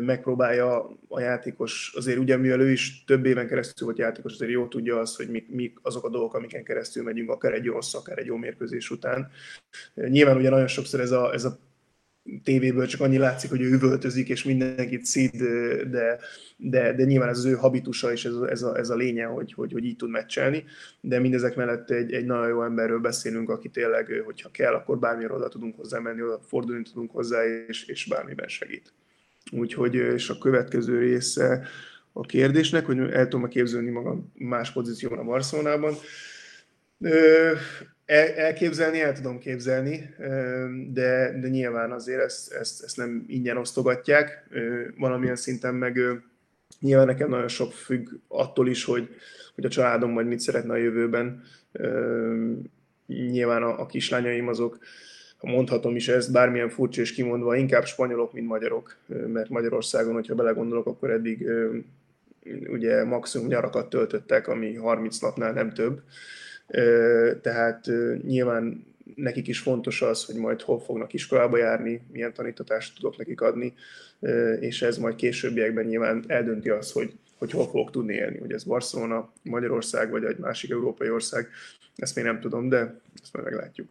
megpróbálja 0.00 0.98
a 1.08 1.20
játékos, 1.20 1.92
azért 1.96 2.18
ugye 2.18 2.36
mivel 2.36 2.60
ő 2.60 2.70
is 2.70 3.04
több 3.04 3.26
éven 3.26 3.46
keresztül 3.46 3.86
volt 3.86 3.98
játékos, 3.98 4.32
azért 4.32 4.50
jó 4.50 4.68
tudja 4.68 4.98
azt, 4.98 5.16
hogy 5.16 5.28
mik, 5.28 5.50
mik 5.50 5.78
azok 5.82 6.04
a 6.04 6.10
dolgok, 6.10 6.34
amiken 6.34 6.64
keresztül 6.64 7.02
megyünk, 7.02 7.30
akár 7.30 7.52
egy 7.52 7.66
rossz, 7.66 7.94
akár 7.94 8.18
egy 8.18 8.26
jó 8.26 8.36
mérkőzés 8.36 8.90
után. 8.90 9.30
Nyilván 9.94 10.36
ugye 10.36 10.50
nagyon 10.50 10.66
sokszor 10.66 11.00
ez 11.00 11.10
a, 11.10 11.32
ez 11.32 11.44
a 11.44 11.58
tévéből 12.44 12.86
csak 12.86 13.00
annyi 13.00 13.18
látszik, 13.18 13.50
hogy 13.50 13.60
ő 13.60 13.70
üvöltözik, 13.70 14.28
és 14.28 14.44
mindenkit 14.44 15.04
szid, 15.04 15.36
de, 15.90 16.18
de, 16.56 16.94
de 16.94 17.04
nyilván 17.04 17.28
ez 17.28 17.38
az 17.38 17.44
ő 17.44 17.52
habitusa, 17.52 18.12
és 18.12 18.24
ez, 18.24 18.34
ez, 18.34 18.62
a, 18.62 18.78
ez 18.78 18.90
a 18.90 18.94
lénye, 18.94 19.24
hogy, 19.24 19.52
hogy, 19.52 19.72
hogy 19.72 19.84
így 19.84 19.96
tud 19.96 20.10
meccselni. 20.10 20.64
De 21.00 21.18
mindezek 21.18 21.56
mellett 21.56 21.90
egy, 21.90 22.12
egy 22.12 22.24
nagyon 22.24 22.48
jó 22.48 22.62
emberről 22.64 22.98
beszélünk, 22.98 23.50
aki 23.50 23.68
tényleg, 23.68 24.22
hogyha 24.24 24.50
kell, 24.50 24.74
akkor 24.74 24.98
bármilyen 24.98 25.30
oda 25.30 25.48
tudunk 25.48 25.76
hozzá 25.76 25.98
menni, 25.98 26.22
oda 26.22 26.40
fordulni 26.46 26.82
tudunk 26.82 27.10
hozzá, 27.10 27.44
és, 27.68 27.84
és 27.84 28.06
bármiben 28.06 28.48
segít. 28.48 28.92
Úgyhogy, 29.50 29.94
és 29.94 30.28
a 30.28 30.38
következő 30.38 30.98
része 30.98 31.66
a 32.12 32.20
kérdésnek, 32.20 32.86
hogy 32.86 32.98
el 32.98 33.28
tudom 33.28 33.48
képzelni 33.48 33.90
magam 33.90 34.32
más 34.34 34.72
pozícióban 34.72 35.18
a 35.18 35.24
Barcelonában. 35.24 35.94
El, 38.04 38.28
elképzelni, 38.28 39.00
el 39.00 39.12
tudom 39.12 39.38
képzelni, 39.38 40.14
de, 40.92 41.38
de 41.40 41.48
nyilván 41.48 41.92
azért 41.92 42.20
ezt, 42.20 42.52
ezt, 42.52 42.82
ezt 42.82 42.96
nem 42.96 43.24
ingyen 43.26 43.56
osztogatják, 43.56 44.48
valamilyen 44.96 45.36
szinten 45.36 45.74
meg 45.74 45.98
nyilván 46.80 47.06
nekem 47.06 47.28
nagyon 47.28 47.48
sok 47.48 47.72
függ 47.72 48.08
attól 48.28 48.68
is, 48.68 48.84
hogy, 48.84 49.08
hogy 49.54 49.64
a 49.64 49.68
családom 49.68 50.10
majd 50.10 50.26
mit 50.26 50.40
szeretne 50.40 50.72
a 50.72 50.76
jövőben. 50.76 51.42
Nyilván 53.06 53.62
a, 53.62 53.80
a 53.80 53.86
kislányaim 53.86 54.48
azok, 54.48 54.78
ha 55.36 55.50
mondhatom 55.50 55.96
is 55.96 56.08
ezt, 56.08 56.32
bármilyen 56.32 56.68
furcsa 56.68 57.00
és 57.00 57.12
kimondva, 57.12 57.56
inkább 57.56 57.84
spanyolok, 57.84 58.32
mint 58.32 58.48
magyarok, 58.48 58.96
mert 59.26 59.48
Magyarországon, 59.48 60.14
hogyha 60.14 60.34
belegondolok, 60.34 60.86
akkor 60.86 61.10
eddig 61.10 61.46
ugye 62.68 63.04
maximum 63.04 63.46
nyarakat 63.46 63.88
töltöttek, 63.88 64.48
ami 64.48 64.74
30 64.74 65.18
napnál 65.18 65.52
nem 65.52 65.72
több 65.72 66.00
tehát 67.42 67.90
nyilván 68.22 68.86
nekik 69.14 69.48
is 69.48 69.58
fontos 69.58 70.02
az, 70.02 70.24
hogy 70.24 70.34
majd 70.34 70.60
hol 70.60 70.80
fognak 70.80 71.12
iskolába 71.12 71.56
járni, 71.56 72.02
milyen 72.12 72.32
tanítatást 72.32 72.94
tudok 72.94 73.16
nekik 73.16 73.40
adni, 73.40 73.74
és 74.60 74.82
ez 74.82 74.98
majd 74.98 75.14
későbbiekben 75.14 75.84
nyilván 75.84 76.24
eldönti 76.26 76.68
azt, 76.68 76.92
hogy, 76.92 77.12
hogy 77.38 77.50
hol 77.50 77.64
fogok 77.64 77.90
tudni 77.90 78.14
élni, 78.14 78.38
hogy 78.38 78.52
ez 78.52 78.64
Barcelona, 78.64 79.32
Magyarország 79.42 80.10
vagy 80.10 80.24
egy 80.24 80.38
másik 80.38 80.70
európai 80.70 81.10
ország, 81.10 81.48
ezt 81.96 82.16
még 82.16 82.24
nem 82.24 82.40
tudom, 82.40 82.68
de 82.68 83.00
ezt 83.22 83.32
majd 83.32 83.44
meglátjuk. 83.44 83.88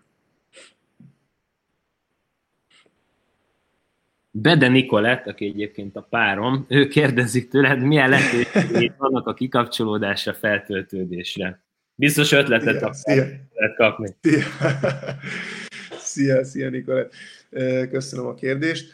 Bede 4.33 4.67
Nikolett, 4.67 5.27
aki 5.27 5.45
egyébként 5.45 5.95
a 5.95 6.07
párom, 6.09 6.65
ő 6.69 6.87
kérdezik 6.87 7.49
tőled, 7.49 7.81
milyen 7.81 8.09
lehetőségek 8.09 8.97
vannak 8.97 9.27
a 9.27 9.33
kikapcsolódásra, 9.33 10.33
feltöltődésre 10.33 11.61
Biztos 12.01 12.31
ötletet 12.31 12.93
szia, 12.93 13.25
lehet 13.53 13.75
kapni. 13.75 14.15
Szia. 14.21 14.43
szia, 16.13 16.43
szia 16.43 16.69
Nikolett. 16.69 17.13
Köszönöm 17.91 18.25
a 18.25 18.33
kérdést. 18.33 18.91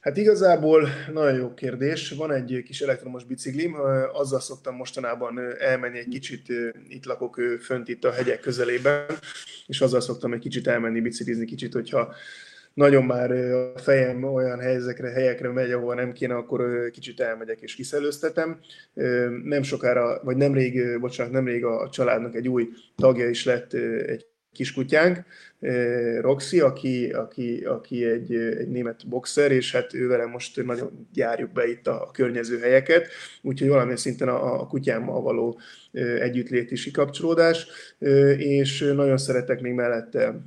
Hát 0.00 0.16
igazából 0.16 0.88
nagyon 1.12 1.34
jó 1.34 1.54
kérdés. 1.54 2.10
Van 2.10 2.32
egy 2.32 2.62
kis 2.64 2.80
elektromos 2.80 3.24
biciklim, 3.24 3.76
azzal 4.12 4.40
szoktam 4.40 4.74
mostanában 4.74 5.40
elmenni 5.58 5.98
egy 5.98 6.08
kicsit, 6.08 6.52
itt 6.88 7.04
lakok 7.04 7.40
fönt 7.60 7.88
itt 7.88 8.04
a 8.04 8.12
hegyek 8.12 8.40
közelében, 8.40 9.04
és 9.66 9.80
azzal 9.80 10.00
szoktam 10.00 10.32
egy 10.32 10.40
kicsit 10.40 10.66
elmenni 10.66 11.00
biciklizni, 11.00 11.44
kicsit, 11.44 11.72
hogyha 11.72 12.14
nagyon 12.76 13.04
már 13.04 13.30
a 13.30 13.78
fejem 13.78 14.24
olyan 14.24 14.60
helyekre, 14.60 15.10
helyekre 15.10 15.48
megy, 15.48 15.70
ahova 15.72 15.94
nem 15.94 16.12
kéne, 16.12 16.34
akkor 16.34 16.90
kicsit 16.90 17.20
elmegyek 17.20 17.60
és 17.60 17.74
kiszelőztetem. 17.74 18.60
Nem 19.44 19.62
sokára, 19.62 20.20
vagy 20.22 20.36
nemrég, 20.36 20.98
bocsánat, 21.00 21.32
nemrég 21.32 21.64
a 21.64 21.88
családnak 21.88 22.34
egy 22.34 22.48
új 22.48 22.68
tagja 22.96 23.28
is 23.28 23.44
lett 23.44 23.72
egy 24.06 24.26
kiskutyánk, 24.52 25.24
Roxy, 26.20 26.60
aki, 26.60 27.10
aki, 27.10 27.64
aki 27.64 28.04
egy, 28.04 28.34
egy 28.34 28.68
német 28.68 29.08
boxer, 29.08 29.52
és 29.52 29.72
hát 29.72 29.94
ővel 29.94 30.26
most 30.26 30.64
nagyon 30.64 31.08
járjuk 31.14 31.52
be 31.52 31.68
itt 31.68 31.86
a, 31.86 32.02
a 32.02 32.10
környező 32.10 32.58
helyeket, 32.58 33.08
úgyhogy 33.42 33.68
valamilyen 33.68 33.96
szinten 33.96 34.28
a, 34.28 34.60
a 34.60 34.66
kutyámmal 34.66 35.20
való 35.22 35.60
együttlét 36.20 36.70
is 36.70 36.84
kikapcsolódás, 36.84 37.66
és 38.38 38.92
nagyon 38.94 39.18
szeretek 39.18 39.60
még 39.60 39.72
mellette 39.72 40.40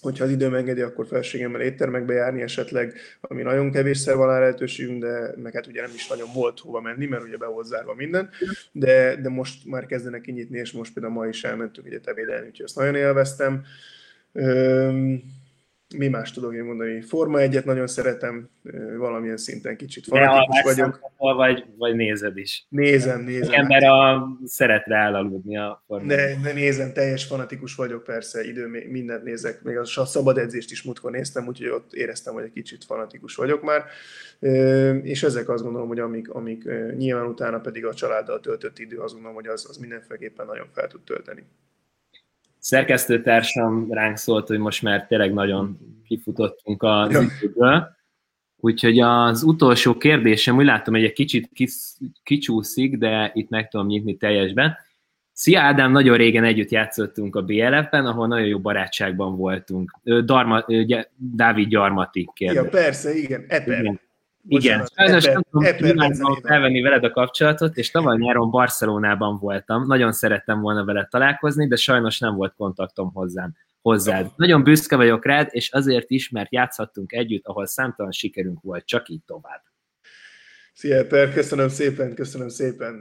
hogyha 0.00 0.24
az 0.24 0.30
időm 0.30 0.54
engedi, 0.54 0.80
akkor 0.80 1.06
felségemmel 1.06 1.60
éttermekbe 1.60 2.14
járni 2.14 2.42
esetleg, 2.42 2.94
ami 3.20 3.42
nagyon 3.42 3.70
kevésszer 3.70 4.16
van 4.16 4.26
rá 4.26 4.38
lehetőségünk, 4.38 5.02
de 5.02 5.32
meg 5.36 5.52
hát 5.54 5.66
ugye 5.66 5.80
nem 5.80 5.90
is 5.94 6.08
nagyon 6.08 6.28
volt 6.34 6.60
hova 6.60 6.80
menni, 6.80 7.06
mert 7.06 7.22
ugye 7.22 7.36
be 7.36 7.46
volt 7.46 7.66
zárva 7.66 7.94
minden, 7.94 8.30
de, 8.72 9.16
de 9.16 9.28
most 9.28 9.66
már 9.66 9.86
kezdenek 9.86 10.20
kinyitni, 10.20 10.58
és 10.58 10.72
most 10.72 10.92
például 10.92 11.14
ma 11.14 11.26
is 11.26 11.44
elmentünk 11.44 11.86
ugye 11.86 12.00
tevédelni, 12.00 12.46
úgyhogy 12.46 12.64
ezt 12.64 12.76
nagyon 12.76 12.94
élveztem 12.94 13.64
mi 15.96 16.08
más 16.08 16.32
tudok 16.32 16.54
én 16.54 16.64
mondani? 16.64 17.00
Forma 17.00 17.40
egyet 17.40 17.64
nagyon 17.64 17.86
szeretem, 17.86 18.48
valamilyen 18.96 19.36
szinten 19.36 19.76
kicsit 19.76 20.04
fanatikus 20.04 20.62
vagyok. 20.62 21.00
Vagy, 21.16 21.64
vagy 21.76 21.94
nézed 21.94 22.36
is. 22.36 22.66
Nézem, 22.68 23.20
nézem. 23.20 23.52
Ember 23.52 23.82
a 23.82 24.28
szeretre 24.44 24.96
elaludni 24.96 25.56
a 25.56 25.82
formát. 25.86 26.16
Ne, 26.16 26.36
ne 26.42 26.52
nézem, 26.52 26.92
teljes 26.92 27.24
fanatikus 27.24 27.74
vagyok, 27.74 28.04
persze, 28.04 28.44
idő 28.44 28.86
mindent 28.88 29.24
nézek, 29.24 29.62
még 29.62 29.76
a 29.76 29.84
szabad 29.84 30.38
edzést 30.38 30.70
is 30.70 30.82
múltkor 30.82 31.10
néztem, 31.10 31.46
úgyhogy 31.46 31.68
ott 31.68 31.92
éreztem, 31.92 32.34
hogy 32.34 32.44
egy 32.44 32.52
kicsit 32.52 32.84
fanatikus 32.84 33.34
vagyok 33.34 33.62
már. 33.62 33.84
És 35.02 35.22
ezek 35.22 35.48
azt 35.48 35.62
gondolom, 35.62 35.88
hogy 35.88 35.98
amik, 35.98 36.30
amik 36.30 36.64
nyilván 36.96 37.26
utána 37.26 37.60
pedig 37.60 37.86
a 37.86 37.94
családdal 37.94 38.40
töltött 38.40 38.78
idő, 38.78 38.98
azt 38.98 39.12
gondolom, 39.12 39.36
hogy 39.36 39.46
az, 39.46 39.66
az 39.68 39.76
mindenféleképpen 39.76 40.46
nagyon 40.46 40.66
fel 40.72 40.86
tud 40.86 41.00
tölteni 41.02 41.44
szerkesztőtársam 42.68 43.92
ránk 43.92 44.16
szólt, 44.16 44.46
hogy 44.48 44.58
most 44.58 44.82
már 44.82 45.06
tényleg 45.06 45.32
nagyon 45.32 45.78
kifutottunk 46.06 46.82
az 46.82 47.12
ja. 47.12 47.20
időből. 47.20 47.96
Úgyhogy 48.56 48.98
az 48.98 49.42
utolsó 49.42 49.96
kérdésem, 49.96 50.56
úgy 50.56 50.64
látom, 50.64 50.94
hogy 50.94 51.04
egy 51.04 51.12
kicsit 51.12 51.50
kis, 51.52 51.72
kicsúszik, 52.22 52.98
de 52.98 53.30
itt 53.34 53.48
meg 53.48 53.68
tudom 53.68 53.86
nyitni 53.86 54.16
teljesben. 54.16 54.76
Szia 55.32 55.60
Ádám, 55.60 55.92
nagyon 55.92 56.16
régen 56.16 56.44
együtt 56.44 56.70
játszottunk 56.70 57.36
a 57.36 57.42
BLF-ben, 57.42 58.06
ahol 58.06 58.26
nagyon 58.26 58.46
jó 58.46 58.58
barátságban 58.58 59.36
voltunk. 59.36 59.98
Darma, 60.24 60.64
Dávid 61.16 61.68
Gyarmati 61.68 62.30
kérdés. 62.34 62.62
Ja, 62.62 62.68
persze, 62.68 63.14
igen, 63.14 63.44
Eper. 63.48 63.80
Igen. 63.80 64.00
Igen, 64.48 64.86
sajnos 64.96 65.24
nem 65.24 65.42
tudom 65.50 66.40
felvenni 66.42 66.80
veled 66.80 67.04
a 67.04 67.10
kapcsolatot, 67.10 67.76
és 67.76 67.90
tavaly 67.90 68.16
nyáron 68.16 68.50
Barcelonában 68.50 69.38
voltam, 69.38 69.86
nagyon 69.86 70.12
szerettem 70.12 70.60
volna 70.60 70.84
veled 70.84 71.08
találkozni, 71.08 71.66
de 71.66 71.76
sajnos 71.76 72.18
nem 72.18 72.34
volt 72.34 72.54
kontaktom 72.56 73.12
hozzám, 73.12 73.56
hozzád. 73.82 74.24
Oh. 74.24 74.32
Nagyon 74.36 74.62
büszke 74.62 74.96
vagyok 74.96 75.24
rád, 75.24 75.48
és 75.50 75.70
azért 75.70 76.10
is, 76.10 76.30
mert 76.30 76.52
játszhattunk 76.52 77.12
együtt, 77.12 77.46
ahol 77.46 77.66
számtalan 77.66 78.12
sikerünk 78.12 78.62
volt, 78.62 78.86
csak 78.86 79.08
így 79.08 79.22
tovább. 79.26 79.62
Szia, 80.72 81.06
Per, 81.06 81.32
köszönöm 81.32 81.68
szépen, 81.68 82.14
köszönöm 82.14 82.48
szépen. 82.48 83.00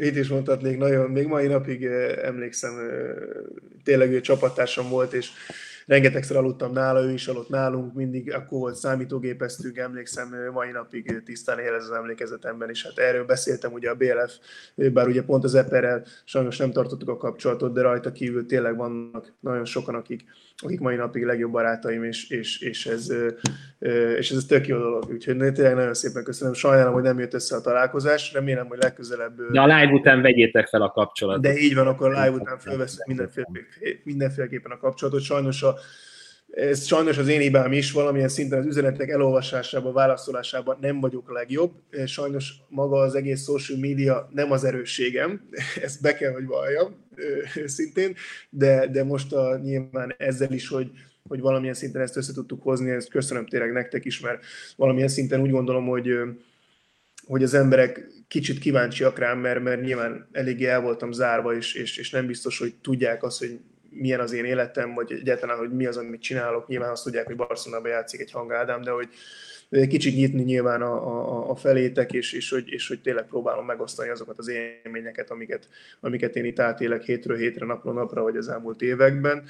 Itt 0.00 0.16
is 0.16 0.28
mondhatnék, 0.28 0.78
nagyon, 0.78 1.10
még 1.10 1.26
mai 1.26 1.46
napig 1.46 1.84
emlékszem, 2.22 2.72
tényleg 3.84 4.12
ő 4.12 4.20
csapattársam 4.20 4.88
volt, 4.88 5.12
és 5.12 5.30
rengetegszer 5.88 6.36
aludtam 6.36 6.72
nála, 6.72 7.02
ő 7.02 7.12
is 7.12 7.28
aludt 7.28 7.48
nálunk, 7.48 7.94
mindig 7.94 8.34
akkor 8.34 8.58
volt 8.58 8.74
számítógépeztünk, 8.74 9.76
emlékszem 9.76 10.34
mai 10.52 10.70
napig 10.70 11.22
tisztán 11.24 11.58
érez 11.58 11.84
az 11.84 11.96
emlékezetemben, 11.96 12.68
és 12.68 12.84
hát 12.84 12.98
erről 12.98 13.24
beszéltem 13.24 13.72
ugye 13.72 13.90
a 13.90 13.94
BLF, 13.94 14.32
bár 14.92 15.06
ugye 15.06 15.22
pont 15.22 15.44
az 15.44 15.54
Eperrel 15.54 16.04
sajnos 16.24 16.56
nem 16.56 16.70
tartottuk 16.70 17.08
a 17.08 17.16
kapcsolatot, 17.16 17.72
de 17.72 17.82
rajta 17.82 18.12
kívül 18.12 18.46
tényleg 18.46 18.76
vannak 18.76 19.32
nagyon 19.40 19.64
sokan, 19.64 19.94
akik, 19.94 20.24
akik 20.56 20.80
mai 20.80 20.96
napig 20.96 21.24
legjobb 21.24 21.52
barátaim, 21.52 22.04
és, 22.04 22.30
és, 22.30 22.60
és, 22.60 22.86
ez, 22.86 23.12
és 24.18 24.30
ez 24.30 24.44
tök 24.44 24.66
jó 24.66 24.78
dolog. 24.78 25.04
Úgyhogy 25.10 25.52
tényleg 25.52 25.74
nagyon 25.74 25.94
szépen 25.94 26.24
köszönöm. 26.24 26.54
Sajnálom, 26.54 26.92
hogy 26.92 27.02
nem 27.02 27.18
jött 27.18 27.34
össze 27.34 27.56
a 27.56 27.60
találkozás, 27.60 28.32
remélem, 28.32 28.66
hogy 28.66 28.78
legközelebb... 28.78 29.50
De 29.52 29.60
a 29.60 29.66
live 29.66 29.92
után 29.92 30.22
vegyétek 30.22 30.66
fel 30.66 30.82
a 30.82 30.90
kapcsolatot. 30.90 31.42
De 31.42 31.56
így 31.56 31.74
van, 31.74 31.86
akkor 31.86 32.14
a 32.14 32.24
live 32.24 32.36
után 32.36 32.58
felveszünk 32.58 33.06
mindenféle, 33.06 33.46
mindenféleképpen 34.04 34.70
a 34.70 34.76
kapcsolatot. 34.76 35.20
Sajnos 35.20 35.62
a 35.62 35.77
ez 36.50 36.86
sajnos 36.86 37.18
az 37.18 37.28
én 37.28 37.40
hibám 37.40 37.72
is, 37.72 37.92
valamilyen 37.92 38.28
szinten 38.28 38.58
az 38.58 38.66
üzenetek 38.66 39.08
elolvasásában, 39.08 39.92
válaszolásában 39.92 40.78
nem 40.80 41.00
vagyok 41.00 41.28
a 41.28 41.32
legjobb. 41.32 41.72
Sajnos 42.06 42.52
maga 42.68 42.98
az 42.98 43.14
egész 43.14 43.44
social 43.44 43.78
media 43.78 44.28
nem 44.32 44.52
az 44.52 44.64
erősségem, 44.64 45.48
ezt 45.84 46.02
be 46.02 46.14
kell, 46.14 46.32
hogy 46.32 46.46
valljam 46.46 46.94
szintén, 47.66 48.14
de, 48.50 48.86
de 48.86 49.04
most 49.04 49.32
a, 49.32 49.60
nyilván 49.62 50.14
ezzel 50.18 50.52
is, 50.52 50.68
hogy, 50.68 50.90
hogy 51.28 51.40
valamilyen 51.40 51.74
szinten 51.74 52.02
ezt 52.02 52.16
össze 52.16 52.32
tudtuk 52.32 52.62
hozni, 52.62 52.90
ezt 52.90 53.10
köszönöm 53.10 53.46
tényleg 53.46 53.72
nektek 53.72 54.04
is, 54.04 54.20
mert 54.20 54.44
valamilyen 54.76 55.08
szinten 55.08 55.40
úgy 55.40 55.50
gondolom, 55.50 55.86
hogy, 55.86 56.08
hogy 57.26 57.42
az 57.42 57.54
emberek 57.54 58.06
kicsit 58.28 58.58
kíváncsiak 58.58 59.18
rám, 59.18 59.38
mert, 59.38 59.62
mert 59.62 59.82
nyilván 59.82 60.28
eléggé 60.32 60.66
el 60.66 60.80
voltam 60.80 61.12
zárva, 61.12 61.56
és, 61.56 61.74
és, 61.74 61.96
és 61.96 62.10
nem 62.10 62.26
biztos, 62.26 62.58
hogy 62.58 62.74
tudják 62.82 63.22
azt, 63.22 63.38
hogy 63.38 63.58
milyen 63.98 64.20
az 64.20 64.32
én 64.32 64.44
életem, 64.44 64.94
vagy 64.94 65.12
egyáltalán, 65.12 65.58
hogy 65.58 65.70
mi 65.70 65.86
az, 65.86 65.96
amit 65.96 66.20
csinálok. 66.20 66.68
Nyilván 66.68 66.90
azt 66.90 67.04
tudják, 67.04 67.26
hogy 67.26 67.36
Barcelonában 67.36 67.90
játszik 67.90 68.20
egy 68.20 68.30
hangádám, 68.30 68.82
de 68.82 68.90
hogy 68.90 69.08
kicsit 69.88 70.14
nyitni 70.14 70.42
nyilván 70.42 70.82
a, 70.82 70.94
a, 71.06 71.50
a 71.50 71.54
felétek, 71.54 72.12
és, 72.12 72.32
és, 72.32 72.50
hogy, 72.50 72.68
és 72.68 72.88
hogy 72.88 73.00
tényleg 73.00 73.26
próbálom 73.26 73.66
megosztani 73.66 74.08
azokat 74.08 74.38
az 74.38 74.48
élményeket, 74.48 75.30
amiket, 75.30 75.68
amiket 76.00 76.36
én 76.36 76.44
itt 76.44 76.58
átélek 76.58 77.02
hétről 77.02 77.36
hétre, 77.36 77.66
napról 77.66 77.94
napra, 77.94 78.22
vagy 78.22 78.36
az 78.36 78.48
elmúlt 78.48 78.82
években. 78.82 79.44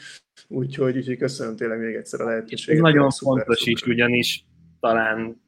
Úgyhogy, 0.49 0.97
úgyhogy 0.97 1.16
köszönöm 1.16 1.57
tényleg 1.57 1.79
még 1.79 1.95
egyszer 1.95 2.20
a 2.20 2.25
lehetőséget. 2.25 2.85
Ez 2.85 2.93
nagyon 2.93 3.11
szuper, 3.11 3.45
fontos 3.45 3.59
szuper. 3.59 3.73
is, 3.73 3.83
ugyanis 3.83 4.45
talán 4.81 5.43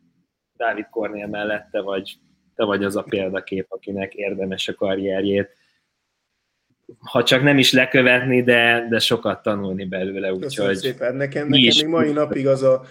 Dávid 0.56 0.88
Kornél 0.90 1.26
mellette 1.26 1.80
vagy 1.80 2.18
te 2.54 2.64
vagy 2.64 2.84
az 2.84 2.96
a 2.96 3.02
példakép, 3.02 3.66
akinek 3.68 4.14
érdemes 4.14 4.68
a 4.68 4.74
karrierjét 4.74 5.56
ha 6.98 7.22
csak 7.22 7.42
nem 7.42 7.58
is 7.58 7.72
lekövetni, 7.72 8.42
de, 8.42 8.86
de 8.90 8.98
sokat 8.98 9.42
tanulni 9.42 9.84
belőle. 9.84 10.32
Úgyhogy 10.32 10.76
szépen. 10.76 11.14
Nekem, 11.14 11.48
nekem 11.48 11.48
még 11.48 11.86
mai 11.86 12.12
napig 12.12 12.46
az 12.46 12.62
a, 12.62 12.84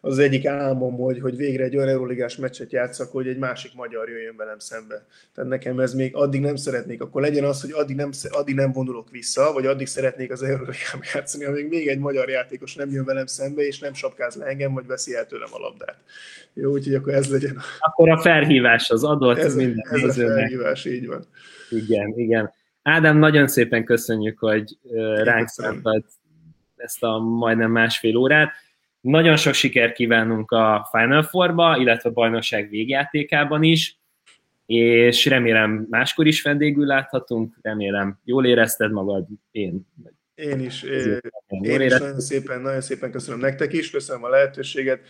az 0.00 0.18
egyik 0.18 0.46
álmom, 0.46 0.96
hogy, 0.96 1.20
hogy 1.20 1.36
végre 1.36 1.64
egy 1.64 1.76
olyan 1.76 1.88
Euroligás 1.88 2.36
meccset 2.36 2.72
játszak, 2.72 3.10
hogy 3.10 3.26
egy 3.26 3.38
másik 3.38 3.74
magyar 3.74 4.08
jöjjön 4.08 4.36
velem 4.36 4.58
szembe. 4.58 5.06
Tehát 5.34 5.50
nekem 5.50 5.80
ez 5.80 5.94
még 5.94 6.14
addig 6.14 6.40
nem 6.40 6.56
szeretnék, 6.56 7.02
akkor 7.02 7.22
legyen 7.22 7.44
az, 7.44 7.60
hogy 7.60 7.70
addig 7.72 7.96
nem, 7.96 8.10
addig 8.30 8.54
nem 8.54 8.72
vonulok 8.72 9.10
vissza, 9.10 9.52
vagy 9.52 9.66
addig 9.66 9.86
szeretnék 9.86 10.32
az 10.32 10.42
Euroligában 10.42 11.02
játszani, 11.14 11.44
amíg 11.44 11.68
még 11.68 11.88
egy 11.88 11.98
magyar 11.98 12.28
játékos 12.28 12.74
nem 12.74 12.90
jön 12.90 13.04
velem 13.04 13.26
szembe, 13.26 13.62
és 13.62 13.78
nem 13.78 13.94
sapkáz 13.94 14.34
le 14.34 14.44
engem, 14.44 14.74
vagy 14.74 14.86
veszi 14.86 15.14
el 15.14 15.26
tőlem 15.26 15.50
a 15.52 15.58
labdát. 15.58 15.96
Jó, 16.54 16.70
úgyhogy 16.70 16.94
akkor 16.94 17.14
ez 17.14 17.30
legyen. 17.30 17.58
Akkor 17.78 18.10
a 18.10 18.18
felhívás 18.18 18.90
az 18.90 19.04
adott 19.04 19.38
ez, 19.38 19.54
minden 19.54 19.88
ez 19.90 20.02
a 20.02 20.12
felhívás, 20.12 20.84
így 20.84 21.06
van. 21.06 21.24
Igen, 21.70 22.12
igen. 22.16 22.52
Ádám, 22.88 23.18
nagyon 23.18 23.48
szépen 23.48 23.84
köszönjük, 23.84 24.38
hogy 24.38 24.78
ránk 25.22 25.48
szántad 25.48 26.04
ezt 26.76 27.02
a 27.02 27.18
majdnem 27.18 27.70
másfél 27.70 28.16
órát. 28.16 28.52
Nagyon 29.00 29.36
sok 29.36 29.54
sikert 29.54 29.94
kívánunk 29.94 30.50
a 30.50 30.88
Final 30.90 31.22
Four-ba, 31.22 31.76
illetve 31.76 32.08
a 32.08 32.12
bajnokság 32.12 32.70
végjátékában 32.70 33.62
is, 33.62 33.98
és 34.66 35.26
remélem 35.26 35.86
máskor 35.90 36.26
is 36.26 36.42
vendégül 36.42 36.86
láthatunk, 36.86 37.58
remélem 37.62 38.20
jól 38.24 38.46
érezted 38.46 38.92
magad, 38.92 39.26
én. 39.50 39.86
Én 40.34 40.60
is, 40.60 40.82
én, 40.82 41.20
én 41.62 41.80
is 41.80 41.98
nagyon 41.98 42.20
szépen, 42.20 42.60
nagyon 42.60 42.80
szépen 42.80 43.10
köszönöm 43.10 43.40
nektek 43.40 43.72
is, 43.72 43.90
köszönöm 43.90 44.24
a 44.24 44.28
lehetőséget, 44.28 45.00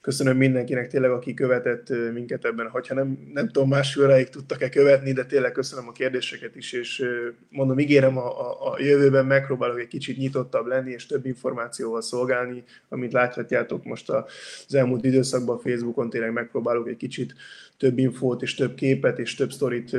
köszönöm 0.00 0.36
mindenkinek 0.36 0.88
tényleg, 0.88 1.10
aki 1.10 1.34
követett 1.34 1.88
minket 2.12 2.44
ebben, 2.44 2.68
hogyha 2.68 2.94
nem, 2.94 3.30
nem 3.34 3.48
tudom, 3.48 3.68
más 3.68 3.96
óráig 3.96 4.28
tudtak-e 4.28 4.68
követni, 4.68 5.12
de 5.12 5.24
tényleg 5.24 5.52
köszönöm 5.52 5.88
a 5.88 5.92
kérdéseket 5.92 6.56
is, 6.56 6.72
és 6.72 7.04
mondom, 7.48 7.78
ígérem 7.78 8.18
a, 8.18 8.40
a, 8.40 8.72
a 8.72 8.82
jövőben 8.82 9.26
megpróbálok 9.26 9.80
egy 9.80 9.88
kicsit 9.88 10.16
nyitottabb 10.16 10.66
lenni, 10.66 10.90
és 10.90 11.06
több 11.06 11.26
információval 11.26 12.02
szolgálni, 12.02 12.64
amit 12.88 13.12
láthatjátok 13.12 13.84
most 13.84 14.10
az 14.10 14.74
elmúlt 14.74 15.04
időszakban 15.04 15.58
Facebookon 15.58 16.10
tényleg 16.10 16.32
megpróbálok 16.32 16.88
egy 16.88 16.96
kicsit 16.96 17.34
több 17.76 17.98
infót 17.98 18.42
és 18.42 18.54
több 18.54 18.74
képet 18.74 19.18
és 19.18 19.34
több 19.34 19.52
sztorit 19.52 19.96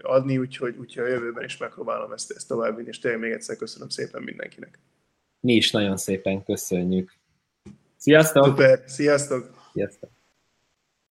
adni, 0.00 0.38
úgyhogy, 0.38 0.74
úgyhogy 0.78 1.04
a 1.04 1.08
jövőben 1.08 1.44
is 1.44 1.56
megpróbálom 1.56 2.12
ezt, 2.12 2.30
ezt 2.30 2.48
továbbvinni, 2.48 2.88
és 2.88 2.98
tényleg 2.98 3.20
még 3.20 3.30
egyszer 3.30 3.56
köszönöm 3.56 3.88
szépen 3.88 4.22
mindenkinek. 4.22 4.78
Mi 5.40 5.54
is 5.54 5.70
nagyon 5.70 5.96
szépen 5.96 6.42
köszönjük. 6.42 7.17
Sziasztok! 8.08 8.44
Super, 8.44 8.82
sziasztok! 8.86 9.50
Sziasztok! 9.72 10.17